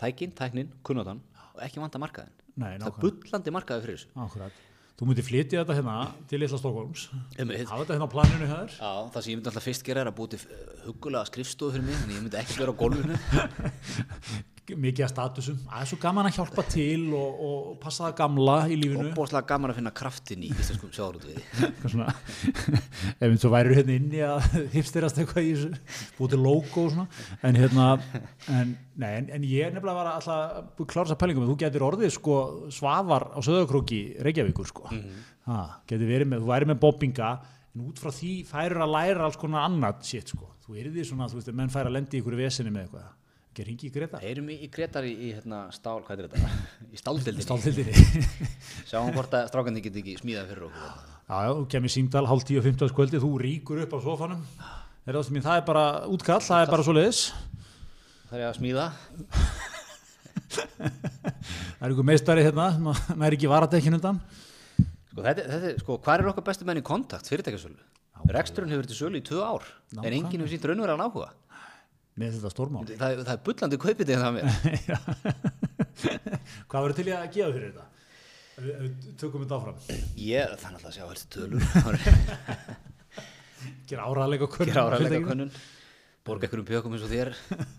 Tækin, 0.03 0.33
tæknin, 0.39 0.71
kunnotan 0.83 1.21
og 1.53 1.61
ekki 1.63 1.79
vanta 1.83 2.01
markaðin 2.03 2.33
Nei, 2.57 2.79
það 2.79 2.89
er 2.89 2.97
bullandi 3.05 3.53
markaði 3.55 3.85
fyrir 3.85 3.99
þessu. 4.01 4.09
Akkurat. 4.25 4.57
Þú 5.03 5.09
myndir 5.11 5.25
flytja 5.27 5.63
þetta 5.65 5.75
hérna 5.75 5.95
til 6.31 6.45
Stokkólms 6.47 7.09
Einmitt. 7.35 7.65
hafa 7.67 7.83
þetta 7.83 7.95
hérna 7.97 8.07
á 8.07 8.13
planinu 8.13 8.47
hér 8.47 8.69
Já, 8.77 8.91
það 9.11 9.25
sem 9.25 9.33
ég 9.33 9.39
myndi 9.41 9.51
alltaf 9.51 9.65
fyrst 9.67 9.85
gera 9.89 10.05
er 10.05 10.11
að 10.13 10.19
búið 10.21 10.37
til 10.37 10.59
hugulega 10.85 11.27
skrifstofu 11.27 11.75
fyrir 11.75 11.89
mig, 11.89 11.97
en 12.05 12.13
ég 12.15 12.23
myndi 12.23 12.39
ekki 12.39 12.61
vera 12.61 12.71
á 12.71 12.77
gólfinu. 12.79 13.19
mikið 14.71 15.05
að 15.05 15.11
statusum, 15.11 15.57
það 15.67 15.81
er 15.83 15.89
svo 15.91 15.97
gaman 16.03 16.29
að 16.29 16.37
hjálpa 16.37 16.63
til 16.71 17.01
og, 17.19 17.41
og 17.47 17.71
passa 17.83 18.05
það 18.05 18.13
gamla 18.21 18.55
í 18.71 18.77
lífinu. 18.79 19.09
Óbúslega 19.11 19.49
gaman 19.49 19.73
að 19.73 19.79
finna 19.81 19.93
kraftin 19.99 20.45
í 20.47 20.51
íslenskum 20.55 20.93
svona, 21.93 22.13
ef 23.19 23.25
eins 23.27 23.47
og 23.49 23.55
væri 23.57 23.79
hérna 23.81 23.97
inni 23.97 24.21
að 24.23 24.47
hipsterast 24.77 25.19
eitthvað 25.19 25.49
í 25.49 25.55
þessu 25.57 26.13
búið 26.19 26.35
til 26.35 26.41
logo 26.45 26.85
og 26.85 26.93
svona. 26.95 27.07
En 27.43 27.59
hérna, 27.59 27.89
en, 28.55 28.75
nei, 29.03 29.11
en, 29.11 29.33
en 29.39 29.49
ég 29.51 29.75
nefnilega 29.75 29.97
var 29.99 30.13
alltaf 30.13 30.85
klára 30.85 31.09
þess 31.09 31.17
að 31.17 31.23
pælingum 31.25 31.49
þú 31.51 31.57
getur 31.65 31.87
orðið 31.89 32.15
sko 32.19 32.37
svafar 32.75 33.27
á 33.35 33.39
söðakróki 33.43 34.03
Reykjavíkur 34.23 34.71
sko. 34.71 34.87
Ha, 35.49 35.59
getur 35.91 36.07
verið 36.07 36.31
með, 36.31 36.45
þú 36.45 36.53
væri 36.53 36.71
með 36.71 36.81
bobbinga 36.85 37.33
en 37.73 37.89
út 37.89 37.99
frá 37.99 38.13
því 38.15 38.37
færur 38.47 38.85
að 38.85 38.95
læra 38.95 39.27
alls 39.27 39.41
konar 39.41 39.67
annað 39.67 40.05
shit 40.07 40.31
sko, 40.31 40.53
þú 40.63 40.79
er 40.79 40.93
því 40.93 41.09
svona 41.09 41.27
þú 41.33 41.41
veist, 41.41 41.53
menn 41.57 41.73
fær 41.73 41.89
að 41.89 41.97
lendi 41.97 42.19
í 42.19 42.23
ykkur 42.23 42.37
veseni 42.39 42.71
með 42.71 42.87
eitthvað 42.87 43.11
ekki 43.53 43.67
ringi 43.69 43.89
í 43.89 43.93
Greta, 43.93 44.19
Heyrum 44.23 44.49
í, 44.49 44.57
í 44.65 44.69
Gretar 44.73 45.05
í, 45.05 45.13
í 45.13 45.31
hérna, 45.37 45.67
stál, 45.77 45.99
hvað 46.07 46.23
er 46.25 46.29
þetta? 46.33 46.53
Í 46.89 47.01
stáldildinni. 47.01 47.45
stáltildinni 47.49 48.05
Sjáum 48.91 49.13
hvort 49.13 49.35
að 49.37 49.49
strákandi 49.53 49.83
geti 49.85 50.01
ekki 50.03 50.15
smíðað 50.23 50.53
fyrir 50.55 50.67
okkur. 50.71 50.93
Já, 51.23 51.37
já, 51.47 51.51
þú 51.59 51.67
kemur 51.75 51.93
síndal 51.93 52.25
hálf 52.31 52.47
tíu 52.49 52.61
og 52.63 52.67
15 52.67 52.93
skvöldi, 52.93 53.21
þú 53.23 53.33
ríkur 53.45 53.83
upp 53.85 53.93
á 53.93 53.99
sofanum 54.03 54.43
er 55.07 55.19
það, 55.19 55.31
mín, 55.35 55.45
það 55.45 55.61
er 55.61 55.67
bara 55.69 55.85
útkall, 56.13 56.41
það 56.45 56.65
er 56.65 56.73
bara 56.73 56.87
svo 56.87 56.97
leiðis 56.97 57.23
Það 58.33 58.39
er 58.41 58.47
að 58.49 58.57
smíða. 58.57 58.85
það 60.57 61.85
er 61.85 61.93
ykkur 61.93 62.07
meistari 62.09 62.45
hérna, 62.47 62.67
það 63.05 63.27
er 63.29 63.37
ekki 63.37 63.51
varatekkin 63.53 63.99
undan 63.99 64.21
Sko, 65.13 65.21
þetta, 65.27 65.45
þetta, 65.45 65.73
sko, 65.83 65.99
hvað 66.01 66.23
er 66.23 66.31
okkar 66.33 66.47
bestu 66.47 66.65
menn 66.69 66.81
í 66.81 66.85
kontakt, 66.87 67.29
fyrirtækjasölu? 67.29 67.77
Reksturinn 68.33 68.71
hefur 68.73 68.81
verið 68.85 68.93
til 68.95 69.01
sölu 69.03 69.19
í 69.21 69.25
tvö 69.27 69.43
ár, 69.45 69.67
en 69.67 69.99
Nákvæmlega. 69.99 70.17
enginn 70.17 70.41
hefur 70.45 70.53
sínt 70.55 70.65
raunverulega 70.71 71.09
áhuga. 71.11 71.29
Með 72.21 72.37
þetta 72.37 72.51
stórmál. 72.53 72.85
Það, 72.91 73.23
það 73.23 73.33
er 73.35 73.43
bullandi 73.47 73.79
kaupið 73.83 74.11
þegar 74.11 74.23
það 74.23 74.33
mér. 74.37 74.47
hvað 76.69 76.85
verður 76.85 76.97
til 76.99 77.07
í 77.09 77.15
að 77.17 77.27
gefa 77.37 77.55
fyrir 77.57 77.69
þetta? 77.71 77.87
Ef 78.53 78.65
við- 78.69 79.11
tökum 79.23 79.45
þetta 79.45 79.59
áfram. 79.59 79.79
Ég, 80.21 80.55
það 80.61 80.67
er 80.69 80.77
alltaf 80.77 80.89
að 80.91 80.97
sjá 80.99 81.05
helst 81.09 81.29
tölur. 81.33 81.63
gera 83.93 84.09
áraðleika 84.09 84.49
könnun. 84.53 84.73
Gera 84.73 84.87
áræðleika 84.91 85.31
könnun. 85.31 85.53
Borga 86.27 86.49
ykkur 86.49 86.63
um 86.63 86.69
pjökum 86.69 86.97
eins 86.97 87.07
og 87.07 87.13
þér. 87.13 87.33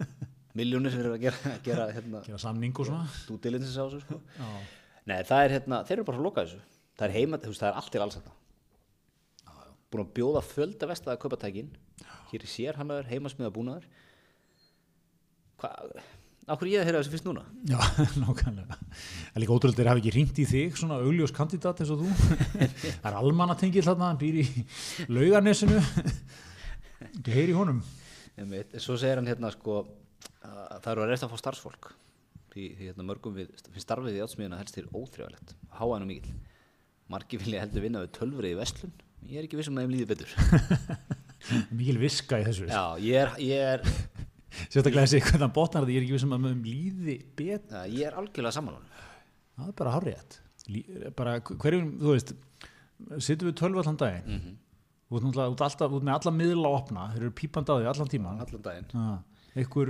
Miljónir 0.57 0.93
fyrir 0.93 1.13
að 1.15 1.23
gera, 1.23 1.55
gera 1.65 1.89
hérna, 1.93 2.21
gera 2.27 2.39
samning 2.41 2.73
og 2.77 2.89
svona. 2.89 3.07
á 3.09 3.85
þessu 3.89 4.01
sko. 4.03 4.19
Nei, 5.09 5.17
það 5.27 5.39
er 5.47 5.53
hérna, 5.57 5.81
þeir 5.87 5.97
eru 5.97 6.07
bara 6.09 6.19
að 6.21 6.27
loka 6.27 6.45
þessu. 6.45 6.59
Það 6.93 7.07
er 7.07 7.15
heima, 7.17 7.39
það 7.41 7.69
er 7.69 7.79
allt 7.81 7.93
til 7.93 8.01
alls 8.05 8.17
þetta 8.19 8.39
búin 9.93 10.07
að 10.07 10.13
bjóða 10.17 10.41
fjölda 10.41 10.89
vestaða 10.89 11.19
kaupatækin. 11.21 11.67
Hér 12.31 12.45
er 12.45 12.49
sér 12.49 12.79
hannaður, 12.79 13.09
heimasmiða 13.11 13.51
búnaður 13.53 13.83
hvað 15.63 15.95
Akkur 16.43 16.67
ég 16.67 16.81
að 16.81 16.89
heyra 16.89 16.99
þessu 16.99 17.13
fyrst 17.13 17.23
núna? 17.23 17.45
já 17.63 17.77
nákvæmlega. 18.19 18.75
Það 18.75 19.37
er 19.37 19.41
líka 19.43 19.55
ótrúlega 19.55 19.77
þeir 19.77 19.89
hafi 19.93 20.01
ekki 20.01 20.11
ringt 20.11 20.39
í 20.43 20.45
þig 20.49 20.73
svona 20.75 20.97
augljós 20.99 21.31
kandidat 21.35 21.79
eins 21.79 21.93
og 21.93 22.01
þú. 22.01 22.09
Það 22.99 23.07
er 23.07 23.15
almannatengil 23.21 23.83
þarna, 23.85 24.09
hann 24.09 24.19
býr 24.19 24.41
í 24.41 24.65
laugarnesinu. 25.07 25.79
Ekki 27.07 27.37
heyri 27.37 27.55
honum. 27.55 27.79
Einmitt. 28.35 28.75
Svo 28.83 28.97
segir 28.99 29.21
hann 29.21 29.31
hérna 29.31 29.53
sko 29.55 29.77
að 30.43 30.83
það 30.83 30.91
eru 30.97 31.05
að 31.05 31.13
reysta 31.13 31.29
að 31.29 31.37
fá 31.37 31.41
starfsfólk. 31.45 31.89
Því, 32.51 32.67
því 32.75 32.89
hérna 32.89 33.07
mörgum 33.07 33.39
við, 33.39 33.55
finnst 33.63 33.87
starfið 33.87 34.19
í 34.19 34.25
átsmiðuna 34.27 34.59
helst 34.59 34.75
til 34.75 34.85
óþrjálægt, 34.91 35.55
háan 35.79 36.03
og 36.03 36.11
mikil 36.11 36.35
margir 37.13 37.39
vilja 37.39 37.63
heldur 37.63 37.87
vinna 37.87 38.03
við 38.03 38.13
tölvrið 38.19 38.51
í 38.51 38.59
vestlun 38.59 38.93
ég 39.29 39.39
er 39.39 39.47
ekki 39.47 39.59
viss 39.59 39.69
um 39.71 39.77
að 39.79 39.85
þeim 39.85 39.93
líði 39.95 40.07
betur. 40.09 40.33
Mikil 41.77 41.97
viska 42.01 42.39
í 42.39 42.45
þessu. 42.47 42.67
Já, 42.71 42.83
ég 43.03 43.19
er, 43.19 43.31
ég 43.43 43.73
er, 43.73 43.83
sérstaklega 44.73 45.05
þessi 45.05 45.21
hvernig 45.21 45.45
hann 45.45 45.55
botnar 45.55 45.85
þetta 45.85 45.93
ég 45.93 46.01
er 46.01 46.07
ekki 46.07 46.17
vissum 46.17 46.33
að 46.35 46.45
mögum 46.47 46.63
líði 46.65 47.19
bet 47.37 47.75
ja, 47.75 47.83
ég 47.85 48.09
er 48.09 48.17
algjörlega 48.17 48.55
saman 48.55 48.79
það 49.57 49.69
er 49.69 49.77
bara 49.77 49.93
bara 51.17 51.37
hverjum, 51.43 51.93
þú 52.01 52.15
veist 52.15 52.33
sittum 53.23 53.49
við 53.49 53.57
tölvu 53.59 53.81
allan 53.81 53.99
daginn. 53.99 54.27
Mm 54.27 54.39
-hmm. 54.39 54.59
þú 55.11 55.29
ert 55.29 55.61
alltaf, 55.61 55.91
ert 55.91 56.03
með 56.03 56.13
alla 56.13 56.31
miðla 56.31 56.67
að 56.67 56.77
opna 56.79 57.07
þeir 57.13 57.21
eru 57.21 57.31
pípandi 57.31 57.69
á 57.69 57.75
því 57.77 57.87
allan 57.91 58.09
tíma 58.13 58.29
allan 58.29 58.61
daginn. 58.61 58.87
Ja, 58.93 59.23
einhver, 59.55 59.89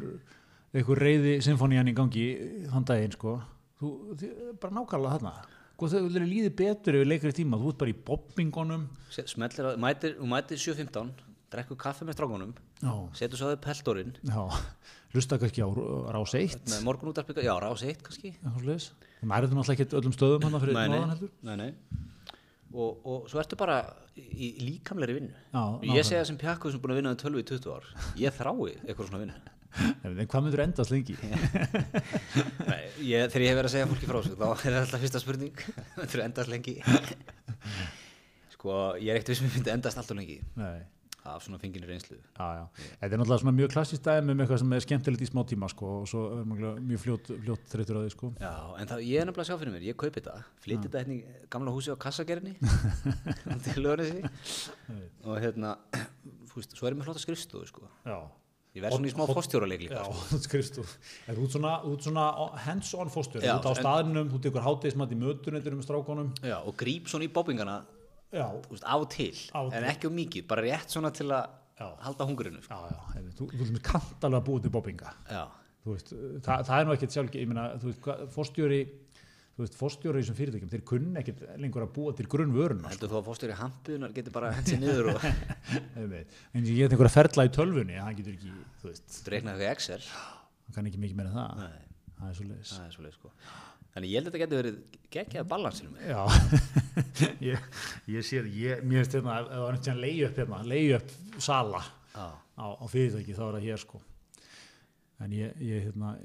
einhver 0.74 0.98
reyði 0.98 1.41
symfónían 1.41 1.88
í 1.88 1.93
gangi 1.93 2.26
þann 2.72 2.86
daginn 2.86 3.12
sko. 3.12 3.41
Þú, 3.80 4.15
þið, 4.17 4.32
bara 4.60 4.74
nákvæmlega 4.74 5.13
þarna. 5.17 5.34
Og 5.84 5.89
þau 5.89 6.04
vilja 6.08 6.26
líði 6.26 6.50
betur 6.56 6.96
yfir 6.96 7.08
leikri 7.08 7.32
tíma 7.32 7.58
þú 7.58 7.69
ert 7.69 7.78
bara 7.78 7.89
í 7.89 8.02
þú 10.19 10.26
mætir 10.26 10.58
7.15 10.58 11.12
drekkur 11.53 11.79
kaffi 11.79 12.07
með 12.07 12.17
strákunum 12.17 12.53
já, 12.81 12.93
setur 13.19 13.39
svo 13.39 13.49
að 13.49 13.55
þau 13.55 13.63
peltorinn. 13.67 14.13
Hlusta 15.13 15.37
kannski 15.41 15.61
á 15.61 15.69
rás 16.15 16.33
1 16.39 16.63
með 16.71 16.85
morgun 16.87 17.11
út 17.11 17.21
já, 17.45 17.53
rás 17.61 17.83
eitt 17.85 18.01
kannski. 18.05 18.33
Það 18.41 18.57
þú 19.51 19.59
náttúrulega 19.59 19.85
ekki 19.85 19.99
öllum 19.99 20.15
stöðum 20.15 20.47
hann 20.47 20.63
fyrir 20.63 20.77
nei, 20.77 20.87
norðan 20.89 21.03
nei, 21.03 21.13
heldur. 21.13 21.33
Nei, 21.47 21.55
nei. 21.61 22.01
Og, 22.73 23.03
og 23.05 23.27
svo 23.29 23.41
ertu 23.43 23.57
bara 23.59 23.77
í 24.17 24.49
líkamlegri 24.65 25.19
vinnu. 25.19 25.33
Já, 25.53 25.63
ég 25.93 26.07
segja 26.07 26.23
sem 26.25 26.39
pjakkuð 26.41 26.73
sem 26.73 26.81
búin 26.81 26.95
að 26.95 27.01
vinna 27.01 27.13
með 27.13 27.21
tölvu 27.21 27.43
í 27.43 27.45
20 27.51 27.75
ár. 27.75 27.91
Ég 28.17 28.33
þrái 28.33 28.71
eitthvað 28.81 29.11
svona 29.11 29.25
vinnu. 29.25 29.41
En 30.05 30.27
hvað 30.29 30.43
myndur 30.45 30.61
endast 30.61 30.91
lengi? 30.93 31.15
Nei, 31.17 32.81
ég, 33.01 33.29
þegar 33.33 33.41
ég 33.41 33.49
hef 33.49 33.57
verið 33.57 33.63
að 33.63 33.71
segja 33.73 33.87
fólki 33.89 34.09
frá 34.09 34.19
þessu 34.19 34.35
þá 34.37 34.43
er 34.51 34.59
það 34.67 34.81
alltaf 34.83 35.01
fyrsta 35.01 35.21
spurning. 35.23 35.63
Þetta 35.95 36.17
er 36.19 36.23
endast 36.27 36.51
lengi? 36.51 36.75
Sko, 38.53 38.75
ég 39.01 39.09
er 39.09 39.17
ekkert 39.17 39.33
vissum 39.33 39.49
að 39.49 39.57
myndi 39.57 39.73
endast 39.73 39.97
alltaf 39.97 40.19
lengi. 40.19 40.37
Nei 40.61 40.83
af 41.29 41.43
svona 41.45 41.59
Já, 42.36 42.47
já. 42.57 42.63
Þetta 42.99 43.09
er 43.09 43.21
náttúrulega 43.21 43.43
svona 43.43 43.55
mjög 43.57 43.71
klassist 43.73 44.03
dæmi 44.07 44.36
með 44.36 44.43
eitthvað 44.45 44.62
sem 44.63 44.75
er 44.75 44.86
skemmtilegt 44.86 45.23
í 45.23 45.29
smá 45.29 45.41
tíma 45.47 45.69
sko, 45.71 45.93
og 46.01 46.09
svo 46.12 46.23
er 46.41 46.49
mjög 46.51 47.01
fljótt, 47.03 47.31
fljótt 47.45 47.71
þreytur 47.71 47.99
á 47.99 48.01
því 48.03 48.13
sko. 48.13 48.31
Já, 48.43 48.53
en 48.81 48.91
það, 48.91 49.03
ég 49.07 49.23
er 49.23 49.29
nefnilega 49.29 49.45
að 49.45 49.49
sjá 49.51 49.62
fyrir 49.63 49.75
mér, 49.77 49.88
ég 49.88 49.99
kaupi 50.03 50.19
þetta 50.19 50.38
flytti 50.65 50.89
þetta 50.89 51.03
hérna 51.03 51.17
í 51.17 51.47
gamla 51.55 51.75
húsi 51.75 51.95
á 51.95 51.97
kassagerinni 52.03 52.55
til 53.65 53.83
lögurnessi 53.86 54.23
og 55.23 55.41
hérna 55.43 55.75
veist, 56.53 56.77
svo 56.77 56.88
er 56.88 56.95
ég 56.95 56.99
með 56.99 57.09
flotta 57.09 57.23
skrifstofu 57.23 57.69
sko. 57.71 57.91
Ég 58.73 58.81
verð 58.81 58.95
svona 58.97 59.09
í 59.09 59.13
smá 59.13 59.27
fórstjóraleg 59.29 59.83
líka 59.86 60.01
sko. 60.01 60.21
þú 60.31 60.38
skrifst 60.47 60.77
þú. 60.79 60.86
Er 61.29 61.38
þú 61.38 61.49
svona, 61.55 61.73
svona 62.01 62.23
hands-on 62.65 63.12
fóstur, 63.13 63.43
Já, 63.45 63.53
þú 63.62 63.69
ert 63.69 63.77
á 63.77 63.81
staðinum, 63.83 64.31
þú 64.31 64.39
tekur 64.47 64.65
hátegismat 64.65 65.13
í. 65.13 65.17
Já, 66.41 66.55
og 66.57 66.73
gríp 66.79 67.12
svona 67.12 67.27
í 67.27 67.29
þú 67.29 67.83
veist, 68.34 68.86
á 68.86 68.98
til, 69.13 69.34
Á 69.54 69.62
en 69.78 69.84
ekki 69.91 70.10
um 70.10 70.15
mikið 70.17 70.48
bara 70.50 70.63
rétt 70.65 70.89
svona 70.93 71.12
til 71.13 71.28
að 71.30 71.50
Já. 71.80 71.88
halda 72.06 72.26
hungurinu 72.30 72.62
sko. 72.63 72.80
þú, 73.38 73.48
þú 73.54 73.67
ert 73.67 73.84
kant 73.86 74.26
alveg 74.28 74.41
að 74.41 74.48
búa 74.50 74.62
til 74.63 74.74
bobbinga. 74.74 75.13
Veist, 75.84 76.13
það, 76.46 76.69
er 76.80 76.86
nú 76.88 76.93
ekkert 76.96 77.12
sjálf, 77.17 77.34
ég 77.36 77.48
meina, 77.50 77.65
þú 77.82 77.89
veist, 77.89 78.02
hvað- 78.06 78.22
fórstjóri, 78.32 78.78
þú 79.58 79.63
veist, 79.65 79.76
fórstjóri 79.76 80.22
í 80.22 80.24
þessum 80.24 80.38
fyrirtækjum, 80.38 80.69
þeir 80.72 80.84
kunni 80.88 81.19
ekkert 81.19 81.41
lengur 81.60 81.84
að 81.84 81.91
búa 81.98 82.13
til 82.15 82.26
grunnvöruna. 82.32 82.88
heldur 82.93 83.12
þú 83.12 83.17
að 83.19 83.28
fórstjóri 83.28 83.58
hampuðunar 83.60 84.13
getur 84.15 84.32
bara 84.32 84.54
hendt 84.56 84.72
sér 84.72 84.80
niður 84.80 85.12
og. 85.15 85.28
En 86.54 86.63
ég 86.63 86.78
get 86.78 86.93
einhverja 86.96 87.12
ferla 87.17 87.46
í 87.50 87.52
tölvunni, 87.52 88.00
hann 88.00 88.15
getur 88.15 88.38
ekki, 88.38 88.54
þú 88.82 88.89
veist, 88.93 89.19
reikna 89.28 89.54
eitthvað 89.58 89.72
Excel 89.76 90.02
hann 90.08 90.74
kann 90.78 90.88
ekki 90.88 91.02
mikið 91.04 91.19
meira 91.19 91.34
það. 91.36 91.58
Nei, 91.60 91.84
er 92.24 92.38
það 92.39 92.86
er 92.88 92.96
svolítið 92.96 93.17
sko 93.19 93.34
Þannig 93.93 94.10
ég 94.10 94.17
held 94.17 94.27
að 94.27 94.34
þetta 94.34 94.41
getur 94.43 94.60
verið 94.60 94.77
geggjað 95.13 95.49
balansinum 95.51 95.97
Já, 96.01 96.21
ég, 97.49 97.67
ég 98.10 98.25
sé 98.25 98.39
það, 98.39 98.56
ég, 98.58 98.86
mér 98.89 99.03
finnst 99.03 99.17
hérna, 99.19 99.36
ef 99.39 99.51
það 99.51 99.65
var 99.65 99.77
veginn 99.77 100.01
leiði 100.01 100.23
upp 100.27 100.39
hérna, 100.41 100.62
leiði 100.71 100.95
upp 100.97 101.13
sala 101.47 101.84
Já, 102.13 102.25
á, 102.34 102.65
á 102.73 102.86
fyrirtæki, 102.89 103.36
þá 103.38 103.43
er 103.45 103.58
það 103.58 103.67
hér 103.67 103.84
sko. 103.84 104.01
En 105.23 105.38
ég, 105.38 105.62
ég 105.62 105.86
hérna, 105.88 106.15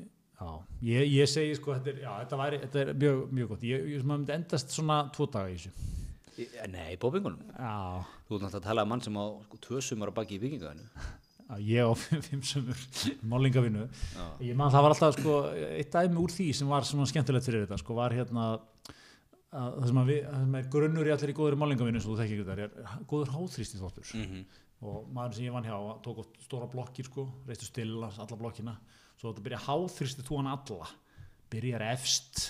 já, 0.41 0.49
ég, 0.89 1.13
ég 1.13 1.31
segi 1.31 1.55
sko, 1.61 1.77
þetta 1.77 1.93
er, 1.93 2.01
já, 2.07 2.11
þetta 2.25 2.41
væri, 2.41 2.59
þetta 2.65 2.83
er 2.83 2.91
mjög, 3.05 3.23
mjög 3.39 3.53
gott. 3.53 3.69
Ég, 3.69 3.87
ég 3.93 4.03
sem 4.03 4.13
að 4.13 4.21
myndi 4.23 4.37
endast 4.37 4.75
svona 4.75 4.99
tvo 5.15 5.29
daga 5.33 5.53
í 5.53 5.57
þessu. 5.61 5.73
Nei, 6.71 6.93
bóbingunum 7.03 7.41
Já, 7.51 8.05
Þú 8.29 8.37
ert 8.37 8.45
náttúrulega 8.45 8.61
að 8.61 8.67
tala 8.69 8.85
um 8.87 8.93
mann 8.93 9.01
sem 9.03 9.17
á 9.19 9.25
sko, 9.49 9.59
tvö 9.65 9.81
sumar 9.83 10.13
að 10.13 10.19
baki 10.21 10.37
í 10.37 10.43
byggingaðinu 10.45 10.85
já, 11.49 11.57
ég 11.65 11.89
á 11.89 11.93
fimm, 12.29 12.45
sömur 12.45 12.85
málingavinnu. 13.33 13.89
Ég 14.45 14.59
man 14.59 14.73
það 14.75 14.87
var 14.87 14.95
alltaf 14.97 15.19
sko, 15.19 15.41
eitt 15.73 15.93
dæmi 15.95 16.23
úr 16.23 16.35
því 16.35 16.51
sem 16.61 16.71
var 16.71 16.87
svona 16.89 17.09
skemmtilegt 17.11 17.49
fyrir 17.49 17.67
þetta, 17.67 17.81
sko, 17.83 17.99
var 17.99 18.15
hérna, 18.17 18.47
að, 18.53 19.75
það 19.81 19.91
sem 19.91 20.01
að 20.05 20.15
við, 20.15 20.23
það 20.29 20.47
sem 20.47 20.57
er 20.61 20.71
grunnur 20.77 21.11
í 21.11 21.15
allir 21.17 21.35
í 21.35 21.37
góður 21.41 21.61
málingavinnu, 21.65 22.05
svo 22.05 22.15
þú 22.15 22.23
þekki 22.23 22.39
ekki 22.39 22.49
þetta, 22.53 22.69
er 22.69 23.05
góður 23.11 23.37
háþrýsti 23.37 23.83
þóttur. 23.83 24.15
mm 24.15 24.49
og 24.85 25.09
maður 25.11 25.35
sem 25.35 25.49
ég 25.49 25.55
vann 25.55 25.67
hjá 25.67 25.77
tók 26.05 26.21
oft 26.23 26.37
stóra 26.45 26.69
blokkir 26.71 27.09
sko, 27.09 27.25
reistu 27.49 27.67
stilla 27.67 28.13
alla 28.15 28.39
blokkina, 28.39 28.77
svo 29.19 29.33
þetta 29.33 29.45
byrja 29.47 29.63
háþrýsti 29.65 30.27
hann 30.31 30.51
alla, 30.53 30.91
byrjar 31.51 31.85
efst 31.91 32.45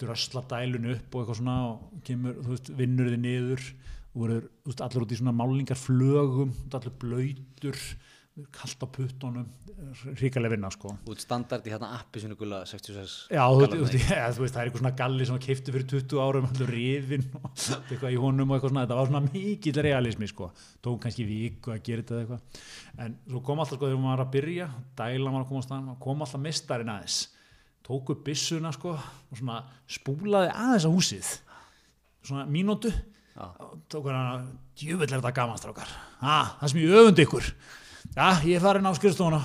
dröslar 0.00 0.46
dælun 0.48 0.88
upp 0.94 1.12
og 1.12 1.20
eitthvað 1.20 1.40
svona 1.42 1.56
og 1.68 1.98
kemur, 2.06 2.38
þú 2.40 2.54
veist, 2.54 2.70
vinnur 2.78 3.10
þið 3.12 3.20
niður 3.20 3.66
þú 4.14 4.70
veist, 4.70 4.82
allir 4.84 5.06
út 5.06 5.14
í 5.14 5.20
svona 5.20 5.36
málingar 5.36 5.78
flögum, 5.78 6.54
þú 6.54 6.64
veist, 6.64 6.78
allir 6.80 6.98
blöytur 7.02 7.80
kallt 8.54 8.82
á 8.82 8.86
puttunum 8.90 9.46
ríkalega 10.18 10.54
vinna 10.54 10.70
sko. 10.72 10.90
Út 11.06 11.20
standard 11.22 11.66
í 11.68 11.70
hérna 11.70 11.92
appi 12.00 12.22
sinu 12.22 12.34
gula 12.38 12.62
66 12.66 13.28
Já, 13.30 13.44
þú, 13.46 13.68
nei. 13.68 14.00
ja, 14.10 14.24
þú 14.34 14.42
veist, 14.42 14.56
það 14.56 14.60
er 14.60 14.70
eitthvað 14.70 14.82
svona 14.82 14.92
galli 14.98 15.28
sem 15.28 15.38
keiftu 15.44 15.74
fyrir 15.74 15.86
20 15.92 16.22
árum, 16.24 16.48
allur 16.50 16.72
rifin 16.74 17.26
og 17.38 17.46
eitthvað 17.92 18.16
í 18.16 18.18
honum 18.24 18.50
og 18.50 18.56
eitthvað 18.56 18.74
svona, 18.74 18.84
þetta 18.86 18.98
var 18.98 19.10
svona 19.12 19.22
mikill 19.28 19.80
realismi, 19.86 20.30
sko, 20.30 20.50
tók 20.82 20.98
kannski 21.04 21.28
viku 21.28 21.74
að 21.74 21.80
gera 21.86 22.06
þetta 22.06 22.20
eitthvað, 22.24 22.60
en 23.06 23.16
svo 23.28 23.44
kom 23.46 23.62
alltaf, 23.62 23.78
sko, 23.78 23.90
þegar 23.90 24.02
maður 24.02 24.16
var 24.16 24.26
að 24.26 24.34
byrja, 24.34 24.68
dæla 24.98 25.34
maður 25.34 25.46
að 25.46 25.50
koma 25.52 25.62
á 25.62 25.66
staðan, 25.68 25.96
kom 26.08 26.26
alltaf 26.26 26.44
mistarinn 26.48 26.94
aðeins, 26.94 27.20
tók 27.86 28.14
upp 28.16 28.26
byssuna, 28.26 28.74
sko, 28.74 28.98
og 28.98 29.42
svona 29.42 29.62
spúlaði 29.98 30.54
aðeins 30.54 30.88
á 30.88 30.90
húsið, 30.90 31.34
svona 32.24 32.48
og 32.74 32.88
tók 33.90 34.06
hann 34.08 34.20
að 34.20 34.46
djúvill 34.78 35.08
er 35.08 35.18
þetta 35.18 35.34
gaman 35.34 35.58
strákar. 35.58 35.90
Ah, 36.20 36.54
það 36.60 36.72
sem 36.72 36.82
ég 36.84 36.96
öfund 37.00 37.22
ykkur. 37.24 37.50
Já, 38.14 38.26
ég 38.46 38.56
er 38.56 38.62
farin 38.62 38.86
á 38.86 38.92
skrifstofuna. 38.94 39.42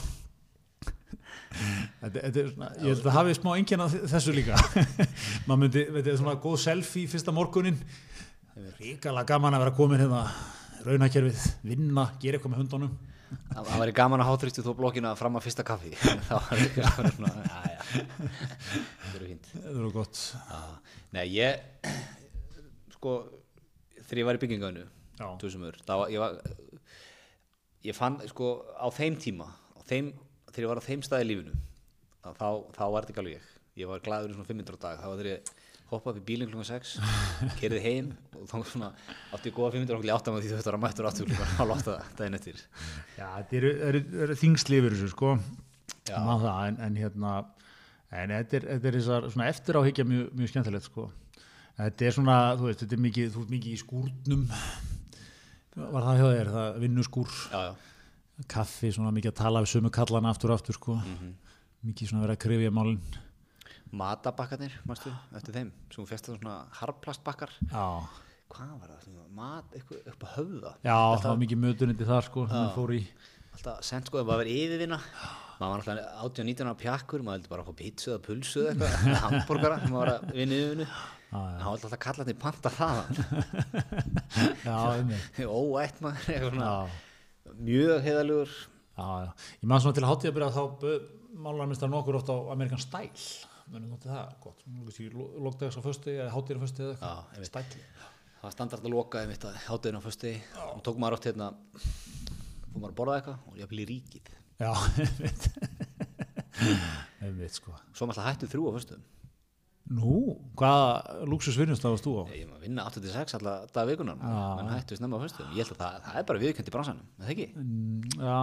Þetta, 1.49 2.13
þetta 2.13 2.39
er 2.39 2.49
svona 2.51 2.67
ég 2.77 2.93
held 2.93 3.07
að 3.09 3.15
hafi 3.17 3.33
smá 3.35 3.49
enginn 3.55 3.83
að 3.83 3.95
þessu 4.11 4.35
líka. 4.35 4.59
Maður 5.47 5.61
myndi, 5.63 5.83
veit 5.89 6.03
þið, 6.05 6.19
svona 6.21 6.37
góð 6.43 6.59
selfie 6.61 7.09
fyrsta 7.09 7.33
morgunin 7.35 7.79
ríkala 8.79 9.25
gaman 9.27 9.55
að 9.57 9.65
vera 9.65 9.75
komin 9.75 10.01
hérna 10.01 10.23
raunakerfið, 10.85 11.45
vinna, 11.67 12.05
gera 12.21 12.37
eitthvað 12.37 12.53
með 12.53 12.61
hundunum. 12.63 12.93
Það 13.49 13.67
það 13.67 13.81
væri 13.83 13.95
gaman 13.97 14.23
að 14.23 14.29
hátrýstu 14.31 14.63
þú 14.65 14.75
blokkina 14.77 15.11
fram 15.17 15.37
að 15.37 15.45
fyrsta 15.45 15.65
kaffi. 15.65 15.91
Það 15.99 16.45
var 16.45 16.63
eitthvað 16.63 17.11
svona, 17.17 17.33
já, 17.49 17.73
já. 17.73 17.81
það 19.01 19.17
eru 19.19 19.27
fínt. 19.27 19.51
Þetta 19.51 19.75
er 19.75 19.91
gott. 19.97 20.23
Nei 21.17 21.25
ég 21.33 21.99
sko 22.95 23.19
þegar 24.09 24.23
ég 24.23 24.29
var 24.29 24.39
í 24.39 24.85
þá 25.85 25.93
var 25.99 26.11
ég 26.13 26.23
var 26.23 26.39
ég 27.85 27.95
fann 27.95 28.19
sko 28.27 28.51
á 28.75 28.87
þeim 28.91 29.17
tíma 29.21 29.47
á 29.47 29.81
þeim, 29.87 30.11
þegar 30.51 30.65
ég 30.65 30.71
var 30.73 30.81
á 30.81 30.87
þeim 30.87 31.03
staði 31.05 31.25
í 31.25 31.29
lífinu 31.31 31.55
þá, 31.55 32.29
þá, 32.35 32.47
þá 32.75 32.83
var 32.83 33.05
þetta 33.05 33.13
ekki 33.13 33.23
alveg 33.23 33.37
ég. 33.37 33.49
Ég 33.79 33.89
var 33.89 34.03
glaður 34.03 34.33
í 34.33 34.35
svona 34.35 34.49
500 34.49 34.81
dag 34.83 34.99
þá 34.99 35.07
var 35.07 35.21
þegar 35.21 35.31
ég 35.31 35.53
hoppa 35.89 36.11
upp 36.11 36.19
í 36.19 36.25
bílinn 36.25 36.49
klukkan 36.51 36.67
6 36.69 36.97
kerði 37.61 37.79
heim 37.85 38.09
og 38.35 38.49
þá 38.49 38.57
svona 38.73 38.89
átti 39.33 39.49
ég 39.49 39.55
góða 39.55 39.71
500 39.77 39.95
okkur 39.95 40.09
í 40.09 40.13
áttam 40.13 40.37
því 40.37 40.51
þú 40.51 40.57
þetta 40.59 40.69
var 40.69 40.77
að 40.79 40.83
mættur 40.83 41.09
áttur 41.09 41.29
klukkan 41.29 41.55
hálf 41.61 41.77
átta 41.77 41.95
daginn 42.19 42.39
eftir. 42.39 42.59
Já, 43.15 43.25
þetta 43.37 43.57
eru, 43.61 43.71
eru, 43.87 44.03
eru 44.25 44.37
þingslifur 44.43 44.97
þessu 44.97 45.13
sko. 45.15 45.31
Það, 46.09 46.45
en, 46.67 46.77
en 46.85 46.99
hérna 46.99 47.33
en 48.09 48.31
þetta 48.33 48.59
er, 48.59 48.67
þetta 48.73 48.89
er 48.89 48.99
þessar 48.99 49.27
svona 49.29 49.49
eftir 49.49 49.77
áhyggja 49.79 50.05
mjög, 50.09 50.29
mjög 50.37 50.51
skemmtilegt 50.51 50.87
sko 50.89 51.09
þetta 51.79 52.07
er 52.09 52.15
svona, 52.15 52.37
þú 52.59 52.67
veist, 52.69 52.83
þetta 52.83 52.97
er 52.97 53.03
mikið 53.05 53.29
þú 53.35 53.43
ert 53.45 53.53
mikið 53.55 53.75
í 53.75 53.79
skúrnum. 53.79 54.45
Var 55.79 56.05
það 56.05 56.19
hjá 56.19 56.27
þér, 56.27 56.51
það 56.55 56.79
vinnuskúr? 56.83 57.35
Já, 57.53 57.59
já, 57.69 58.45
kaffi, 58.51 58.91
svona 58.95 59.13
mikið 59.15 59.31
að 59.31 59.37
tala 59.39 59.63
við 59.63 59.73
sömu 59.73 59.91
kallana 59.95 60.33
aftur 60.33 60.51
og 60.51 60.59
aftur 60.59 60.75
sko. 60.75 60.97
Mikið 61.87 62.11
svona 62.11 62.25
verið 62.25 62.35
að 62.35 62.41
krifja 62.43 62.73
málin. 62.75 63.01
Matabakkarnir, 63.99 64.73
mástu, 64.85 65.11
eftir 65.33 65.55
þeim 65.55 65.69
sem 65.89 66.01
hún 66.03 66.09
festa 66.09 66.35
svona 66.35 66.57
harplastbakkar 66.77 67.55
já, 67.71 67.85
hvað 68.51 68.73
var 68.75 68.91
það, 68.91 68.99
svona 69.07 69.23
mat, 69.33 69.71
eitthvað 69.73 70.11
upp 70.11 70.25
að 70.27 70.33
höfða? 70.35 70.73
Já 70.85 70.97
það 70.99 71.25
var 71.31 71.39
mikið 71.41 71.61
mötunandi 71.63 72.09
þar 72.11 72.27
sko, 72.27 72.43
sem 72.51 72.67
fór 72.75 72.93
í. 72.93 72.99
Alltaf 73.55 73.79
sent 73.87 74.11
sko, 74.11 74.19
það 74.19 74.29
var 74.29 74.43
verið 74.43 74.59
yfirvinna. 74.59 74.99
Maður 75.57 75.71
var 75.71 75.81
alltaf 75.95 76.27
18-19 76.27 76.69
ára 76.69 76.77
pjakkur 76.83 77.25
maður 77.25 77.39
vildi 77.39 77.53
bara 77.55 77.65
fá 77.65 77.73
pítsu 77.81 78.11
eða 78.13 78.21
pulsu 78.27 78.67
eða 78.67 78.91
eitthvað 78.91 79.17
hambúrgara 79.25 79.79
maður 79.87 79.97
var 79.97 80.13
að 80.13 80.29
vinna 80.37 80.59
yfirvinnu 80.59 80.87
hann 81.29 81.61
vildi 81.61 81.85
alltaf 81.87 82.01
kalla 82.01 82.25
þetta 82.25 82.33
í 82.33 82.41
panta 82.41 82.71
þaðan. 82.73 83.13
Óætt 85.59 86.01
maður 86.03 86.25
mjög 87.59 88.03
já. 88.97 89.31
ég 89.61 89.67
man 89.69 89.81
svona 89.83 89.97
til 89.97 90.03
að 90.05 90.11
hátíða 90.13 90.35
byrja 90.37 90.49
þá 90.55 90.63
málar 91.39 91.69
mistar 91.69 91.91
nokkur 91.91 92.19
oft 92.19 92.31
á 92.33 92.37
Amerikan 92.53 92.81
Style. 92.81 93.27
Munum 93.69 93.93
þetta 93.93 94.09
það 94.09 94.31
gott. 94.43 94.63
Lókdags 95.45 95.77
á 95.77 95.81
föstu 95.85 96.15
eða 96.15 96.33
hátíðar 96.33 96.61
á 96.61 96.65
föstu 96.65 96.87
eða 96.87 96.95
eitthvað. 96.97 97.49
Style. 97.51 97.83
Það 98.39 98.47
var 98.47 98.55
standart 98.55 98.87
að 98.87 98.93
loka 98.95 99.21
einmitt 99.21 99.45
að 99.45 99.59
hátæðin 99.67 99.99
á 99.99 100.03
fösti 100.03 100.33
og 100.71 100.81
tók 100.87 100.99
maður 101.01 101.19
átt 101.19 101.29
hérna 101.29 101.51
fór 101.75 102.79
maður 102.79 102.91
að 102.93 102.97
borða 103.01 103.17
eitthvað 103.19 103.47
og 103.51 103.59
ég 103.59 103.67
í 103.83 103.87
ríkið. 103.93 104.33
Já, 104.59 104.71
einmitt. 105.05 105.43
Einmitt 107.19 107.55
sko. 107.59 107.75
Svo 107.93 108.07
maður 108.07 108.21
alltaf 108.23 108.29
hættu 108.31 108.51
þrjú 108.51 108.71
á 108.71 108.77
föstum 108.79 109.07
nú, 109.97 110.13
hvaða 110.59 111.25
luxusvinnust 111.29 111.83
það 111.83 111.95
varst 111.95 112.07
þú 112.07 112.13
á? 112.19 112.23
ég 112.35 112.45
maður 112.49 112.63
vinna 112.67 112.85
86 112.91 113.37
alltaf 113.39 113.73
dag 113.73 113.89
vikunar 113.89 114.19
menn 114.21 114.71
hættu 114.73 114.99
snemma 114.99 115.17
á 115.17 115.23
föstum 115.23 115.51
ég 115.57 115.65
held 115.65 115.73
að 115.73 115.81
það, 115.83 115.99
það 116.05 116.21
er 116.21 116.27
bara 116.29 116.43
viðkjönd 116.45 116.69
í 116.69 116.75
bransanum 116.75 117.05
er 117.09 117.25
það 117.25 117.33
ekki? 117.35 117.47
Mm, 117.57 117.99
já, 118.15 118.39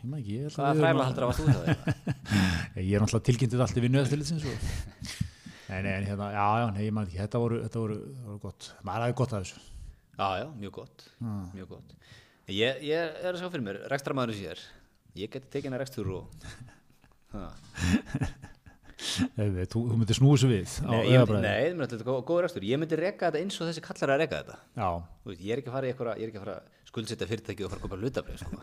ég 0.00 0.10
maður 0.10 0.22
ekki 0.24 0.40
Hvaða 0.56 0.72
við 0.72 0.84
fræla 0.86 1.08
heldur 1.10 1.26
að 1.26 1.32
varst 1.32 1.42
þú 1.42 1.46
það? 1.52 1.64
ég 2.88 2.92
er 2.96 3.04
náttúrulega 3.04 3.28
tilkynntur 3.30 3.66
allt 3.66 3.76
í 3.76 3.84
vinnu 3.86 4.02
eftir 4.02 4.22
litsins 4.22 4.46
nei, 5.68 5.80
nei, 5.82 6.06
hérna, 6.06 6.30
já, 6.32 6.46
já, 6.60 6.66
nei, 6.74 6.82
ég 6.86 6.94
maður 6.94 7.10
ekki. 7.10 7.20
Þetta 7.22 7.40
voru, 7.42 7.56
þetta 7.64 7.80
voru, 7.82 7.96
það 8.06 8.28
voru 8.30 8.40
gott. 8.44 8.68
Maður 8.86 9.04
hafi 9.04 9.16
gott 9.20 9.32
að 9.34 9.44
þessu. 9.44 9.62
Já, 10.16 10.28
já, 10.40 10.46
mjög 10.62 10.74
gott, 10.78 11.06
mjög 11.56 11.72
gott. 11.74 11.94
Ég, 12.54 12.82
ég 12.86 13.16
er 13.20 13.32
að 13.32 13.40
sjá 13.42 13.48
fyrir 13.50 13.66
mér, 13.66 13.80
rekstramæður 13.92 14.36
við, 18.96 19.66
þú, 19.72 19.80
þú 19.90 19.96
myndir 20.00 20.16
snúið 20.16 20.38
svo 20.40 20.48
við 20.50 20.66
Nei, 20.86 21.02
ég 21.10 21.18
myndi, 21.20 21.40
nei, 21.44 21.64
myndi, 21.72 21.90
þetta 21.92 22.00
er 22.00 22.08
góð, 22.08 22.20
góð 22.30 22.40
rekstur. 22.46 22.64
Ég 22.66 22.76
myndi 22.80 22.96
reka 23.00 23.24
þetta 23.28 23.40
eins 23.42 23.56
og 23.60 23.66
þessi 23.68 23.82
kallar 23.84 24.10
að 24.14 24.20
reka 24.22 24.36
þetta. 24.40 24.56
Veit, 25.26 25.40
ég 25.40 25.50
er 25.52 25.58
ekki 25.60 25.70
að 25.70 25.76
fara 25.76 25.86
í 25.86 25.88
eitthvað, 25.92 26.16
ég 26.16 26.24
er 26.24 26.28
ekki 26.32 26.40
að 26.40 26.46
fara 26.46 26.56
að 26.56 26.62
skuldsetja 26.90 27.30
fyrirtæki 27.32 27.62
og 27.66 27.70
fara 27.74 27.82
að 27.86 28.02
hlutabrið, 28.06 28.38
sko. 28.40 28.50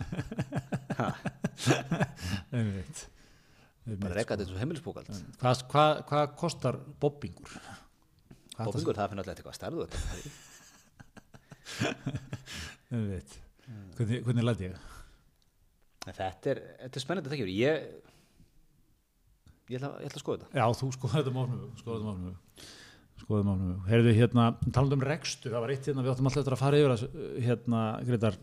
einmitt 2.53 2.97
Bara 3.99 4.15
reka 4.15 4.31
þetta 4.37 4.43
eins 4.45 4.55
og 4.55 4.61
heimilisbókald. 4.63 5.07
hvað, 5.41 5.55
hvað, 5.73 5.93
hvað 6.07 6.25
kostar 6.39 6.75
bobbingur? 7.03 7.51
Hvað 8.53 8.67
Og 8.69 8.73
fingur, 8.77 8.95
það 8.95 9.09
finnur 9.11 9.23
alltaf 9.25 9.39
eitthvað 9.43 9.59
einmitt 12.93 13.31
hvernig, 13.97 14.23
hvernig 14.25 14.45
læti 14.45 14.67
ég? 14.69 14.75
Þetta 16.03 16.49
er, 16.51 16.59
þetta 16.83 16.99
er 16.99 17.03
spennandi 17.03 17.31
þekkjur. 17.31 17.51
Ég, 17.55 17.75
ég 19.73 19.81
ætla, 19.81 19.91
ég 19.99 20.09
ætla 20.11 20.19
að 20.21 20.25
skoða 20.25 20.45
þetta. 20.45 20.61
já, 20.61 20.65
þú 20.79 20.91
skoða 20.97 21.19
þetta 21.19 21.35
máfnum 21.39 21.67
skoða 21.81 21.97
þetta 21.97 22.09
máfnum 22.09 22.39
skoða 23.23 23.41
þetta 23.41 23.49
máfnum 23.49 23.85
heyrðu 23.89 24.15
hérna, 24.19 24.47
talandi 24.69 24.97
um 24.99 25.05
rekstur 25.09 25.53
það 25.53 25.65
var 25.65 25.75
eitt 25.75 25.89
hérna, 25.89 26.05
við 26.05 26.13
áttum 26.13 26.29
alltaf 26.29 26.43
eftir 26.43 26.57
að 26.57 26.63
fara 26.63 26.81
yfir 26.83 27.45
hérna, 27.47 27.83
Gretar 28.07 28.39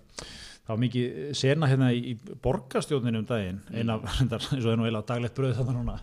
það 0.70 0.76
var 0.76 0.82
mikið 0.84 1.30
sena 1.34 1.66
hérna 1.70 1.90
í 1.96 2.12
borgarstjórninu 2.44 3.22
um 3.22 3.26
daginn, 3.26 3.60
eina 3.74 3.96
reyndar, 4.04 4.44
eins 4.54 4.64
og 4.66 4.70
er 4.70 4.78
nú 4.78 4.84
eiginlega 4.86 5.08
daglegt 5.08 5.34
bröð 5.34 5.56
þannig 5.58 5.78
núna. 5.80 5.96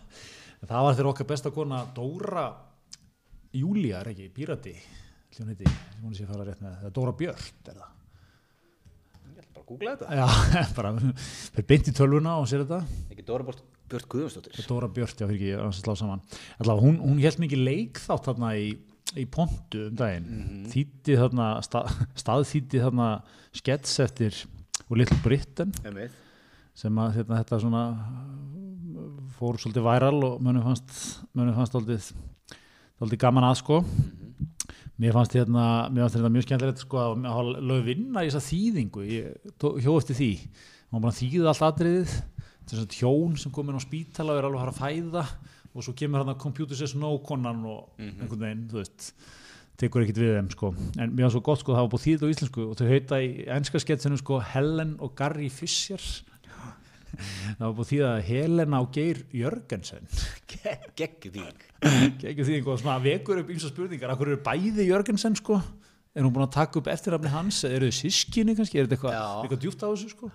Það 0.68 0.88
var 0.88 0.98
þegar 0.98 1.10
okkar 1.14 1.28
besta 1.30 1.52
kona 1.56 1.84
Dóra 1.96 2.48
Júlía 3.56 4.02
er 4.02 4.10
ekki, 4.12 4.28
Pírati 4.36 4.74
hljóðan 5.38 5.54
heiti, 5.54 5.72
hún 6.02 6.18
sé 6.18 6.26
fara 6.28 6.44
rétt 6.48 6.60
með 6.66 6.74
það. 6.74 6.90
Er 6.90 6.96
Dóra 6.98 7.14
Björn 7.22 7.72
er 7.72 7.80
það? 7.80 7.96
Ég 9.30 9.40
ætla 9.40 9.54
bara 9.54 9.64
að 9.64 9.70
googla 9.72 9.96
þetta. 9.96 10.20
já, 10.20 10.28
bara, 10.82 10.94
fyrir 11.56 11.68
beint 11.72 11.88
í 11.88 11.96
tölvuna 12.02 12.36
og 12.42 12.50
sér 12.52 12.66
þetta. 12.66 12.82
Ekki 13.14 13.28
Dóra 13.28 13.48
Bort 13.48 13.64
Björn 13.88 14.08
Guðjónsdóttir. 14.12 14.66
Dóra 14.68 14.90
Björn, 14.92 15.14
já 15.16 15.26
fyrir 15.30 15.38
ekki, 15.38 15.52
að 15.64 15.74
slá 15.80 15.94
saman. 16.00 16.22
Allavega, 16.60 16.84
hún, 16.86 16.98
hún 17.04 17.22
held 17.24 17.40
mikið 17.44 17.62
leikþátt 17.68 18.28
þarna 18.28 18.52
í, 18.60 18.68
í 19.16 19.26
pontu 19.32 19.86
um 19.88 19.96
daginn. 20.00 20.66
Þýtti 20.74 21.18
þarna, 21.22 21.48
stað, 21.66 21.92
staðþýtti 22.24 22.82
þarna 22.84 23.10
skets 23.56 23.96
eftir 24.04 24.42
og 24.88 24.98
Little 25.00 25.20
Britain. 25.24 25.72
Einmitt. 25.88 26.24
sem 26.78 27.00
að 27.02 27.16
hérna, 27.18 27.40
þetta 27.42 27.58
svona 27.64 27.84
fór 29.38 29.58
svolítið 29.62 29.86
væral 29.88 30.18
og 30.28 30.42
mönum 30.46 30.66
fannst 30.66 30.94
mönum 31.38 31.56
fannst 31.58 31.74
svolítið, 31.74 32.12
svolítið 33.00 33.22
gaman 33.24 33.48
að 33.48 33.60
sko. 33.64 33.82
Fannst 34.98 35.36
hérna, 35.38 35.64
mér 35.94 36.06
fannst 36.06 36.18
þetta 36.18 36.32
mjög 36.34 36.46
skemmtilegt 36.48 36.80
sko 36.82 36.98
að 37.02 37.28
hafa 37.30 37.62
lög 37.70 37.84
vinna 37.86 38.24
í 38.26 38.32
þessa 38.32 38.42
þýðingu. 38.48 39.04
Ég 39.06 39.54
tó- 39.62 39.76
hjó 39.78 39.94
eftir 40.00 40.18
því. 40.18 40.32
Var 40.92 41.04
bara 41.04 41.14
að 41.14 41.20
þýða 41.22 41.52
allt 41.52 41.66
atriðið 41.68 42.16
þess 42.68 42.84
að 42.84 42.98
hjón 43.00 43.38
sem 43.40 43.54
komin 43.56 43.80
á 43.80 43.82
spítala 43.82 44.36
og 44.36 44.42
er 44.42 44.48
alveg 44.50 44.62
að 44.62 44.66
fara 44.66 44.76
að 44.76 44.82
fæða 44.84 45.26
og 45.78 45.86
svo 45.86 45.94
kemur 45.98 46.24
hann 46.24 46.34
að 46.34 46.40
computer 46.42 46.78
says 46.78 46.96
no 46.98 47.12
konan 47.26 47.66
og 47.70 48.00
einhvern 48.02 48.42
veginn, 48.42 48.64
þú 48.72 48.82
veist 48.82 49.12
tekur 49.78 50.02
ekkert 50.02 50.22
við 50.24 50.32
þeim 50.34 50.48
sko. 50.50 50.72
En 50.98 51.12
mér 51.14 51.28
var 51.28 51.36
svo 51.36 51.44
gott 51.46 51.62
sko 51.62 51.76
það 51.76 51.86
var 51.86 51.92
búið 51.94 52.06
þýðið 52.08 52.26
á 52.26 52.34
íslensku 52.34 52.64
og 52.66 52.80
þau 52.80 52.88
heita 52.90 53.20
í 53.22 53.30
enska 53.58 53.82
sketsinu 53.84 54.18
sko 54.18 54.40
Helen 54.54 54.96
og 55.06 55.14
Gary 55.20 55.52
Fisher 55.54 56.02
það 57.18 57.62
var 57.62 57.76
búið 57.78 57.92
þýðið 57.92 58.08
að 58.10 58.22
Helena 58.32 58.82
og 58.84 58.90
Geir 58.98 59.22
Jörgensen. 59.38 60.10
Því. 60.58 61.46
ekki 62.32 62.42
því 62.42 62.58
einhvað 62.58 62.82
svona 62.82 62.98
vekur 63.04 63.44
upp 63.44 63.54
eins 63.54 63.68
og 63.68 63.74
spurningar 63.74 64.14
akkur 64.14 64.34
eru 64.34 64.42
bæði 64.46 64.90
Jörgensen 64.90 65.38
sko? 65.38 65.62
Er 66.18 66.26
hún 66.26 66.34
búin 66.34 66.48
að 66.48 66.56
taka 66.58 66.82
upp 66.82 66.90
eftirrafni 66.90 67.30
hans? 67.30 67.62
Eða 67.68 67.78
eru 67.78 67.92
þau 67.92 67.98
sískinni 68.00 68.58
kannski, 68.58 68.80
er 68.82 68.88
þetta 68.88 68.98
eitthvað, 68.98 69.18
Já. 69.18 69.26
eitthvað 69.44 69.62
djúpt 69.62 69.84
á 69.86 69.88
þessu 69.92 70.14
sko 70.16 70.32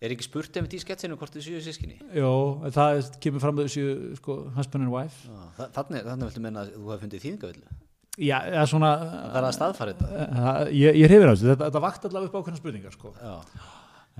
Er 0.00 0.14
ekki 0.14 0.24
spurt 0.24 0.54
einmitt 0.56 0.72
í 0.72 0.80
sketsinu 0.80 1.16
hvort 1.20 1.34
þið 1.36 1.42
séu 1.44 1.60
sískinni? 1.66 1.98
Jó, 2.16 2.30
það 2.72 3.10
kemur 3.20 3.42
fram 3.42 3.58
með 3.58 3.66
þessu 3.68 4.16
sko, 4.16 4.36
husband 4.56 4.86
and 4.86 4.92
wife 4.94 5.26
Já, 5.28 5.40
þa- 5.58 5.68
Þannig, 5.76 6.06
þannig 6.08 6.30
viltu 6.30 6.42
menna 6.46 6.62
að 6.64 6.70
þú 6.78 6.86
hefði 6.94 7.02
fundið 7.04 7.24
þýðingavillu. 7.26 7.74
Já, 8.20 8.36
eða 8.48 8.62
svona 8.68 8.88
Það 9.00 9.36
er 9.40 9.46
að 9.50 9.54
staðfara 9.58 9.92
þetta. 9.94 10.08
uh, 10.24 10.62
ég, 10.72 10.96
ég 11.02 11.12
hefur 11.12 11.28
á 11.28 11.32
þessu, 11.34 11.50
þetta, 11.52 11.68
þetta 11.68 11.82
vakt 11.84 12.08
allavega 12.08 12.30
upp 12.32 12.38
ákveðna 12.40 12.60
spurningar 12.62 12.96
sko 12.96 13.12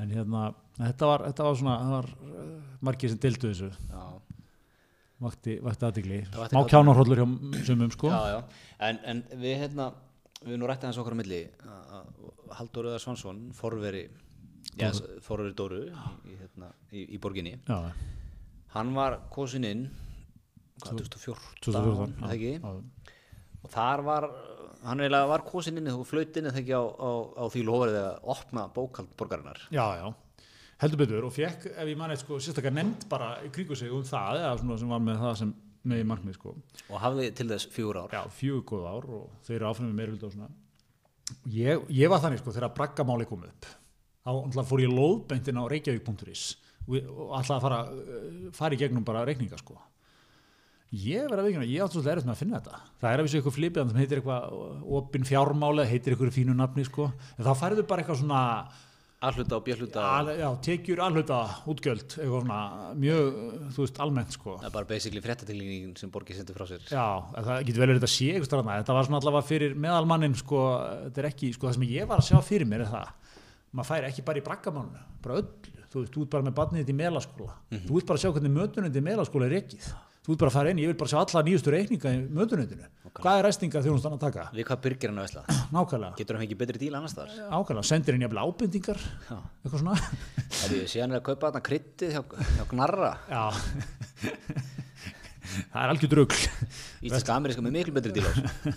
en 0.00 0.12
hérna, 0.14 0.42
þetta 0.78 1.08
var, 1.10 1.24
þetta 1.30 1.44
var 1.48 1.56
svona 1.60 1.74
það 1.80 1.90
var 1.96 2.06
uh, 2.28 2.44
margir 2.86 3.10
sem 3.12 3.18
dildu 3.20 3.50
þessu 3.50 3.70
já, 3.72 4.04
vakti, 5.20 5.56
vakti 5.64 5.88
aðdegli 5.88 6.20
Það 6.30 6.44
athygli. 6.46 6.70
kjánarhóllur 6.72 7.20
hjá 7.20 7.64
sumum 7.66 7.90
sko 7.96 8.12
já, 8.12 8.20
já. 8.36 8.38
En, 8.88 9.00
en 9.12 9.24
við 9.42 9.58
hérna 9.64 9.90
við 10.46 10.56
nú 10.62 10.68
rætti 10.70 10.88
hans 10.88 11.00
okkar 11.02 11.16
á 11.16 11.20
milli 11.20 11.42
að- 11.64 11.90
að 11.98 12.56
Halldór 12.60 12.88
Öðar 12.92 13.02
Svansson 13.04 13.42
forveri 13.56 14.06
já, 14.78 14.90
forveri 15.24 15.56
Dóru 15.56 15.82
í, 15.88 16.36
hérna, 16.36 16.70
í, 16.92 17.06
í 17.16 17.20
borginni. 17.22 17.56
Já, 17.66 17.92
hann 18.76 18.94
var 18.94 19.20
kosin 19.32 19.66
inn 19.66 19.88
hvað, 20.80 21.02
2014, 21.02 21.60
2014 21.66 22.14
er 22.14 22.22
það 22.22 22.36
ekki? 22.36 22.52
já, 22.60 23.14
og 23.60 23.74
þar 23.74 24.04
var 24.06 24.28
hann 24.86 25.04
var 25.28 25.44
kosin 25.44 25.80
inn 25.80 25.90
og 25.92 26.06
flaut 26.08 26.36
inn 26.40 26.48
eða 26.48 26.62
ekki 26.62 26.76
á, 26.76 26.82
á, 26.82 27.10
á 27.36 27.44
því 27.52 27.64
lofariði 27.68 28.02
að 28.06 28.28
opna 28.34 28.66
bókald 28.74 29.10
borgarinnar. 29.18 29.60
Já, 29.74 29.84
já. 30.00 30.06
Heldur 30.80 31.02
betur 31.02 31.26
og 31.28 31.34
fekk, 31.36 31.66
ef 31.76 31.90
ég 31.90 31.98
manni 32.00 32.16
sko, 32.16 32.38
sérstaklega 32.40 32.78
nefnd 32.78 33.04
bara 33.10 33.34
í 33.44 33.50
kringu 33.52 33.76
sig 33.76 33.92
um 33.92 34.06
það 34.06 34.40
eða 34.40 34.78
sem 34.80 34.94
var 34.94 35.02
með 35.04 35.20
það 35.20 35.34
sem 35.42 35.52
með 35.90 36.00
í 36.00 36.06
markmið 36.08 36.38
sko. 36.38 36.54
Og 36.88 37.02
hafði 37.02 37.28
til 37.36 37.48
þess 37.50 37.68
fjögur 37.74 38.00
ár. 38.00 38.14
Já, 38.16 38.22
fjögur 38.36 38.64
góð 38.70 38.88
ár 38.88 39.10
og 39.18 39.26
þeir 39.44 39.58
eru 39.58 39.68
áfram 39.68 39.90
með 39.90 40.00
meirvildi 40.00 40.28
og 40.28 40.34
svona. 40.34 40.48
Ég, 41.52 41.84
ég 41.94 42.10
var 42.10 42.22
þannig 42.24 42.40
sko 42.40 42.54
þegar 42.56 42.72
braggamáli 42.78 43.28
kom 43.28 43.44
upp 43.46 43.68
þá 44.24 44.64
fór 44.68 44.84
ég 44.84 44.92
lóðbeintin 44.92 45.60
á 45.60 45.64
reykjavík.is 45.70 46.48
og, 46.90 47.30
alltaf 47.36 47.56
að 47.56 47.64
fara 47.64 47.80
uh, 47.86 48.50
fara 48.56 48.76
í 48.76 48.80
gegnum 48.80 49.06
bara 49.06 49.24
reikninga 49.28 49.60
sko. 49.60 49.78
Ég 50.90 51.28
verið 51.30 51.38
að 51.38 51.46
veikina, 51.46 51.66
ég 51.70 51.84
átti 51.84 51.94
svolítið 51.94 52.12
erfitt 52.16 52.26
með 52.26 52.34
að 52.34 52.40
finna 52.40 52.58
þetta. 52.58 52.78
Það 52.98 53.12
er 53.12 53.20
að 53.20 53.26
vissu 53.26 53.38
eitthvað 53.38 53.56
flipið 53.56 53.90
sem 53.90 53.98
heitir 54.00 54.20
eitthvað 54.20 54.86
opin 54.98 55.26
fjármáli, 55.28 55.84
heitir 55.86 56.14
eitthvað 56.16 56.32
fínu 56.34 56.56
nafni 56.58 56.86
sko, 56.88 57.06
en 57.36 57.46
þá 57.46 57.50
færðu 57.60 57.84
bara 57.86 58.02
eitthvað 58.02 58.18
svona 58.24 58.40
alhluta 59.20 59.58
og 59.58 59.64
björhluta 59.68 60.02
al, 60.16 60.30
já, 60.40 60.46
tekjur 60.64 61.02
alhluta 61.04 61.38
útgjöld 61.68 62.06
eitthvað 62.08 62.40
svona 62.40 62.58
mjög, 62.98 63.40
þú 63.76 63.84
veist, 63.84 64.02
almennt 64.02 64.34
sko. 64.34 64.56
Það 64.64 64.68
er 64.70 64.74
bara 64.80 64.90
basically 64.90 65.22
fréttatilningin 65.28 65.94
sem 66.00 66.10
borgið 66.10 66.40
sendur 66.40 66.58
frá 66.58 66.66
sér. 66.72 66.86
Já, 66.88 67.06
það 67.36 67.66
getur 67.68 67.84
vel 67.84 67.90
verið 67.92 68.08
að 68.08 68.14
sé 68.16 68.30
eitthvað. 68.34 68.70
Þetta 68.72 68.96
var 68.96 69.08
svona 69.08 69.20
allavega 69.22 69.50
fyrir 69.52 69.76
meðalmannin 69.86 70.38
sko, 70.40 70.64
þetta 71.04 71.22
er 71.22 71.30
ekki, 71.30 71.52
sko 71.54 71.68
það 71.68 71.78
sem 71.78 71.88
ég 71.92 72.10
var 72.10 72.24
að 72.24 72.30
sjá 72.32 72.40
fyrir 72.48 72.70
mér 72.72 72.86
er 72.88 72.94
það, 72.96 73.12
maður 73.72 73.88
færi 73.92 74.10
ekki 74.10 74.24
bara 74.26 74.40
í 74.40 74.44
braggamálunu, 74.46 75.02
bara 75.24 75.40
öllu, 75.40 75.74
þú 75.90 76.04
veist, 76.04 76.14
þú 76.14 76.22
ert 76.26 76.30
bara 76.36 76.46
með 76.48 76.54
barnið 76.60 76.84
þitt 76.84 76.92
í 76.94 77.00
melaskóla, 77.00 77.54
þú 77.86 77.98
ert 78.00 78.08
bara 78.10 78.18
að 78.18 78.24
sjá 78.24 78.30
hvernig 78.36 78.54
mötunandi 78.56 78.98
í 79.02 79.04
melaskóla 79.10 79.46
er 79.50 79.56
ekkið, 79.60 79.90
þú 80.26 80.34
ert 80.34 80.40
bara 80.42 80.50
að 80.50 80.56
fara 80.58 80.72
inn, 80.74 80.80
ég 80.82 80.90
vil 80.90 80.98
bara 81.00 81.10
sjá 81.12 81.18
alla 81.22 81.42
nýjustu 81.46 81.72
reikninga 81.74 82.12
í 82.14 82.20
mötunandinu, 82.40 82.88
hvað 83.20 83.38
er 83.40 83.46
ræstinga 83.48 83.82
þjónustan 83.86 84.14
að 84.16 84.20
taka? 84.26 84.44
við 84.54 84.66
hvað 84.68 84.82
byrgir 84.84 85.10
hann 85.10 85.18
að 85.22 85.26
vesla 85.26 85.42
Nákvæmlega, 85.74 86.12
getur 86.20 86.36
hann 86.36 86.44
fengið 86.44 86.60
betri 86.60 86.80
díl 86.82 86.94
annars 86.98 87.14
þar 87.16 87.32
nákvæmlega, 87.50 87.86
sendir 87.90 88.14
inn 88.18 88.24
jafnvel 88.26 88.44
ábendingar, 88.44 89.00
Já. 89.30 89.38
eitthvað 89.64 89.82
svona, 89.82 89.96
Það 90.60 90.76
er 90.76 90.90
síðan 90.92 91.16
að 91.16 91.24
kaupa 91.30 91.48
þarna 91.50 91.62
kryttið 91.70 92.14
hjá, 92.14 92.22
hjá 92.58 92.64
Gnarra. 92.70 93.10
Já, 93.30 93.42
það 95.72 95.80
er 95.82 95.92
algjör 95.94 96.10
drugl. 96.12 96.38
Íslenska 97.06 97.34
ameríska 97.36 97.64
með 97.64 97.76
miklu 97.78 97.94
betri 97.96 98.12
díl 98.14 98.26
á 98.26 98.30
þessu. 98.34 98.72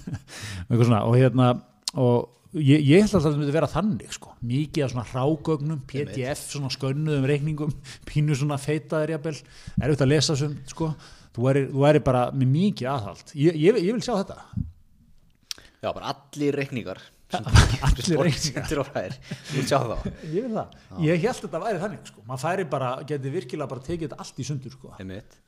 eitthvað 0.69 0.85
svona. 0.87 1.01
Og 1.09 1.17
hérna 1.19 1.47
og 1.93 2.59
ég, 2.59 2.83
ég 2.85 3.03
held 3.03 3.17
að 3.17 3.25
það 3.25 3.39
myndi 3.39 3.55
vera 3.55 3.69
þannig 3.71 4.13
sko, 4.15 4.35
mikið 4.49 4.85
af 4.85 4.93
svona 4.93 5.05
hrágögnum 5.09 5.81
pdf, 5.89 6.43
svona 6.51 6.71
skönnuðum 6.73 7.27
reikningum 7.29 7.73
pínu 8.09 8.37
svona 8.37 8.59
feitaðir 8.61 9.15
jafnvel. 9.15 9.35
Er 9.79 9.87
auðvitað 9.87 10.07
að 10.07 10.13
lesa 10.13 10.37
sem 10.39 10.55
sko. 10.69 10.93
Þú 11.33 11.47
væri, 11.47 11.65
þú 11.71 11.81
væri 11.81 12.03
bara 12.05 12.27
með 12.35 12.51
mikið 12.53 12.89
aðhald. 12.91 13.33
Ég, 13.33 13.57
ég, 13.57 13.79
ég 13.81 13.95
vil 13.95 14.05
sjá 14.05 14.13
þetta. 14.19 14.37
Já, 15.83 15.89
bara 15.89 16.13
allir 16.13 16.55
reikningar 16.55 17.01
Allir 17.87 18.19
reikningar. 18.21 18.67
Þú 19.49 19.63
sjá 19.65 19.79
það, 19.81 20.03
ég 21.01 21.23
held 21.23 21.33
að 21.33 21.39
þetta 21.47 21.63
væri 21.63 21.81
þannig 21.81 22.11
sko. 22.11 22.25
Maður 22.27 22.43
færi 22.43 22.67
bara, 22.69 22.91
geti 23.09 23.33
virkilega 23.33 23.71
bara 23.71 23.85
tekið 23.87 24.05
þetta 24.05 24.19
allt 24.21 24.43
í 24.43 24.45
sundur 24.47 24.75
sko. 24.75 24.93
Einmitt. 25.01 25.39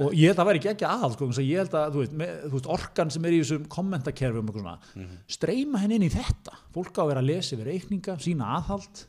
Og 0.00 0.16
ég 0.16 0.30
held 0.30 0.34
að 0.34 0.40
það 0.40 0.48
væri 0.50 0.60
ekki 0.60 0.72
ekki 0.72 0.88
aðhald 0.88 1.16
sko, 1.16 1.28
ég 1.44 1.60
held 1.60 1.76
að 1.76 1.94
þú 1.94 2.02
veist, 2.02 2.16
með, 2.22 2.34
þú 2.46 2.52
veist 2.56 2.68
orkan 2.76 3.14
sem 3.14 3.28
er 3.28 3.36
í 3.36 3.40
þessum 3.42 3.64
kommentakerfum 3.76 4.50
og 4.50 4.58
svona, 4.58 4.74
streyma 5.36 5.82
henni 5.82 6.00
inn 6.00 6.08
í 6.08 6.12
þetta. 6.14 6.58
Fólk 6.74 7.00
á 7.00 7.02
að 7.04 7.10
vera 7.12 7.24
að 7.24 7.30
lesa 7.30 7.56
yfir 7.56 7.72
reikninga 7.74 8.16
sína 8.24 8.52
aðhald. 8.58 9.02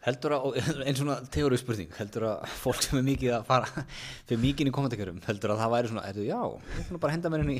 Heldur 0.00 0.32
að, 0.32 0.54
einn 0.86 0.96
svona 0.96 1.18
teóriu 1.28 1.58
spurning 1.60 1.90
Heldur 1.98 2.24
að 2.30 2.52
fólk 2.62 2.80
sem 2.86 2.96
er 2.96 3.02
mikið 3.04 3.34
að 3.36 3.42
fara 3.50 3.82
fyrir 4.24 4.40
mikið 4.40 4.62
inn 4.64 4.70
í 4.70 4.72
kommentarkjörum 4.72 5.18
Heldur 5.26 5.52
að 5.52 5.60
það 5.60 5.74
væri 5.74 5.90
svona, 5.90 6.04
ertu, 6.08 6.24
já, 6.24 6.38
ég 6.78 6.86
fann 6.86 7.02
bara 7.02 7.10
að 7.10 7.16
henda 7.18 7.32
mér 7.34 7.44
í 7.52 7.58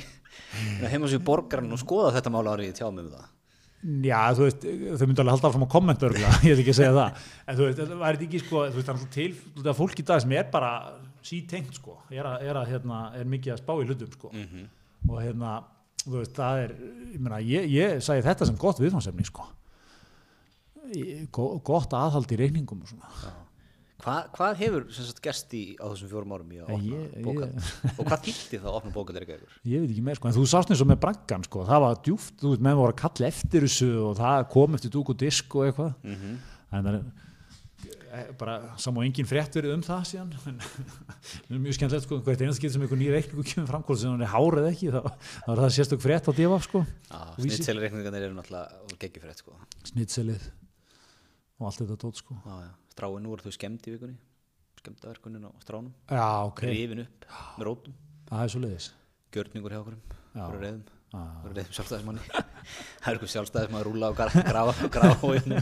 að 0.81 0.87
heima 0.95 1.11
sér 1.12 1.20
borgaran 1.26 1.76
og 1.76 1.83
skoða 1.83 2.14
þetta 2.16 2.33
mála 2.33 2.57
árið 2.57 2.72
tjá 2.78 2.87
mig 2.89 3.05
um 3.05 3.12
það. 3.12 3.28
Já, 3.81 4.18
þú 4.37 4.45
veist, 4.45 4.64
þau 5.01 5.07
myndu 5.09 5.22
alveg 5.22 5.35
halda 5.35 5.49
áfram 5.49 5.62
að 5.64 5.70
kommenta 5.72 6.09
örgulega, 6.09 6.33
ég 6.45 6.53
ætla 6.53 6.64
sítengt 11.27 11.75
sko, 11.77 11.99
er, 12.11 12.25
að, 12.25 12.43
er, 12.49 12.57
að, 12.61 12.68
hérna, 12.73 13.01
er 13.21 13.25
mikið 13.31 13.53
að 13.55 13.62
spá 13.62 13.73
í 13.81 13.87
hlutum 13.89 14.12
sko. 14.14 14.31
Og 15.09 15.21
hérna, 15.23 15.53
þú 16.05 16.16
veist, 16.18 16.35
það 16.37 16.62
er 16.64 16.75
ég 17.14 17.21
meina, 17.21 17.39
ég, 17.45 17.68
ég 17.73 18.03
segi 18.05 18.25
þetta 18.27 18.47
sem 18.51 18.57
gott 18.61 18.81
viðfansefni 18.83 19.25
sko. 19.29 19.47
Go- 21.31 21.61
gott 21.64 21.93
aðhald 21.95 22.33
í 22.35 22.39
reikningum 22.41 22.81
og 22.83 22.91
svona. 22.91 23.11
Hva, 24.01 24.14
Hvað 24.33 24.55
hefur 24.62 24.85
sagt 24.97 25.18
gerst 25.21 25.51
í 25.53 25.77
á 25.77 25.85
þessum 25.93 26.09
fjórum 26.09 26.31
árum 26.33 26.53
í 26.57 26.61
að 26.62 26.71
opna 26.73 27.01
bókald 27.27 27.59
og 28.01 28.07
hvað 28.09 28.23
þýtti 28.25 28.61
það 28.62 28.68
að 28.71 28.77
opna 28.79 28.93
bókald 28.95 29.18
er 29.21 29.27
ekki 29.27 29.35
ykkur? 29.37 29.59
ég 29.68 29.83
veit 29.83 29.91
ekki 29.93 30.05
meir 30.07 30.16
sko, 30.16 30.31
en 30.31 30.37
þú 30.39 30.45
sást 30.49 30.73
eins 30.73 30.81
og 30.81 30.89
með 30.89 31.01
braggan 31.03 31.45
sko, 31.45 31.64
það 31.68 31.83
var 31.85 31.99
djúft, 32.07 32.33
þú 32.41 32.53
veist, 32.55 32.62
menn 32.64 32.79
voru 32.81 32.95
að 32.95 33.01
kalla 33.03 33.29
eftir 33.29 33.66
þessu 33.66 33.91
og 34.07 34.14
það 34.23 34.47
kom 34.57 34.79
eftir 34.79 34.95
dúk 34.97 35.12
og 35.12 35.18
disk 35.21 35.57
og 35.61 35.66
eitthvað. 35.68 35.93
Mhm. 36.09 36.39
en 36.71 36.89
það 36.89 36.97
er 36.97 37.05
bara 38.41 38.55
sam 38.81 38.97
og 38.99 39.05
engin 39.07 39.29
frétt 39.29 39.55
verið 39.55 39.75
um 39.77 39.83
það 39.87 40.01
síðan 40.11 40.33
það 40.35 40.65
er 41.55 41.61
mjög 41.63 41.77
skemmtilegt 41.77 42.07
sko 42.07 42.21
hvert 42.27 42.45
einast 42.47 42.63
getur 42.63 42.75
sem 42.77 42.87
einhver 42.87 43.01
nýr 43.01 43.15
reikningu 43.17 43.45
kemur 43.47 43.69
fram 43.71 43.85
hvort 43.87 44.01
sem 44.03 44.15
hann 44.15 44.25
er 44.27 44.33
hárið 44.33 44.71
ekki 44.73 44.91
þá, 44.95 45.01
þá 45.45 45.51
er 45.55 45.63
það 45.63 45.77
sérstök 45.77 46.03
frétt 46.05 46.31
á 46.31 46.33
divaf 46.35 46.67
sko. 46.67 46.83
Snitselreikningarnir 47.39 48.27
eru 48.31 48.39
náttúrulega 48.39 48.99
geggjufrétt 49.05 49.45
sko. 49.45 49.55
snitselið 49.93 50.49
og 51.61 51.69
allt 51.71 51.83
þetta 51.85 52.01
tótt 52.07 52.23
sko. 52.25 52.39
Stráin 52.91 53.31
eru 53.31 53.47
þau 53.47 53.55
skemmt 53.55 53.87
í 53.87 53.95
vikunni 53.95 54.19
skemmtaverkunin 54.81 55.45
á 55.45 55.51
stránum. 55.61 55.93
Já 56.09 56.29
ok, 56.49 56.63
rifin 56.73 57.05
upp 57.05 57.27
með 57.59 57.69
rótum. 57.69 57.99
Það 58.31 58.45
er 58.47 58.55
svo 58.55 58.63
leiðis 58.65 58.89
gjörningur 59.35 59.77
hjá 59.77 59.83
okkur 59.85 61.00
Fyrir 61.11 61.19
reyðum 61.19 61.27
Já. 61.27 61.43
fyrir 61.43 61.57
reyðum 61.59 61.75
sjálfstæðismanni. 61.77 62.23
Það 62.31 63.09
er 63.11 63.17
eitthvað 63.17 63.33
sjálfstæðismann 63.35 63.81
að 63.81 63.87
rúla 63.89 64.11
og 64.13 64.19
gra- 64.21 64.45
grafa 64.47 64.91
grafa 64.95 65.27
á 65.27 65.29
hérna 65.35 65.57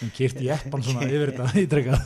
hann 0.00 0.12
kýrt 0.14 0.38
í 0.44 0.50
eppan 0.56 0.84
svona 0.86 1.08
yfir 1.10 1.32
þetta 1.34 1.46
ítrekkað 1.64 2.00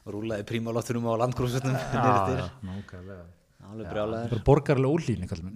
og 0.00 0.10
rúlaði 0.16 0.46
prímalóttunum 0.48 1.06
á 1.06 1.14
landgrúsutnum 1.22 1.76
já, 1.76 2.48
nákvæmlega. 2.66 3.24
Alveg 3.70 3.90
brjálæðir 3.92 4.32
bara 4.34 4.46
borgarlega 4.48 4.90
ólíni 4.96 5.28
kallum 5.30 5.54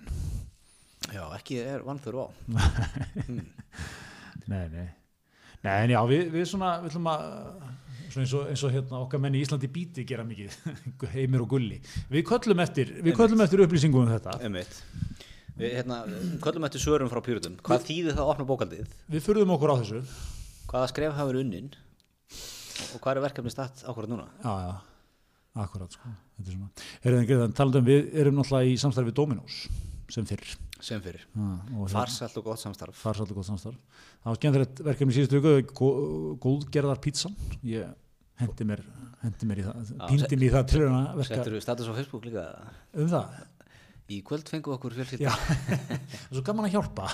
já, 1.15 1.25
ekki 1.41 1.59
er 1.65 1.83
vannþur 1.87 2.21
á. 2.23 2.27
Nei, 4.45 4.67
nei. 4.69 4.89
Nei, 5.65 5.75
en 5.87 5.93
já, 5.95 6.01
við, 6.05 6.27
við 6.35 6.45
svona, 6.51 6.75
við 6.83 6.91
ætlum 6.93 7.07
að, 7.09 7.23
eins 8.23 8.33
og, 8.37 8.47
eins 8.53 8.63
og 8.67 8.73
hérna, 8.75 9.01
okkar 9.05 9.21
menn 9.23 9.35
í 9.35 9.43
Íslandi 9.45 9.69
bíti 9.73 10.05
gera 10.09 10.25
mikið, 10.29 10.55
heimir 11.17 11.43
og 11.45 11.49
gulli. 11.55 11.81
Við 12.13 12.25
köllum 12.31 12.63
eftir, 12.65 12.93
við 13.05 13.17
köllum 13.19 13.43
eftir 13.45 13.63
upplýsingum 13.67 14.05
um 14.07 14.13
þetta. 14.15 14.39
Við 15.55 15.71
hérna, 15.79 16.01
köllum 16.43 16.65
eftir 16.67 16.83
svörum 16.83 17.11
frá 17.13 17.21
pjúrutum 17.23 17.55
hvað 17.63 17.85
þýðir 17.87 18.17
það 18.17 18.25
að 18.25 18.31
opna 18.33 18.47
bókaldið 18.49 18.95
Við 19.15 19.23
furðum 19.23 19.53
okkur 19.55 19.71
á 19.71 19.77
þessu. 19.85 20.01
hvaða 20.73 20.89
skref 20.91 21.13
hafa 21.15 21.29
verið 21.31 21.45
unnin 21.45 21.69
og 22.95 22.99
hvað 23.05 23.13
er 23.13 23.23
verkefni 23.23 23.53
statt 23.55 23.85
ákvörð 23.87 24.11
núna 24.17 24.25
Já, 24.43 24.51
já, 24.65 24.73
akkurat, 25.63 25.95
sko. 25.95 26.11
Er 27.07 27.15
við 27.21 27.45
um, 27.47 27.87
við 27.87 28.09
erum 28.19 28.41
náttúrulega 28.41 28.67
í 28.73 28.75
samstarfi 28.83 29.13
við 29.13 29.19
Dominos, 29.21 29.61
sem 30.11 30.27
fyrr. 30.27 30.43
sem 30.83 30.99
fyrir 31.07 31.23
og 31.39 31.85
hérna- 31.87 31.93
farsalt 31.95 32.35
og 32.43 32.49
gott 32.51 32.59
samstarf 32.61 32.99
farsaldið 33.07 33.39
gott 33.39 33.47
samstarf. 33.53 33.79
Það 34.25 34.33
var 34.33 34.41
skemmtilegt 34.43 34.83
verkefni 34.91 35.15
síðustu 35.21 35.39
viku, 35.39 35.55
gó- 35.79 36.35
góðgerðar 36.43 36.99
pítsan. 37.07 37.39
Ég 37.63 37.95
hendi 38.41 38.67
mér, 38.69 38.83
hendi 39.23 39.49
mér 39.49 39.61
í 39.61 39.65
það, 39.67 39.91
píndi 40.09 40.39
mér 40.39 40.47
í 40.47 40.53
það 40.55 40.65
til 40.73 40.81
að 40.85 40.95
verka 41.21 41.29
settur 41.31 41.55
við 41.57 41.65
status 41.67 41.91
á 41.91 41.93
Facebook 41.99 42.27
líka? 42.29 42.45
Um 42.99 43.11
það. 43.13 43.37
í 44.15 44.19
kvöld 44.27 44.51
fengum 44.53 44.75
við 44.75 44.79
okkur 44.79 44.97
Já, 44.97 44.99
fjölskylda 45.05 45.37
það 46.25 46.35
svo 46.39 46.43
gaman 46.49 46.69
að 46.69 46.75
hjálpa. 46.77 47.07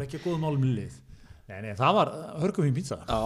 Leggja 0.00 0.22
góðum 0.24 0.42
málum 0.46 0.64
í 0.66 0.72
lið. 0.80 0.96
Nei, 1.46 1.58
nei, 1.62 1.72
það 1.78 1.98
var 2.00 2.10
hörgum 2.42 2.66
fín 2.66 2.74
pizza. 2.80 2.98
Já, 3.06 3.20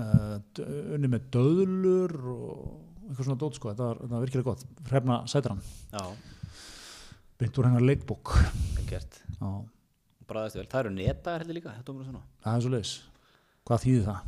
uh, 0.00 0.36
d- 0.56 0.68
unni 0.96 1.10
með 1.12 1.26
döðlur 1.36 2.14
og 2.32 2.62
eitthvað 3.10 3.26
svona 3.26 3.40
dót 3.42 3.58
sko, 3.58 3.72
þetta 3.74 3.88
var, 3.90 4.00
þetta 4.04 4.14
var 4.16 4.24
virkilega 4.24 4.48
gott. 4.48 4.64
Hrefna 4.88 5.18
sætran, 5.28 5.60
úr 7.60 7.68
hennar 7.68 7.84
leikbók. 7.84 8.32
Gert 8.90 9.20
já, 9.40 9.50
bræðast 10.30 10.56
vel, 10.58 10.66
það 10.70 10.80
eru 10.84 10.90
netaðar 10.96 11.42
heldur 11.44 11.56
líka 11.58 11.72
það 12.44 12.56
er 12.56 12.64
svo 12.64 12.72
leis 12.74 12.90
hvað 13.68 13.84
þýðir 13.84 14.04
það? 14.08 14.20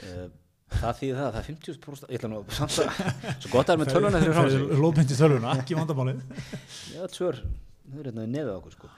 uh, 0.00 0.26
það 0.74 1.00
þýðir 1.00 1.18
það, 1.18 1.30
það 1.30 1.40
er 1.40 1.48
50% 1.50 2.12
ég 2.14 2.20
ætla 2.20 2.30
nú 2.30 2.40
samt 2.56 2.76
að, 2.82 3.00
svo 3.42 3.52
gott 3.52 3.70
að 3.70 3.74
er 3.74 3.80
með 3.80 3.90
tölvuna 3.94 4.20
frá 4.24 4.44
sig. 4.52 4.64
lóðbeint 4.84 5.14
í 5.14 5.18
tölvuna, 5.18 5.56
ekki 5.60 5.78
vandamálið. 5.78 6.22
Já, 6.94 7.02
svör, 7.14 7.40
þau 7.86 7.98
eru 7.98 8.06
hérna 8.10 8.26
í 8.26 8.30
nefið 8.34 8.52
okkur 8.54 8.76
sko. 8.76 8.92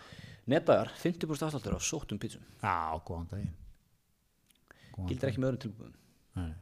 Netaðar, 0.53 0.93
50% 0.99 1.49
afsláttur 1.49 1.79
á 1.79 1.81
sóttum 1.87 2.21
pítsum 2.23 2.43
já, 2.43 2.77
góðan 3.07 3.29
daginn. 3.31 3.53
Gildir 5.09 5.31
ekki 5.31 5.41
með 5.41 5.53
öðrum 5.53 5.63
tilbúðum 5.63 5.99
Nei. 6.37 6.53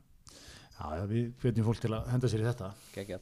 Já, 0.80 0.84
já, 0.96 1.04
við 1.11 1.30
hvetjum 1.42 1.66
fólk 1.66 1.80
til 1.82 1.92
að 1.96 2.11
henda 2.12 2.30
sér 2.30 2.42
í 2.42 2.48
þetta. 2.48 2.68
Gekja. 2.94 3.18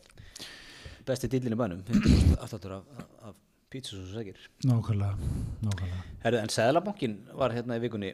besti 1.09 1.31
dýlinn 1.33 1.57
í 1.57 1.59
bænum 1.59 1.85
100% 1.87 2.43
afsláttur 2.45 2.75
af, 2.79 3.05
af 3.31 3.37
pítsus 3.73 4.01
og 4.03 4.11
segir 4.13 4.39
Nákvæmlega, 4.67 6.43
en 6.43 6.53
Seðlabankin 6.53 7.19
var 7.37 7.55
hérna 7.57 7.79
í 7.79 7.83
vikunni 7.85 8.13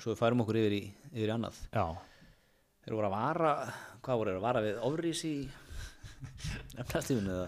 svo 0.00 0.12
við 0.12 0.20
færum 0.20 0.44
okkur 0.44 0.58
yfir 0.60 0.76
í, 0.78 0.82
yfir 1.12 1.30
í 1.30 1.34
annað. 1.34 1.60
Já, 1.72 1.84
þeir 2.88 2.96
voru 2.96 3.08
að 3.10 3.16
vara 3.18 3.54
hvað 4.00 4.20
voru 4.20 4.32
þeir 4.32 4.38
að 4.38 4.46
vara 4.46 4.62
við 4.64 4.84
ofrís 4.88 5.24
í 5.28 5.32
efnastífun 6.78 7.28
eða 7.30 7.46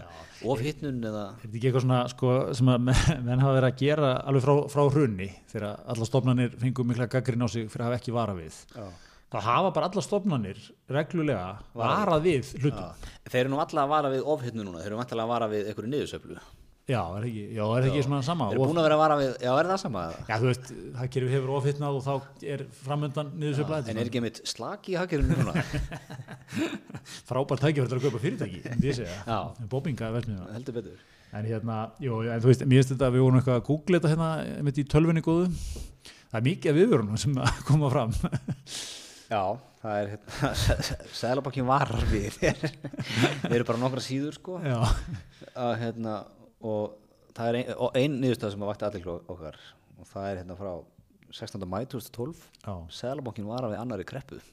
ofhittnun 0.51 0.99
eða 1.09 1.23
er 1.33 1.39
þetta 1.41 1.57
ekki 1.57 1.69
eitthvað 1.69 1.85
svona 1.85 2.01
sko, 2.11 2.33
sem 2.57 2.69
að 2.71 2.83
menn, 2.87 3.41
hafa 3.43 3.55
verið 3.57 3.69
að 3.69 3.79
gera 3.81 4.11
alveg 4.29 4.45
frá, 4.45 4.53
frá 4.71 4.83
hrunni 4.93 5.29
þegar 5.51 5.81
alla 5.93 6.07
stofnanir 6.07 6.53
fengu 6.61 6.85
mikla 6.87 7.09
gaggrin 7.11 7.43
á 7.43 7.47
sig 7.51 7.67
fyrir 7.71 7.85
að 7.85 7.89
hafa 7.89 7.99
ekki 7.99 8.15
vara 8.15 8.37
við? 8.37 8.61
Já. 8.75 8.87
Það 9.31 9.45
hafa 9.47 9.73
bara 9.75 9.89
alla 9.91 10.03
stofnanir 10.03 10.63
reglulega 10.91 11.45
varað 11.81 12.25
við. 12.27 12.55
hlutum? 12.61 12.87
Já. 12.87 13.13
þeir 13.31 13.41
eru 13.43 13.53
nú 13.53 13.61
alla 13.63 13.85
að 13.85 13.93
vara 13.95 14.13
við 14.13 14.25
ofhittun 14.35 14.65
núna 14.67 14.81
þeir 14.83 14.91
eru 14.91 14.99
vantilega 15.01 15.27
að 15.27 15.33
vara 15.35 15.51
við 15.51 15.71
einhverju 15.71 15.93
niðursöflu 15.95 16.41
Já, 16.91 16.99
er 17.17 17.27
ekki, 17.29 17.43
já, 17.55 17.61
er 17.77 17.87
ekki 17.87 18.03
svona 18.05 18.19
sama? 18.25 18.49
Eru 18.51 18.65
búin 18.65 18.81
að 18.81 18.87
vera 18.89 18.97
að 18.97 19.01
vara 19.03 19.17
við, 19.21 19.29
já 19.45 19.51
er 19.55 19.69
það 19.71 19.79
sama? 19.85 20.03
Já, 20.27 20.33
þú 20.41 20.49
veist, 20.49 20.71
hagkerfi 20.99 21.33
hefur 21.37 21.53
ofhittnað 21.59 21.99
og 21.99 22.03
þá 22.07 22.43
er 22.55 22.63
framöndan 22.81 23.31
niður 23.39 23.57
sér 23.61 23.69
blæði 23.69 23.93
en 23.93 24.01
er 24.01 24.11
ekki 24.11 24.23
mitt 24.25 24.41
slaki 24.51 24.95
í 24.95 24.99
hagkerfinu 24.99 25.37
núna? 25.39 25.63
Frábært 27.29 27.63
tækifæri 27.63 27.91
til 27.93 27.97
að 27.99 28.05
kaupa 28.07 28.21
fyrirtæki 28.25 28.61
myndi 28.67 28.91
ég 28.91 28.99
segja, 28.99 30.11
versmiða 30.17 30.51
heldur 30.57 30.77
betur. 30.81 30.99
En 31.31 31.47
hérna, 31.47 31.77
jú, 32.03 32.17
en 32.27 32.41
þú 32.43 32.49
veist, 32.49 32.63
mér 32.67 32.81
finnst 32.81 32.91
þetta 32.91 33.07
að 33.07 33.15
við 33.15 33.23
vorum 33.23 33.37
eitthvað 33.39 33.59
að 33.61 33.67
googla 33.69 33.99
þetta 34.01 34.09
hérna 34.11 34.63
með 34.67 34.79
í 34.81 34.83
tölvunni 34.91 35.23
góðu. 35.23 35.45
Það 36.31 36.39
er 36.39 36.45
mikið 36.47 36.71
af 36.71 36.77
viðvörunum 36.79 37.21
sem 37.21 37.37
að 37.39 37.61
koma 37.69 37.91
fram. 37.93 38.11
Já, 39.31 39.43
það 39.79 40.01
er 40.01 40.11
hérna 40.11 40.51
Seðlabankin 41.21 41.69
varar 41.69 42.03
við. 42.11 42.35
Þeir 42.35 42.59
þeir 42.65 43.55
eru 43.61 43.69
bara 43.71 43.81
nokkra 43.85 44.03
síður 44.03 44.35
sko. 44.35 44.59
Að, 44.59 45.71
hérna, 45.85 46.17
og 46.61 46.97
það 47.35 47.51
er 47.51 47.59
ein, 47.61 47.69
ein 48.03 48.17
niðurstað 48.23 48.55
sem 48.55 48.65
að 48.65 48.71
vakti 48.73 48.89
allir 48.89 49.11
okkar 49.11 49.59
og 50.01 50.09
það 50.09 50.29
er 50.29 50.41
hérna 50.41 50.57
frá 50.59 50.71
16. 51.31 51.63
mæ 51.63 51.85
2012 51.87 52.41
já, 52.65 52.73
Seðlabankin 52.91 53.47
varar 53.47 53.71
við 53.71 53.79
annari 53.79 54.07
kreppu. 54.07 54.41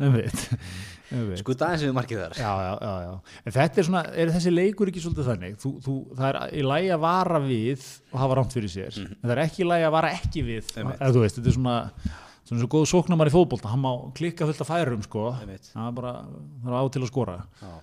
Um 0.00 0.14
um 0.16 1.32
sko 1.36 1.54
aðeins 1.58 1.82
við 1.84 1.92
markið 1.96 2.20
þar. 2.22 2.36
Já, 2.38 2.50
já, 2.64 2.70
já, 2.80 2.92
já. 3.04 3.40
En 3.44 3.54
þetta 3.56 3.80
er 3.82 3.86
svona, 3.88 4.02
er 4.22 4.30
þessi 4.32 4.52
leikur 4.54 4.90
ekki 4.90 5.02
svolítið 5.04 5.28
þannig? 5.28 5.56
Þú, 5.60 5.72
þú, 5.84 5.94
það 6.16 6.28
er 6.30 6.38
í 6.56 6.64
lægi 6.64 6.90
að 6.94 7.02
vara 7.04 7.40
við 7.44 7.86
og 8.10 8.16
hafa 8.22 8.38
rámt 8.38 8.56
fyrir 8.56 8.72
sér, 8.72 8.98
en 9.02 9.18
það 9.26 9.34
er 9.34 9.42
ekki 9.44 9.64
í 9.64 9.68
lægi 9.68 9.88
að 9.88 9.94
vara 9.96 10.12
ekki 10.16 10.44
við, 10.46 10.72
Einmitt. 10.78 11.02
eða 11.02 11.16
þú 11.16 11.24
veist, 11.24 11.38
þetta 11.40 11.52
er 11.52 11.56
svona, 11.58 11.76
svona 12.48 12.62
svo 12.62 12.70
góð 12.76 12.86
sóknarmar 12.94 13.30
í 13.30 13.34
fótbolta, 13.34 13.72
hann 13.74 13.84
má 13.84 13.90
klikka 14.16 14.48
fullt 14.48 14.64
af 14.64 14.70
færum, 14.70 15.04
sko, 15.06 15.26
það 15.36 15.84
er 15.84 15.96
bara, 15.98 16.14
það 16.64 16.72
er 16.72 16.78
á 16.80 16.84
til 16.94 17.04
að 17.04 17.10
skora. 17.12 17.36
Já. 17.60 17.74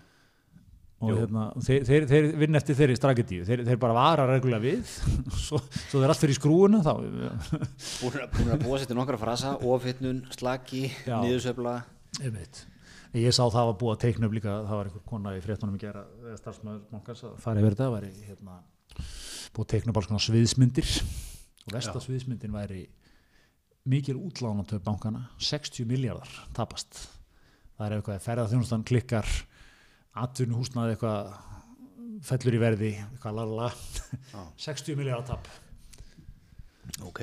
Og 0.97 1.11
hérna, 1.13 1.43
þeir, 1.61 1.83
þeir, 1.85 2.05
þeir 2.09 2.27
vinna 2.41 2.57
eftir 2.57 2.77
þeirri 2.79 2.95
strategíu, 2.97 3.43
þeir, 3.45 3.61
þeir 3.67 3.81
bara 3.81 3.97
vara 3.97 4.25
reglulega 4.31 4.63
við, 4.63 4.95
svo, 5.45 5.59
svo 5.59 6.01
þeir 6.01 6.13
allt 6.13 6.23
fyrir 6.23 6.39
skrúuna 6.39 6.79
þá, 6.85 6.93
búin 7.03 8.23
að, 8.23 8.39
að 8.55 8.63
búa 8.63 8.79
sér 8.81 8.89
til 8.89 8.97
nokkra 8.97 9.19
frasa. 9.21 9.53
Ofhittnun, 9.61 10.23
slaki, 10.33 10.87
niðursöfla 11.05 11.77
einmitt. 12.23 12.63
Ég 13.17 13.33
sá 13.33 13.43
það 13.45 13.69
var 13.69 13.77
búið 13.79 13.93
að 13.93 14.01
teikna 14.03 14.27
upp 14.27 14.35
líka, 14.35 14.53
það 14.67 14.79
var 14.79 14.89
einhver 14.89 15.03
kona 15.07 15.33
í 15.37 15.41
fréttunum 15.41 15.77
í 15.77 15.81
gera, 15.81 16.03
eða 16.25 16.39
starfsmæður 16.41 16.81
bankans 16.91 17.23
að 17.25 17.35
fara 17.41 17.61
yfir 17.61 17.75
þetta, 17.75 17.87
væri 17.93 18.11
hérna, 18.27 18.57
búið 19.55 19.63
að 19.63 19.71
teikna 19.73 19.93
upp 19.93 19.99
alls 20.01 20.09
konar 20.11 20.25
sviðsmyndir. 20.25 20.91
Og 21.67 21.75
versta 21.75 22.01
sviðsmyndin 22.03 22.53
væri 22.55 22.83
mikil 23.87 24.17
útlánatöf 24.19 24.83
bankana, 24.83 25.27
60 25.39 25.87
miljardar 25.87 26.31
tapast. 26.57 27.05
Það 27.77 27.87
er 27.87 27.95
eitthvað 27.97 28.23
ferða 28.25 28.47
þjónustan 28.51 28.85
klikkar, 28.87 29.31
atvinnuhúsnaði 30.23 30.95
eitthvað 30.95 31.33
fellur 32.27 32.55
í 32.57 32.61
verði, 32.61 32.91
eitthvað 33.11 33.35
lalala, 33.37 33.67
Já. 34.33 34.41
60 34.67 34.97
miljardar 34.99 35.27
tap. 35.35 35.49
ok, 37.05 37.21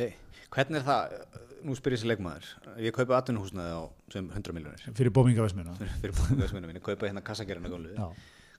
hvernig 0.54 0.80
er 0.80 0.86
það 0.86 1.16
nú 1.64 1.74
spyr 1.78 1.96
ég 1.96 2.02
sér 2.02 2.10
leikmaður 2.12 2.48
ég 2.84 2.94
kaupa 2.94 3.16
atvinnuhúsnaði 3.18 3.72
á 3.74 3.82
sem 4.12 4.26
100 4.30 4.52
miljónir 4.54 4.82
Fyrir 4.94 5.12
bómingavæsmina. 5.16 5.74
fyrir 6.02 6.12
bóðingaðismunum 6.18 6.68
minni, 6.70 6.82
kaupa 6.84 7.08
hérna 7.08 7.22
Já, 7.24 8.06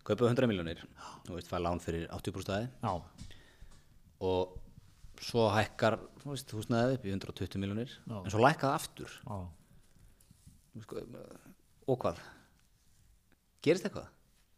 kaupa 0.06 0.28
100 0.32 0.50
miljónir 0.50 0.82
og 1.30 1.36
veist, 1.38 1.50
fæ 1.52 1.60
lán 1.62 1.80
fyrir 1.84 2.08
80% 2.10 2.42
stæði 2.48 2.68
já, 2.82 2.94
og 4.26 4.56
svo 5.22 5.46
hækkar 5.54 6.00
veist, 6.26 6.50
húsnaðið 6.52 6.98
upp 6.98 7.06
í 7.06 7.14
120 7.14 7.62
miljónir 7.62 7.94
en 8.10 8.34
svo 8.34 8.42
lækkað 8.44 8.74
aftur 8.80 9.14
já. 9.22 9.38
og 11.88 12.02
hvað 12.02 12.20
gerist 13.66 13.86
eitthvað? 13.88 14.10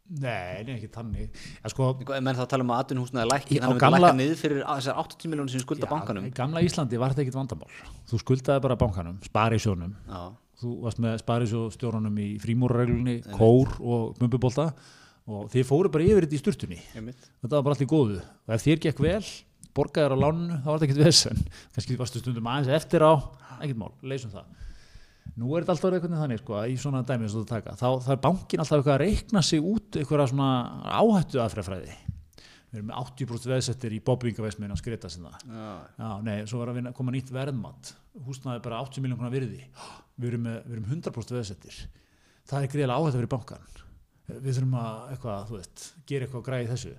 Nei, 0.08 0.62
nei, 0.64 0.74
ekki 0.78 0.88
þannig. 0.94 1.34
Já, 1.60 1.68
sko, 1.68 1.90
menn 2.08 2.36
þá 2.38 2.44
tala 2.48 2.64
um 2.64 2.70
að 2.72 2.78
atvinnuhúsnaði 2.84 3.28
lækki 3.28 3.58
þannig 3.60 3.76
að 3.76 3.82
það 3.82 3.94
lækka 3.98 4.12
niður 4.16 4.38
fyrir 4.40 4.60
þessar 4.64 5.00
80 5.02 5.32
miljónir 5.32 5.52
sem 5.52 5.60
skulda 5.60 5.84
Já, 5.84 5.90
bankanum 5.90 6.28
Í 6.28 6.30
gamla 6.38 6.62
Íslandi 6.64 7.00
var 7.02 7.12
þetta 7.12 7.24
ekkit 7.26 7.36
vandamál. 7.36 7.68
Þú 8.08 8.20
skuldaði 8.22 8.62
bara 8.64 8.76
bankanum, 8.80 9.18
sparisjónum. 9.28 9.92
já, 10.08 10.22
Þú 10.58 10.70
varst 10.86 10.98
með 11.04 11.18
sparisjóðstjórunum 11.22 12.16
í 12.24 12.28
frímúrareglunni, 12.42 13.18
kór 13.36 13.76
og 13.78 14.16
bumbubolta 14.18 14.70
og 15.28 15.50
þið 15.52 15.66
fóru 15.68 15.92
bara 15.92 16.08
yfir 16.08 16.24
þetta 16.26 16.34
í 16.34 16.40
sturtunni. 16.40 16.78
einmitt 16.96 17.28
Þetta 17.44 17.52
var 17.58 17.66
bara 17.68 17.76
allt 17.76 17.84
í 17.84 17.90
góðu. 17.92 18.16
Og 18.48 18.54
ef 18.56 18.64
þér 18.64 18.80
gekk 18.88 19.02
vel, 19.04 19.20
borgaðir 19.76 20.16
á 20.16 20.22
lánunu, 20.24 20.56
þá 20.64 20.70
var 20.72 20.80
þetta 20.80 20.88
ekkit 20.88 21.04
vesen. 21.04 21.44
Kannski 21.76 21.98
varstu 22.00 22.22
stundum 22.24 22.48
aðeins 22.50 22.72
eftir 22.80 23.04
á, 23.06 23.12
ekkit 23.60 23.78
mál, 23.78 23.92
leysum 24.02 24.32
það. 24.32 24.48
Nú 25.38 25.54
er 25.54 25.62
þetta 25.64 25.74
alltaf 25.76 25.96
eitthvað 25.96 26.18
þannig, 26.18 26.42
sko, 26.42 26.58
í 26.66 26.76
svona 26.82 27.04
dæmi 27.06 27.28
og 27.28 27.34
þetta 27.36 27.54
taka. 27.54 27.76
Þá, 27.78 28.10
er 28.14 28.20
bankin 28.24 28.62
alltaf 28.64 28.80
eitthvað 28.80 28.96
að 28.96 29.02
reikna 29.04 29.42
sig 29.46 29.62
út 29.62 29.98
eitthvað 30.00 30.24
svona 30.32 30.48
áhættu 30.98 31.42
aðfræðfræði. 31.44 31.96
Við 32.68 32.80
erum 32.82 32.90
með 32.90 32.98
80% 33.00 33.48
veðsettir 33.48 33.94
í 33.96 34.00
bobbingaveisminu 34.04 34.74
að 34.74 34.80
skreita 34.82 35.08
sinna. 35.08 35.30
já, 35.46 35.68
Já, 36.02 36.08
nei, 36.26 36.34
svo 36.50 36.58
var 36.60 36.72
að 36.72 36.80
vinna, 36.82 36.92
koma 36.92 37.14
nýtt 37.14 37.30
verðmat 37.32 37.94
húsnaði 38.26 38.62
bara 38.64 38.80
80 38.84 39.04
miljón 39.04 39.20
konar 39.20 39.32
virði 39.32 39.62
við 40.18 40.28
erum, 40.32 40.44
með, 40.46 40.58
við 40.66 40.76
erum 40.76 40.90
100% 40.98 41.36
veðsettir 41.38 41.78
það 42.48 42.66
er 42.66 42.72
greiðlega 42.74 42.98
áhætt 42.98 43.14
að 43.14 43.20
vera 43.20 43.28
í 43.28 43.32
bankan 43.34 43.68
við 44.28 44.50
þurfum 44.58 44.76
að, 44.82 45.00
eitthvað, 45.14 45.46
þú 45.48 45.56
veist 45.58 45.84
gera 46.10 46.26
eitthvað 46.28 46.46
græði 46.48 46.70
þessu 46.72 46.94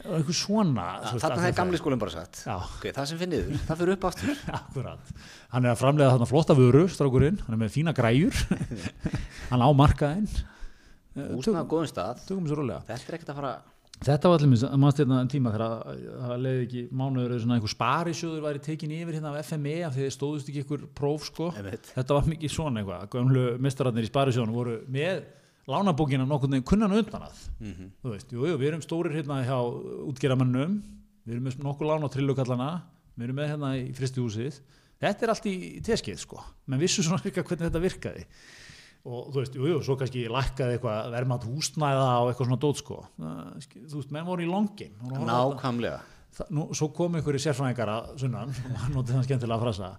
eitthvað 0.00 0.36
svona 0.38 0.84
þarna 1.10 1.42
hefði 1.44 1.56
gamli 1.58 1.80
skólinn 1.80 2.00
bara 2.02 2.14
sagt. 2.14 2.42
Já. 2.46 2.54
ok, 2.56 2.86
það 2.96 3.08
sem 3.10 3.20
finnir 3.20 3.50
það 3.66 3.80
fyrir 3.82 3.96
upp 3.96 4.06
aftur. 4.10 4.44
Akkurat, 4.60 5.10
hann 5.54 5.66
er 5.66 5.74
að 5.74 5.80
framlega 5.82 6.14
þarna 6.14 6.30
flotta 6.30 6.56
vöru 6.58 6.84
strákurinn, 6.92 7.42
hann 7.46 7.56
er 7.58 7.62
með 7.64 7.74
fína 7.76 7.94
græjur. 7.96 8.40
Hann 9.50 9.64
á 9.66 9.68
markaðinn. 9.74 10.28
Eh, 11.18 11.26
húsnaði 11.34 11.58
á 11.58 11.66
góðum 11.66 11.90
stað. 11.90 12.24
þetta 12.30 12.94
er 12.94 13.18
ekkert 13.18 13.32
að 13.34 13.40
fara 13.42 13.54
Þetta 14.00 14.30
var 14.32 14.40
allir 14.40 14.76
mannst 14.80 15.00
hérna 15.02 15.16
en 15.20 15.28
tíma 15.28 15.50
þegar 15.52 15.62
að- 15.66 16.04
það 16.24 16.38
leiði 16.40 16.60
ekki 16.64 16.82
mánuður 16.96 17.32
eða 17.34 17.40
svona 17.42 17.56
einhver 17.58 17.72
sparisjóður 17.74 18.44
væri 18.46 18.62
tekin 18.64 18.94
yfir 18.96 19.18
hérna 19.18 19.32
af 19.34 19.44
FME 19.50 19.74
af 19.84 19.92
því 19.92 20.06
þið 20.06 20.14
stóðust 20.14 20.48
ekki 20.48 20.62
einhver 20.62 20.86
próf 20.96 21.26
sko. 21.28 21.50
Þetta 21.52 22.16
var 22.16 22.30
mikið 22.30 22.54
svona 22.54 22.80
eitthvað. 22.80 23.10
Gömlu 23.12 23.42
mistararnir 23.60 24.06
í 24.06 24.08
sparisjóðunum 24.08 24.56
voru 24.56 24.78
með 24.88 25.20
lánabókina 25.68 26.26
nokkurn 26.28 26.56
veginn 26.56 26.68
kunnan 26.70 26.96
undan 26.96 27.26
að. 27.28 27.42
Mhm. 27.60 27.90
Þú 28.02 28.14
veist, 28.14 28.32
jú, 28.32 28.46
jú, 28.46 28.56
við 28.56 28.68
erum 28.72 28.84
stórir 28.84 29.16
hérna 29.18 29.42
hjá 29.44 29.58
útgeramannum, 30.08 30.80
við 31.26 31.34
erum 31.36 31.44
með 31.44 31.58
nokkur 31.64 31.86
lán 31.86 32.06
á 32.06 32.08
trillukallana, 32.08 32.70
við 33.16 33.24
erum 33.28 33.36
með 33.36 33.50
hérna 33.52 33.74
í 33.76 33.92
fristihúsið. 33.92 34.60
Þetta 35.00 35.22
er 35.22 35.28
allt 35.32 35.46
í 35.46 35.80
teskið 35.80 36.18
sko. 36.18 36.42
Menn 36.66 36.80
vissu 36.80 37.02
svona 37.02 37.22
líka 37.24 37.42
hvernig 37.42 37.70
þetta 37.70 37.80
virkaði 37.80 38.26
og 39.08 39.30
þú 39.32 39.40
veist, 39.40 39.54
jú, 39.56 39.66
jú, 39.70 39.80
svo 39.84 39.96
kannski 39.96 40.26
lækkaði 40.28 40.76
eitthvað 40.76 41.12
verðmátt 41.14 41.46
húsnæða 41.48 42.08
og 42.20 42.30
eitthvað 42.30 42.48
svona 42.50 42.60
dót 42.60 42.80
sko, 42.82 42.98
þú 43.16 43.94
veist, 43.96 44.10
menn 44.12 44.26
voru 44.28 44.44
í 44.44 44.48
longin 44.50 44.92
nákvæmlega 45.00 46.00
nú, 46.54 46.66
svo 46.76 46.90
kom 46.94 47.16
einhverju 47.18 47.42
sérfræðingar 47.42 47.90
að 47.94 48.10
sunnan 48.22 48.52
og 48.70 48.76
hann 48.84 48.94
notið 48.96 49.16
þann 49.16 49.26
skemmtilega 49.28 49.64
frasa 49.64 49.90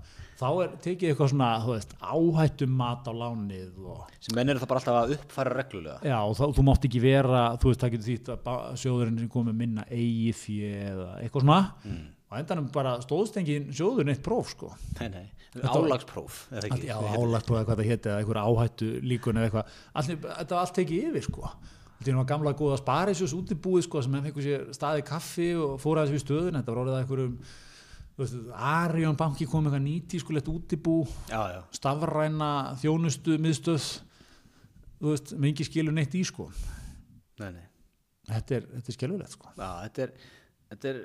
þá 0.42 0.48
er 0.64 0.72
tekið 0.84 1.12
eitthvað 1.12 1.30
svona, 1.32 1.50
veist, 1.68 1.92
áhættum 2.02 2.72
mat 2.80 3.10
á 3.10 3.14
lánið 3.14 3.84
og 3.86 4.06
sem 4.18 4.38
menn 4.38 4.54
eru 4.54 4.62
það 4.62 4.72
bara 4.72 4.82
alltaf 4.82 4.98
að 5.02 5.14
uppfæra 5.18 5.58
reglulega. 5.58 5.98
Já, 6.08 6.18
og 6.22 6.38
þá, 6.40 6.46
þú 6.58 6.66
mátt 6.68 6.88
ekki 6.90 7.04
vera 7.04 7.44
þú 7.62 7.72
veist, 7.72 7.84
það 7.84 7.94
getur 7.96 8.08
þýtt 8.10 8.32
að 8.38 8.80
sjóðurinn 8.82 9.20
sem 9.22 9.34
komið 9.36 9.60
minna 9.62 9.86
eigi 9.90 10.32
fjö 10.38 10.72
eða 10.94 11.12
eitthvað 11.20 11.46
svona. 11.46 11.60
Mm. 11.86 12.08
og 12.32 12.40
endanum 12.40 12.72
bara 12.72 12.96
stóðst 13.04 13.38
engin 13.42 13.70
sjóður 13.76 14.08
neitt 14.08 14.24
próf 14.26 14.54
sko. 14.56 14.72
Nei, 15.02 15.10
nei, 15.12 15.26
álagspróf 15.62 16.46
eða 16.56 16.78
já, 16.80 16.96
álagt 16.96 17.52
og 17.52 17.60
hvað 17.60 17.76
það 17.76 17.90
héti 17.92 18.12
eða 18.12 18.22
einhver 18.22 18.42
áhættu 18.42 18.92
líkun 19.04 19.42
eða 19.42 19.50
eitthvað. 19.50 19.74
Þetta 20.08 20.56
var 20.56 20.62
allt 20.62 20.78
tekið 20.80 21.10
yfir 21.12 21.28
sko. 21.28 21.52
Þetta 22.02 22.16
var 22.18 22.30
gamla 22.32 22.54
góða 22.58 22.80
sparisjós 22.80 23.36
útibúið 23.38 23.84
sko 23.86 24.02
sem 24.02 24.16
hefði 24.18 24.46
sér 24.48 24.64
staði 24.74 25.04
kaffi 25.06 25.52
og 25.60 25.76
fór 25.84 26.00
aðeins 26.02 26.16
við 26.16 26.24
stöðun 26.24 26.58
þetta 26.58 26.72
var 26.72 26.82
orðið 26.82 26.96
að 26.96 27.04
einhverjum 27.04 27.36
Arion 28.54 29.18
banki 29.20 29.48
kom 29.50 29.68
eitthvað 29.68 29.84
nýtískulegt 29.86 30.50
útibú 30.52 31.02
já, 31.30 31.42
já, 31.56 31.62
stafræna 31.76 32.52
þjónustu 32.82 33.38
miðstöð. 33.42 33.88
Þú 35.02 35.10
veist, 35.10 35.34
mingi 35.42 35.66
skilur 35.66 35.96
neitt 35.96 36.14
í 36.18 36.22
sko. 36.28 36.46
Nei, 37.42 37.50
nei. 37.56 37.66
Þetta 38.30 38.58
er, 38.60 38.68
þetta 38.76 38.92
er 38.92 38.98
skelfilegt 38.98 39.34
sko. 39.34 39.50
Já, 39.58 39.70
þetta 39.88 40.04
er, 40.06 40.12
þetta 40.72 40.92
er 40.92 41.00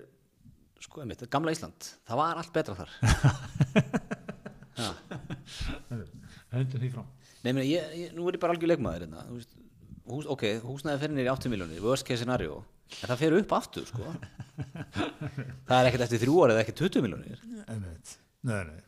sko, 0.84 1.00
einmitt, 1.02 1.24
gamla 1.32 1.54
Ísland. 1.56 1.88
Það 2.06 2.20
var 2.20 2.42
allt 2.42 2.52
betra 2.54 2.76
þar. 2.76 2.90
Hendur 6.52 6.82
því 6.82 6.90
fram. 6.92 7.08
Nei, 7.42 7.52
meni, 7.52 7.66
ég, 7.70 7.94
ég, 8.02 8.14
nú 8.16 8.26
er 8.28 8.36
ég 8.36 8.42
bara 8.42 8.52
algjör 8.56 8.72
leikmaður 8.74 9.06
hérna. 9.06 9.20
ok, 10.34 10.44
húsnæði 10.66 11.02
fyrir 11.02 11.24
í 11.24 11.30
80 11.32 11.52
miljónir 11.52 11.84
worst 11.84 12.06
case 12.06 12.20
scenario, 12.22 12.60
en 13.02 13.10
það 13.10 13.20
fer 13.22 13.36
upp 13.40 13.54
aftur 13.58 13.88
sko. 13.88 14.12
það 15.66 15.76
er 15.78 15.88
ekkert 15.90 16.06
eftir 16.06 16.22
þrjú 16.22 16.36
árið 16.46 16.60
ekkert 16.62 16.82
20 16.84 17.04
miljónir 17.04 17.42
Einmitt. 17.66 18.16
nei, 18.46 18.60
nei, 18.70 18.80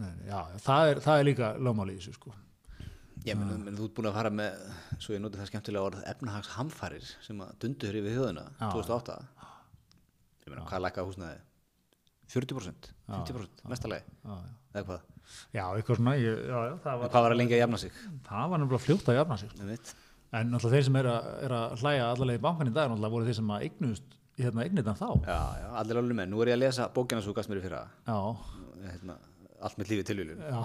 nei, 0.00 0.10
nei. 0.14 0.26
Já, 0.30 0.38
það, 0.64 0.90
er, 0.92 1.02
það 1.04 1.20
er 1.22 1.28
líka 1.30 1.52
lögmáli 1.58 1.96
í 1.96 2.00
þessu 2.00 2.16
sko. 2.18 2.34
Ég 3.24 3.38
menn, 3.40 3.62
menn 3.64 3.76
þú 3.78 3.86
ert 3.88 3.94
búin 3.96 4.10
að 4.10 4.16
fara 4.18 4.30
með 4.36 4.64
svo 5.00 5.14
ég 5.14 5.22
noti 5.24 5.38
það 5.40 5.48
skemmtilega 5.48 5.88
orð 5.88 6.02
efnahags 6.10 6.50
hamfarir 6.58 7.06
sem 7.24 7.38
að 7.40 7.54
dundu 7.62 7.88
hér 7.88 7.98
yfir 8.02 8.16
þjóðina 8.18 8.44
Já. 8.58 8.66
2008 8.74 9.18
ég 10.44 10.52
meina, 10.52 10.66
hvað 10.68 10.84
lækkaði 10.84 11.08
húsnæði 11.08 11.42
40%, 12.34 12.90
50% 13.08 13.64
mestalegi, 13.68 14.14
já, 14.24 14.34
já. 14.34 14.52
eða 14.74 14.84
hvað? 14.88 15.02
Já, 15.54 15.62
eitthvað 15.78 15.98
svona 16.00 16.14
ég, 16.20 16.40
já, 16.50 16.56
já, 16.68 16.74
var, 16.84 17.08
hvað 17.12 17.24
var 17.26 17.34
að 17.34 17.38
lengja 17.40 17.56
að 17.56 17.62
jafna 17.62 17.80
sig? 17.80 17.98
Það 18.28 18.50
var 18.52 18.60
nefnilega 18.62 18.84
fljótt 18.84 19.08
að 19.12 19.18
jafna 19.18 19.38
sig 19.40 19.52
sko. 19.52 19.68
En 20.34 20.50
náttúrulega 20.50 20.74
þeir 20.80 20.86
sem 20.88 20.96
er 20.98 21.08
að, 21.10 21.26
er 21.46 21.52
að 21.54 21.74
hlæja 21.82 22.06
allavega 22.10 22.40
í 22.40 22.42
bankan 22.42 22.70
í 22.70 22.74
dag 22.74 22.88
náttúrulega 22.90 23.14
voru 23.14 23.28
þeir 23.28 23.38
sem 23.38 23.52
að 23.54 23.66
eignust 23.68 24.16
hérna 24.40 24.64
eignitan 24.64 24.98
þá. 24.98 25.08
Já, 25.28 25.40
já, 25.60 25.68
allir 25.80 26.00
alveg 26.00 26.18
með, 26.18 26.30
nú 26.32 26.42
er 26.42 26.50
ég 26.50 26.56
að 26.58 26.62
lesa 26.64 26.88
bókina 26.96 27.22
svo 27.22 27.34
gast 27.36 27.50
mér 27.52 27.60
í 27.60 27.64
fyrra. 27.64 27.82
Já, 28.08 28.18
hérna, 28.88 29.14
allt 29.68 29.78
með 29.80 29.92
lífið 29.92 30.08
tilvílun 30.10 30.42
já, 30.42 30.60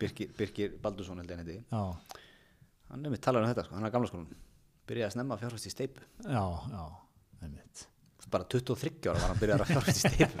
Birkir, 0.00 0.32
Birkir 0.38 0.74
Baldursson 0.82 1.22
held 1.22 1.30
ég 1.30 1.38
hann 1.38 1.46
heiti. 1.46 1.58
Já, 1.70 1.82
hann 2.90 3.06
er 3.06 3.14
mitt 3.14 3.22
talar 3.24 3.46
um 3.46 3.50
þetta, 3.52 3.66
sko. 3.68 3.78
hann 3.78 3.86
er 3.86 3.94
gamla 3.94 4.10
skólanum. 4.10 4.44
Byrjaði 4.86 5.08
að 5.08 5.14
snemma 5.16 5.36
að 5.36 5.42
fjárfæst 5.44 5.68
í 5.70 5.74
steipu 5.74 6.00
já, 6.26 6.44
já 6.74 6.82
einmitt. 7.46 7.86
Bara 8.30 8.48
23 8.50 9.06
ára 9.06 9.22
var 9.22 9.30
hann 9.30 9.42
byrjaði 9.42 9.62
að 9.62 9.70
fjárfæst 9.70 9.98
í 10.00 10.02
steipu. 10.10 10.38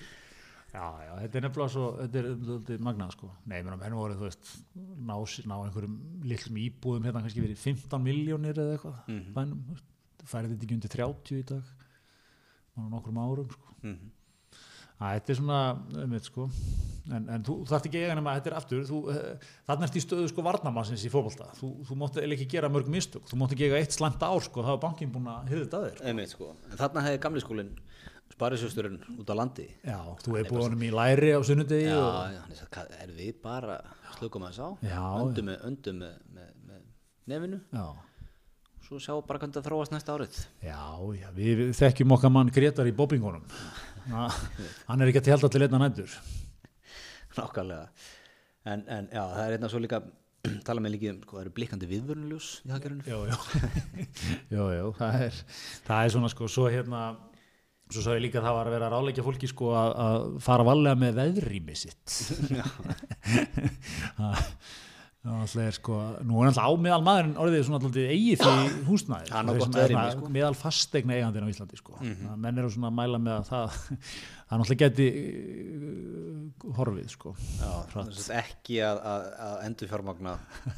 Já, 0.76 0.88
já, 1.00 1.12
þetta 1.22 1.38
er 1.38 1.44
nefnilega 1.46 1.72
svo, 1.72 1.84
þetta 2.02 2.20
er, 2.20 2.26
er 2.74 2.82
magnað 2.84 3.12
sko. 3.14 3.30
Nei, 3.48 3.60
mér 3.64 3.78
henni 3.80 3.96
voru, 3.96 4.16
þú 4.18 4.26
veist, 4.26 4.48
ná, 4.76 5.14
ná 5.48 5.54
einhverjum 5.56 5.94
lillum 6.28 6.58
íbúðum 6.66 7.06
hérna 7.08 7.22
kannski 7.24 7.44
verið 7.44 7.62
15 7.62 8.04
miljónir 8.04 8.60
eða 8.60 8.74
eitthvað, 8.74 8.98
mm 9.06 9.14
-hmm. 9.14 9.30
bænum, 9.38 9.62
veist, 9.70 9.86
færið 10.26 10.52
þetta 10.52 10.66
ekki 10.66 10.76
undir 10.76 10.92
30 10.96 11.40
í 11.40 11.46
dag, 11.52 11.70
á 12.76 12.80
nokkrum 12.92 13.22
árum 13.22 13.48
sko. 13.54 13.76
Mhm. 13.82 14.12
Æ, 14.96 15.04
þetta 15.04 15.32
er 15.32 15.36
svona, 15.36 15.60
einmitt 16.02 16.24
sko, 16.24 16.48
en, 17.12 17.28
en 17.28 17.42
þú 17.44 17.56
þarft 17.68 17.88
ekki 17.88 18.00
eiga 18.00 18.14
nema 18.16 18.32
að 18.32 18.38
þetta 18.40 18.50
er 18.50 18.56
aftur, 18.56 18.84
þú, 18.88 19.00
uh, 19.12 19.48
þarna 19.68 19.88
ert 19.88 19.96
í 19.96 20.04
stöðu 20.04 20.28
sko 20.28 20.44
varnamassins 20.44 21.04
í 21.04 21.12
fótbolta, 21.12 21.50
þú, 21.56 21.72
þú 21.84 21.96
mátti 22.00 22.20
eiginlega 22.20 22.40
ekki 22.40 22.52
gera 22.56 22.72
mörg 22.72 22.88
mistök, 22.88 23.28
þú 23.28 23.36
mátti 23.36 23.56
ekki 23.56 23.68
eiga 23.68 23.80
eitt 23.80 23.92
slæmt 23.92 24.24
ár 24.24 24.40
sko, 24.40 24.64
það 24.64 24.76
var 24.76 24.84
bankin 24.86 25.12
búin 25.12 25.28
að 25.28 25.52
hyrða 25.52 25.64
þetta 25.64 25.76
að 25.76 25.86
þér. 25.88 26.00
Einmitt, 26.08 26.32
sko. 26.32 26.54
Hefði 28.36 28.58
sparisjósturinn 28.60 28.98
út 29.18 29.30
á 29.32 29.34
landi. 29.36 29.66
Já, 29.84 30.00
þú 30.22 30.36
hefur 30.36 30.50
búið 30.50 30.64
honum 30.66 30.82
í 30.84 30.90
læri 30.92 31.30
á 31.32 31.40
sunnudegi 31.40 31.86
já, 31.88 31.96
og, 31.96 32.32
já, 32.34 32.40
hann 32.42 32.52
er 32.52 32.58
svo, 32.58 32.82
er 33.00 33.12
við 33.16 33.38
bara 33.42 33.78
slökum 34.18 34.44
að 34.44 34.58
sá 34.58 34.66
öndum 34.66 35.48
með, 35.48 35.62
öndum 35.64 36.02
með, 36.02 36.18
með, 36.34 36.50
með 36.66 36.82
nefinu. 37.32 37.60
Já. 37.72 37.86
svo 38.86 39.00
sjá 39.00 39.14
bara 39.26 39.40
hvernig 39.40 39.56
það 39.56 39.68
þróast 39.70 39.92
næsta 39.94 40.14
árið. 40.14 40.42
Já, 40.62 40.82
já, 41.16 41.30
við 41.34 41.64
þekkjum 41.76 42.12
okkar 42.18 42.30
mann 42.34 42.52
Gretar 42.52 42.86
í 42.86 42.94
bobbingunum. 42.94 43.48
Hann 44.06 45.00
er 45.00 45.08
ekki 45.08 45.24
að 45.24 45.32
telta 45.32 45.50
til 45.50 45.64
einna 45.64 45.80
nættur. 45.82 46.12
nákvæmlega. 47.36 47.88
En, 48.66 48.84
en 48.90 49.08
já, 49.10 49.22
það 49.22 49.42
er 49.46 49.56
einna 49.56 49.70
svo 49.70 49.80
líka 49.82 50.02
tala 50.66 50.82
með 50.82 50.96
líki 50.96 51.10
um, 51.10 51.22
sko, 51.24 51.38
það 51.38 51.44
eru 51.46 51.54
blikkandi 51.56 51.88
viðvörnuljós 51.90 52.50
í 52.66 52.74
hagkerfinu. 52.74 53.06
Jú, 53.10 53.24
jú, 53.30 53.38
jú, 54.54 54.68
jú, 54.76 54.92
það 55.00 55.24
er, 55.26 55.40
það 55.86 56.04
er 56.04 56.14
svona 56.14 56.30
sko, 56.30 56.50
svo 56.50 56.68
hérna, 56.70 57.02
svo 57.90 58.02
sá 58.02 58.14
ég 58.16 58.24
líka 58.24 58.40
að 58.40 58.46
það 58.48 58.56
var 58.58 58.66
að 58.70 58.76
vera 58.76 58.88
að 58.88 58.94
ráleikja 58.96 59.26
fólki 59.26 59.48
sko 59.50 59.66
að, 59.78 59.90
að 60.06 60.16
fara 60.46 60.66
valega 60.66 60.96
með 61.02 61.12
veðrými 61.20 61.76
sitt. 61.78 62.16
Það 65.26 65.56
er 65.64 65.74
sko, 65.74 65.96
nú 66.22 66.38
er 66.38 66.46
alltaf 66.52 66.68
á 66.70 66.72
meðal 66.78 67.02
maðurinn 67.02 67.38
orðið 67.42 67.64
svona 67.66 67.80
alltaf 67.80 67.96
eigið 67.98 68.38
því 68.44 68.52
húsnæði. 68.86 69.26
Hann 69.34 69.42
á 69.42 69.50
Þeir 69.50 69.58
gott 69.58 69.66
sem 69.66 69.72
er 69.72 69.80
veðrými, 69.80 69.98
svona 69.98 70.14
sko. 70.14 70.28
Meðal 70.36 70.56
fastegna 70.60 71.12
eigandinn 71.16 71.46
á 71.46 71.50
Íslandi 71.50 71.76
sko. 71.80 71.94
Mm 71.98 72.12
-hmm. 72.12 72.36
Menn 72.44 72.60
eru 72.62 72.70
svona 72.70 72.90
að 72.92 72.98
mæla 73.00 73.18
með 73.24 73.34
að 73.34 73.44
það, 73.50 73.66
það 74.46 74.56
náttúrulega 74.60 74.82
geti 74.84 75.06
uh, 75.10 75.16
horfið 76.78 77.08
sko. 77.10 77.30
Já, 77.58 77.72
þess 77.96 78.30
að 78.30 78.38
ekki 78.38 78.76
að, 78.86 78.96
að, 79.12 79.22
að 79.48 79.56
endur 79.66 79.88
fjármagna 79.90 80.32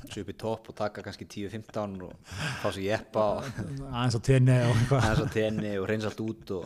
svo 0.08 0.18
upp 0.22 0.32
í 0.32 0.38
topp 0.44 0.62
og 0.72 0.74
taka 0.80 1.04
kannski 1.04 1.24
10-15 1.28 2.00
og 2.08 2.12
fá 2.62 2.68
sér 2.72 2.84
jeppa 2.88 3.24
Aðeins 3.92 4.16
á 4.16 4.20
tenni 4.24 4.56
og 5.76 5.82
og 5.82 5.88
reyns 5.88 6.08
allt 6.08 6.20
út 6.24 6.44
og 6.56 6.64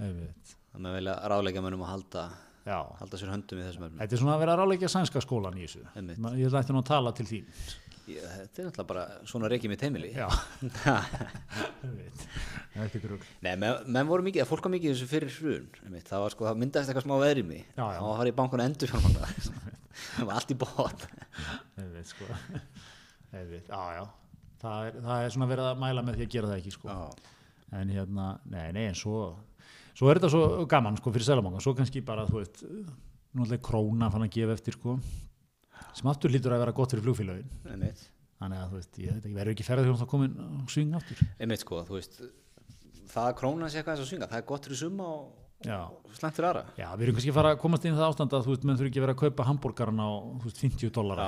Það 0.00 0.80
með 0.86 0.96
velja 0.98 1.14
ráðleika 1.32 1.62
mönnum 1.64 1.84
að 1.84 1.92
halda, 1.94 2.24
Já. 2.66 2.78
halda 3.00 3.18
sér 3.20 3.32
höndum 3.34 3.60
í 3.60 3.66
þessum 3.66 3.86
efnum. 3.88 4.00
Þetta 4.00 4.16
er 4.16 4.20
svona 4.22 4.34
að 4.36 4.42
vera 4.44 4.54
að 4.56 4.60
ráleikja 4.64 4.90
sænska 4.92 5.22
skólan 5.24 5.58
í 5.60 5.64
þessu. 5.66 5.82
Einmitt. 5.98 6.20
Ég 6.40 6.56
ætti 6.60 6.74
nú 6.76 6.82
að 6.82 6.90
tala 6.92 7.12
til 7.18 7.26
þín. 7.28 7.48
Ég, 8.10 8.22
þetta 8.22 8.62
er 8.62 8.68
náttúrulega 8.70 8.86
bara 8.90 9.02
svona 9.28 9.50
reykið 9.52 9.70
mitt 9.74 9.82
heimili. 9.86 10.12
Já. 10.16 10.26
Það 12.70 12.78
er 12.78 12.86
ekki 12.86 13.00
drugg. 13.02 13.24
Nei, 13.44 13.52
menn, 13.58 13.80
menn 13.90 14.08
voru 14.08 14.24
mikið, 14.26 14.44
fólk 14.48 14.66
var 14.66 14.72
mikið 14.76 14.90
í 14.90 14.94
þessu 14.94 15.08
fyrir 15.10 15.32
hrun, 15.40 15.64
einmitt. 15.84 16.06
það 16.06 16.22
var 16.24 16.34
sko, 16.34 16.46
það 16.46 16.60
myndaðist 16.62 16.92
eitthvað 16.92 17.06
smá 17.06 17.14
veðri 17.24 17.42
mig, 17.48 17.64
Já, 17.74 17.82
já. 17.82 17.96
það 17.96 18.04
var 18.04 18.12
að 18.14 18.20
fara 18.20 18.30
í 18.30 18.36
bankun 18.38 18.62
endur 18.64 18.92
fjármagna, 18.92 19.30
það 20.14 20.28
var 20.30 20.38
allt 20.38 20.52
í 20.54 20.56
bótt. 20.60 21.06
Einmitt, 21.82 22.12
sko. 22.12 22.28
Einmitt. 23.34 23.66
Já, 23.72 23.82
já. 23.98 24.04
Það 24.62 24.86
er, 24.90 24.98
það 25.08 25.24
er 25.26 25.34
svona 25.34 25.50
verið 25.50 25.68
að 25.72 25.82
mæla 25.82 26.04
með 26.06 26.20
því 26.20 26.26
að 26.28 26.32
gera 26.36 26.52
það 26.52 26.62
ekki, 26.62 26.74
sko. 26.76 26.96
En 27.80 27.92
hérna, 27.96 28.28
nei, 28.54 28.64
nei, 28.78 28.84
en 28.92 28.98
svo, 29.02 29.18
svo 30.00 30.08
er 30.08 30.20
þetta 30.20 30.32
svo 30.32 30.68
gaman, 30.70 30.96
sko, 30.96 31.12
fyrir 31.12 31.28
selamangan. 31.28 31.64
Svo 31.64 31.74
kannski 31.76 32.00
bara, 32.06 32.24
þú 32.28 32.40
veist, 32.40 32.62
ætlaði 33.36 33.60
króna 33.66 34.08
fann 34.12 34.24
að 34.24 34.32
gefa 34.38 34.56
eftir, 34.56 34.78
sko, 34.78 34.96
sem 35.96 36.08
aftur 36.10 36.32
lítur 36.32 36.56
að 36.56 36.64
vera 36.64 36.76
gott 36.76 36.94
fyrir 36.96 37.04
flugfélagin. 37.04 37.52
Þannig 38.40 38.56
að, 38.56 38.70
þú 38.70 38.78
veist, 38.78 39.02
ég 39.04 39.18
ekki, 39.18 39.34
verður 39.36 39.52
ekki 39.52 39.66
ferðið 39.66 39.98
þá 40.00 40.06
komin 40.08 40.38
að 40.40 40.62
svinga 40.72 40.96
aftur. 41.02 41.20
einmitt 41.36 41.60
sko, 41.60 41.82
þú 41.84 41.98
veist, 41.98 42.16
það 43.10 43.28
að 43.28 43.36
krónan 43.42 43.68
sé 43.68 43.82
eitthvað 43.82 44.00
og 44.00 44.08
svinga, 44.08 44.28
það 44.30 44.40
er 44.40 44.46
gott 44.48 44.68
fyrir 44.68 44.80
summa 44.80 45.08
og, 45.12 45.26
og 45.68 46.16
slæmt 46.16 46.38
fyrir 46.38 46.48
aðra. 46.48 46.62
Já, 46.80 46.86
við 46.94 47.04
erum 47.04 47.18
kannski 47.18 47.34
að 47.34 47.36
fara 47.36 47.52
að 47.52 47.60
komast 47.60 47.84
inn 47.84 47.92
í 47.92 47.98
það 47.98 48.14
ástand 48.14 48.36
að 48.38 48.46
þú 48.46 48.54
veist, 48.54 48.64
menn 48.64 48.80
þurfi 48.80 48.92
ekki 48.94 49.02
að 49.02 49.04
vera 49.04 49.16
að 49.18 49.20
kaupa 49.20 49.46
hambúrgarna 49.50 50.08
á 50.08 50.12
veist, 50.46 50.62
50 50.64 50.94
dólar 50.96 51.20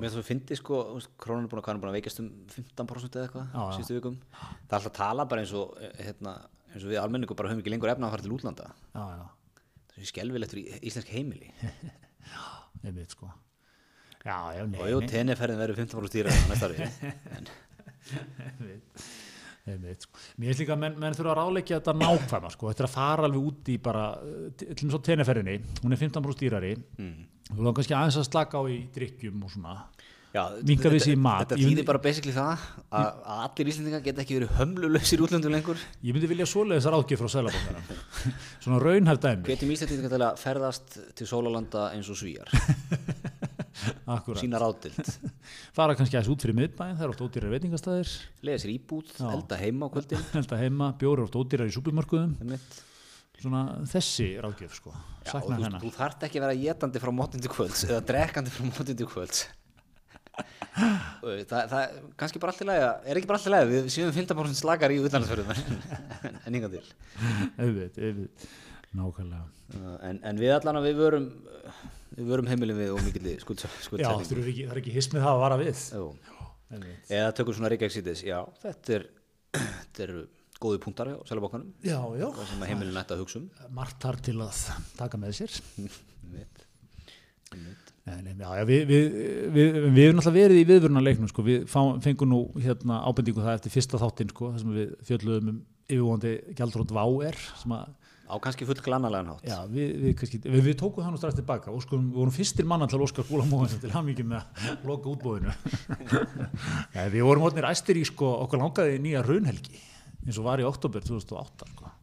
mér 0.00 0.14
þú 0.16 0.24
fyndi 0.24 0.56
sko, 0.56 0.80
þú 0.88 0.96
veist, 1.02 1.12
krónan 1.20 1.44
er 1.44 1.52
búin 1.52 1.60
að, 1.60 1.88
að 1.90 1.98
veikast 1.98 2.22
um 2.24 2.30
15% 2.56 3.20
eða 3.20 3.28
eitthvað, 3.28 3.52
síðustu 3.76 3.98
vikum. 3.98 4.16
Það 4.32 4.48
er 4.48 4.78
alltaf 4.78 4.88
að 4.94 4.96
tala 5.02 5.28
bara 5.28 5.44
eins 5.44 5.52
og, 5.60 5.76
eh, 5.76 5.92
hérna, 6.08 6.38
eins 6.76 6.84
og 6.84 6.92
við 6.92 7.00
almenningu 7.00 7.36
bara 7.38 7.50
höfum 7.52 7.64
ekki 7.64 7.72
lengur 7.72 7.92
efna 7.92 8.10
að 8.10 8.16
fara 8.16 8.26
til 8.26 8.36
útlanda. 8.36 8.70
já, 8.92 9.04
já, 9.16 9.26
Það 9.96 10.02
er 10.02 10.08
skelvilegt 10.10 10.52
fyrir 10.52 10.86
íslensk 10.90 11.12
heimili. 11.14 11.52
einmitt 12.84 13.16
sko 13.16 13.30
Já, 14.26 14.56
já, 14.56 14.64
nei, 14.66 14.80
og 14.82 14.88
jú, 14.90 14.98
nei, 15.04 15.10
tenniferðin 15.12 15.60
verður 15.60 15.78
15% 15.84 16.16
dýra 16.16 16.32
á 16.34 16.38
næsta 16.50 16.68
ári. 16.68 16.88
En, 19.66 19.72
einmitt 19.74 20.04
sko 20.06 20.20
Mér 20.38 20.50
finnst 20.50 20.62
líka 20.62 20.74
að 20.74 20.82
menn, 20.82 20.98
menn 21.02 21.16
þurfa 21.16 21.32
að 21.32 21.38
ráleikja 21.40 21.78
þetta 21.80 21.94
nákvæma 21.98 22.50
sko, 22.54 22.68
þetta 22.70 22.84
er 22.84 22.88
að 22.88 22.96
fara 22.96 23.26
alveg 23.26 23.48
út 23.50 23.70
í 23.72 23.78
bara 23.82 24.04
eh, 24.22 24.50
til 24.58 24.90
og 24.90 24.92
með 24.92 25.06
tenniferðinni, 25.08 25.56
hún 25.82 25.96
er 25.96 26.02
15% 26.02 26.42
dýrari 26.42 26.74
mm. 26.76 27.16
þú 27.52 27.58
langar 27.60 27.78
kannski 27.80 27.96
aðeins 27.98 28.20
að 28.20 28.28
slaka 28.28 28.62
á 28.62 28.64
í 28.70 28.76
drikkjum 28.94 29.42
og 29.46 29.54
svona 29.54 29.74
Þetta- 30.36 31.04
sig 31.04 31.14
í 31.16 31.20
mat. 31.20 31.44
Þetta 31.46 31.58
þýðir 31.62 31.86
bara 31.88 32.00
basically 32.04 32.34
það 32.36 32.64
að, 33.00 33.20
allir 33.36 33.70
Íslendingar 33.72 34.02
geta 34.04 34.22
ekki 34.24 34.38
verið 34.38 34.54
hömlulausir 34.58 35.22
útlöndum 35.26 35.54
lengur. 35.56 35.82
Ég 36.04 36.16
myndi 36.16 36.30
vilja 36.30 36.46
svoleiðis 36.50 36.88
að 36.88 36.96
ráðgjöf 36.96 37.22
frá 37.22 37.30
Sælabankarum 37.34 37.84
Svona 38.64 38.80
raunhæf 38.82 39.20
dæmi 39.22 39.48
Hvetjum 39.50 39.74
Íslendingar 39.76 40.14
til 40.14 40.24
að 40.26 40.40
ferðast 40.42 40.98
til 41.18 41.28
sólalanda 41.30 41.86
eins 41.94 42.10
og 42.12 42.18
svíjar, 42.20 42.50
sína 44.40 44.60
rátild, 44.62 45.08
fara 45.76 45.94
kannski 45.98 46.16
aðeins 46.16 46.32
út 46.32 46.44
fyrir 46.46 46.56
miðbæinn, 46.56 46.96
það 46.96 47.06
er 47.06 47.12
oft 47.12 47.24
ódýrar 47.26 47.52
veitingastæðir 47.52 48.12
lega 48.46 48.62
sér 48.62 48.72
íbúð, 48.72 49.12
Já. 49.18 49.28
elda 49.34 49.58
heima 49.60 49.88
á 49.88 49.92
kvöldin. 49.92 50.24
Held 50.36 50.54
að 50.56 50.62
heima, 50.64 50.90
bjóri 51.00 51.26
oft 51.26 51.36
ódýrar 51.36 51.68
í 51.68 51.74
súpumörkuðum. 51.76 52.36
Svona 53.36 53.62
þessi 53.84 54.30
ráðgjöf 54.40 54.78
sko 54.78 54.94
Já, 55.26 55.34
þú, 55.44 55.58
þú 55.82 55.90
þarft 55.92 56.22
ekki 56.24 56.40
að 56.40 56.46
vera 56.46 56.56
getandi 56.56 57.02
frá 57.02 57.12
mótin 57.12 57.42
til 57.44 57.50
kvölds 57.52 57.82
eða 57.84 58.00
drekkandi 58.08 58.52
frá 58.54 58.64
mótin 58.64 58.96
til 58.96 59.08
kvölds 59.10 59.42
það, 60.36 61.50
það 61.50 61.80
er 61.80 61.96
kannski 62.20 62.40
bara 62.42 62.52
allt 62.52 62.62
í 62.62 62.68
að- 62.74 63.08
er 63.10 63.20
ekki 63.20 63.30
bara 63.30 63.38
allt 63.40 63.48
í 63.48 63.52
lagi 63.54 63.70
við 63.72 63.90
séum 63.94 64.12
15% 64.16 64.60
slakar 64.60 64.92
í 64.94 65.00
utlandsferðum 65.02 65.52
en, 66.46 66.56
yngan 66.58 66.74
til. 66.76 66.82
Auðvitað, 67.56 68.00
auðvitað, 68.10 68.48
nákvæmlega. 69.00 69.44
Uh, 69.76 69.94
en, 70.10 70.20
en 70.30 70.40
við 70.40 70.52
allan 70.54 70.78
að 70.80 70.88
við 70.90 71.00
vörum 71.00 71.28
við 72.16 72.28
vörum 72.30 72.48
heimilin 72.52 72.78
við 72.78 72.92
og 72.94 73.02
mikill 73.04 73.24
Já, 73.32 73.42
skuldsetningu. 73.48 74.28
Þurfum 74.28 74.44
við 74.46 74.52
ekki, 74.52 74.66
það 74.68 74.76
er 74.76 74.82
ekki 74.82 74.94
hismið 74.94 75.24
það 75.26 75.32
að 75.34 75.42
vara 75.42 75.58
við. 75.60 75.82
Jú. 75.96 76.06
Eða 77.16 77.34
tökum 77.38 77.56
svona 77.56 77.70
Reykjavík 77.72 77.94
síðis 77.94 78.22
já, 78.26 78.38
þetta 78.62 78.96
er 78.96 79.04
þetta 79.56 80.04
eru 80.06 80.22
góði 80.62 80.80
punktar 80.82 81.10
Já, 81.84 81.98
já, 82.18 82.26
sem 82.50 82.64
heimilin 82.66 83.00
ætti 83.02 83.16
að 83.16 83.22
hugsa 83.24 83.40
um. 83.42 83.48
Margt 83.76 84.00
þar 84.02 84.18
til 84.28 84.36
að 84.44 84.62
taka 84.98 85.20
með 85.20 85.36
sér. 85.40 85.58
Einmitt. 87.54 87.85
Nei, 88.06 88.18
nei, 88.22 88.34
já, 88.38 88.50
já, 88.54 88.64
við, 88.68 88.82
við, 88.86 89.14
við, 89.50 89.76
við 89.90 90.04
erum 90.04 90.20
alltaf 90.22 90.34
verið 90.36 90.60
í 90.60 90.66
viðvörunarleiknum 90.68 91.30
sko. 91.30 91.42
við 91.42 91.64
fengum 92.04 92.30
nú 92.30 92.40
hérna, 92.62 93.00
ábendingu 93.02 93.42
það 93.42 93.56
eftir 93.58 93.74
fyrsta 93.74 93.98
þáttinn 93.98 94.30
sko, 94.30 94.50
þar 94.52 94.62
sem 94.62 94.76
við 94.76 94.92
fjöldluðum 95.08 95.48
um 95.50 95.62
yfirvóndi 95.86 96.34
sem 97.62 97.74
að 97.74 97.88
á 98.26 98.34
kannski 98.42 98.66
full 98.66 98.78
glannalegan 98.82 99.32
hátt 99.32 99.46
Já, 99.46 99.58
við, 99.70 99.90
við, 100.02 100.14
kannski, 100.18 100.40
við, 100.44 100.62
við 100.68 100.78
tókum 100.80 101.04
það 101.04 101.12
nú 101.14 101.20
strax 101.20 101.36
tilbaka 101.38 101.74
og 101.74 101.82
sko, 101.84 101.98
við 102.00 102.16
vorum 102.20 102.34
fyrstir 102.34 102.66
manna 102.66 102.88
til 102.90 103.02
Óskar 103.02 103.28
Móhansson 103.30 103.82
til 103.82 103.92
hamingjum 103.94 104.32
með 104.32 104.42
að 104.42 104.88
loka 104.88 105.12
útbúðinu 105.12 105.54
Nei, 106.96 107.06
við 107.14 107.22
vorum 107.26 107.46
orðnir 107.46 107.68
æstir 107.70 108.00
í 108.00 108.06
sko, 108.08 108.32
okkur 108.46 108.62
langaði 108.64 108.98
nýja 109.02 109.22
raunhelgi 109.26 109.78
eins 110.26 110.40
og 110.40 110.48
var 110.48 110.62
í 110.62 110.66
oktober 110.66 111.06
2008 111.06 111.70
sko. 111.70 111.94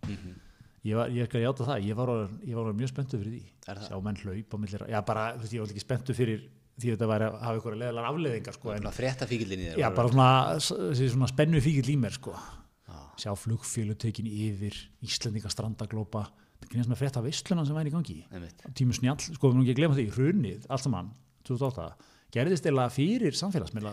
Ég, 0.84 0.96
var, 0.98 1.12
ég 1.14 1.24
er 1.24 1.28
ekki 1.30 1.40
að 1.40 1.46
játa 1.48 1.68
það 1.70 1.88
ég 1.88 1.96
var, 2.00 2.12
ég 2.48 2.58
var 2.60 2.74
mjög 2.80 2.92
spenntu 2.92 3.20
fyrir 3.22 3.34
því. 3.38 3.44
Er 3.72 3.82
sjá 3.88 3.96
menn 4.04 4.20
hlaup 4.24 4.54
á 4.54 4.58
millir 4.64 4.86
já, 4.92 5.00
bara, 5.08 5.24
þú 5.38 5.44
veist, 5.46 5.56
ég 5.58 5.64
var 5.64 5.74
ekki 5.74 5.84
spenntu 5.86 6.16
fyrir 6.18 6.44
því 6.74 6.90
að 6.90 6.96
þetta 6.98 7.10
væri 7.14 7.26
að 7.30 7.36
hafa 7.46 7.60
ykkur 7.62 7.78
leðilega 7.80 8.10
afleðingar 8.14 8.56
sko, 8.58 8.72
en, 8.74 8.88
frétta 8.98 9.28
fíkildin 9.30 9.62
í 9.62 9.68
þér 9.70 9.82
já, 9.84 9.88
var- 9.90 9.98
bara 10.00 10.14
svona, 10.14 11.10
svona 11.14 11.30
spennu 11.30 11.62
fíkil 11.62 11.92
í 11.94 11.98
mér 12.02 12.16
sko. 12.18 12.34
sjá 13.22 13.30
flugfjölu 13.38 13.94
tekin 14.02 14.26
yfir 14.26 14.74
Íslendinga 15.06 15.52
strandaglópa 15.54 16.24
það 16.64 16.70
kynast 16.72 16.90
með 16.90 16.98
frétta 17.04 17.22
veistlunan 17.22 17.68
sem 17.68 17.76
væri 17.78 17.92
í 17.92 17.94
gangi. 17.94 18.16
Einmitt. 18.34 18.64
tímu 18.74 18.96
snjall, 18.98 19.20
sko 19.22 19.52
við 19.52 19.54
erum 19.54 19.62
ekki 19.62 19.74
að 19.76 19.80
glema 19.82 19.98
því 20.00 20.06
hrunið, 20.16 20.66
allt 20.74 20.82
saman, 20.88 21.12
2008 21.46 21.86
gerðist 22.34 22.66
eða 22.66 22.88
fyrir 22.90 23.36
samfélagsmiðla 23.38 23.92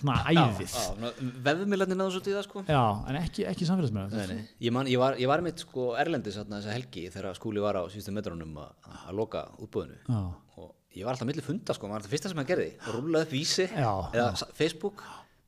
svona 0.00 0.16
æðið 0.30 0.74
já, 0.74 1.10
vefmiðlarnir 1.46 1.98
náðu 2.00 2.14
svolítið 2.16 2.32
í 2.32 2.36
það 2.38 2.46
sko. 2.48 2.62
En 2.68 3.18
ekki, 3.20 3.46
ekki 3.50 3.68
samfélagsmiðla 3.68 4.20
Nei, 4.20 4.36
nei. 4.38 4.46
Ég, 4.66 4.74
man, 4.74 4.90
ég 4.90 5.00
var, 5.02 5.18
ég 5.20 5.30
var 5.30 5.42
mitt 5.44 5.64
sko 5.64 5.90
erlendis 6.00 6.38
þessa 6.40 6.74
helgi 6.74 7.06
þegar 7.14 7.36
skúli 7.38 7.62
var 7.64 7.78
á 7.80 7.82
síðustu 7.92 8.14
metrónum 8.16 8.54
að 8.62 8.94
að 9.04 9.18
loka 9.18 9.44
útbúðinu 9.64 9.98
já, 10.06 10.22
og 10.60 10.70
ég 10.94 11.04
var 11.06 11.16
alltaf 11.16 11.28
milli 11.28 11.44
funda 11.44 11.74
sko, 11.76 11.86
maður 11.90 11.94
var 11.98 12.02
alltaf 12.04 12.14
fyrsta 12.16 12.32
sem 12.32 12.40
hann 12.42 12.48
gerði? 12.52 12.70
Rúlaði 12.94 13.26
upp 13.28 13.34
vísi 13.36 13.68
Já, 13.68 13.92
eða 14.14 14.30
s- 14.38 14.48
Facebook? 14.56 15.02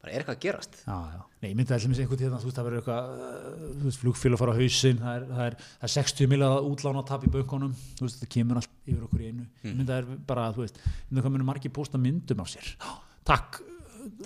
Bara 0.07 0.13
er 0.13 0.23
eitthvað 0.23 0.37
að 0.37 0.43
gerast? 0.45 0.77
Já, 0.87 0.97
já. 1.17 1.23
Nei, 1.43 1.49
ég 1.51 1.57
myndi 1.59 1.73
að 1.73 1.81
allmis 1.83 1.99
einhvern 2.03 2.21
tíðan, 2.21 2.41
þú 2.43 2.47
veist, 2.47 2.57
það 2.59 2.67
verður 2.67 2.81
eitthvað 2.81 3.09
uh, 3.11 3.71
þú 3.81 3.87
veist, 3.89 4.01
flugfélag 4.03 4.41
fara 4.41 4.53
á 4.55 4.59
hausinn 4.61 5.01
það 5.03 5.17
er, 5.17 5.25
það 5.33 5.47
er, 5.47 5.57
það 5.81 5.87
er 5.89 5.93
60 5.97 6.31
miljaða 6.33 6.61
útlána 6.71 7.03
tap 7.09 7.25
í 7.27 7.31
bönkunum, 7.35 7.73
þú 7.99 8.07
veist, 8.07 8.21
það 8.23 8.31
kemur 8.37 8.61
allt 8.61 8.71
yfir 8.87 9.03
okkur 9.09 9.25
í 9.25 9.31
einu, 9.33 9.47
ég 9.65 9.75
myndi 9.81 9.87
að 9.87 9.97
það 9.97 10.03
er 10.15 10.21
bara, 10.31 10.45
þú 10.57 10.63
veist 10.63 10.79
ég 10.79 10.87
myndi 11.11 11.19
að 11.21 11.27
hvað 11.27 11.35
myndir 11.37 11.49
margir 11.51 11.75
posta 11.81 12.01
myndum 12.03 12.45
af 12.45 12.53
sér. 12.55 12.71
Takk, 13.27 13.61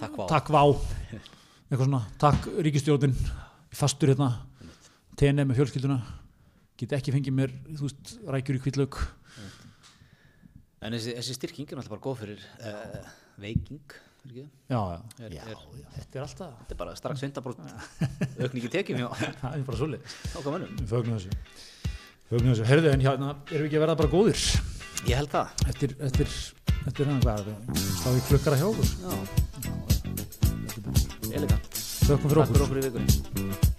Takk 0.01 0.17
vá. 0.19 0.27
takk 0.35 0.51
vá. 0.55 0.63
Eitthvað 1.71 1.87
svona, 1.87 2.03
takk 2.21 2.49
ríkistjórnin 2.67 3.15
fastur 3.73 4.13
hérna. 4.13 4.31
TNM 5.21 5.51
með 5.51 5.61
fjölskylduna. 5.61 6.01
Get 6.81 6.95
ekki 6.97 7.13
fengið 7.13 7.35
mér, 7.37 7.51
þú 7.77 7.87
veist, 7.89 8.15
rækjur 8.33 8.57
í 8.57 8.63
kvítlaug 8.65 9.01
en 10.81 10.95
þessi, 10.97 11.13
þessi 11.19 11.35
styrking 11.37 11.69
er 11.73 11.77
náttúrulega 11.81 11.93
bara 11.93 12.05
góð 12.07 12.21
fyrir 12.23 12.45
uh, 12.65 13.11
veiking 13.41 13.97
já, 14.33 14.47
já, 14.71 14.79
Er- 15.27 15.35
já, 15.35 15.43
er- 15.45 15.65
já, 15.77 15.89
þetta 15.97 16.19
er 16.21 16.25
alltaf 16.25 16.55
þetta 16.63 16.75
er 16.75 16.79
bara 16.81 16.95
strax 16.97 17.25
20% 17.27 17.75
aukningi 18.47 18.71
tekjum 18.73 19.03
það 19.43 19.59
er 19.59 19.67
bara 19.69 19.81
Við 20.81 20.87
fögnum 20.89 21.19
þessu. 21.19 21.37
Fögnum 22.31 22.53
þessu, 22.55 22.67
herðu 22.71 22.93
en 22.95 23.05
hérna 23.05 23.31
erum 23.51 23.67
við 23.67 23.69
ekki 23.69 23.81
að 23.81 23.85
verða 23.85 23.99
bara 24.01 24.13
góðir? 24.15 24.47
Ég 25.09 25.17
held 25.17 25.31
það. 25.33 25.53
Eftir, 25.73 25.95
eftir, 26.09 26.33
eftir 26.87 27.05
hann 27.11 27.21
hvað 27.25 27.51
stáði 27.97 28.21
klukkara 28.29 28.61
hjá 28.61 28.67
okkur? 28.71 28.89
Já, 29.05 29.13
elegant. 31.41 31.65
Þökkum 32.07 32.29
fyrir 32.31 32.41
takk 32.41 32.49
okkur. 32.49 32.55
fyrir 32.55 32.65
okkur 32.67 32.79
í 32.79 32.83
vikunni 32.89 33.70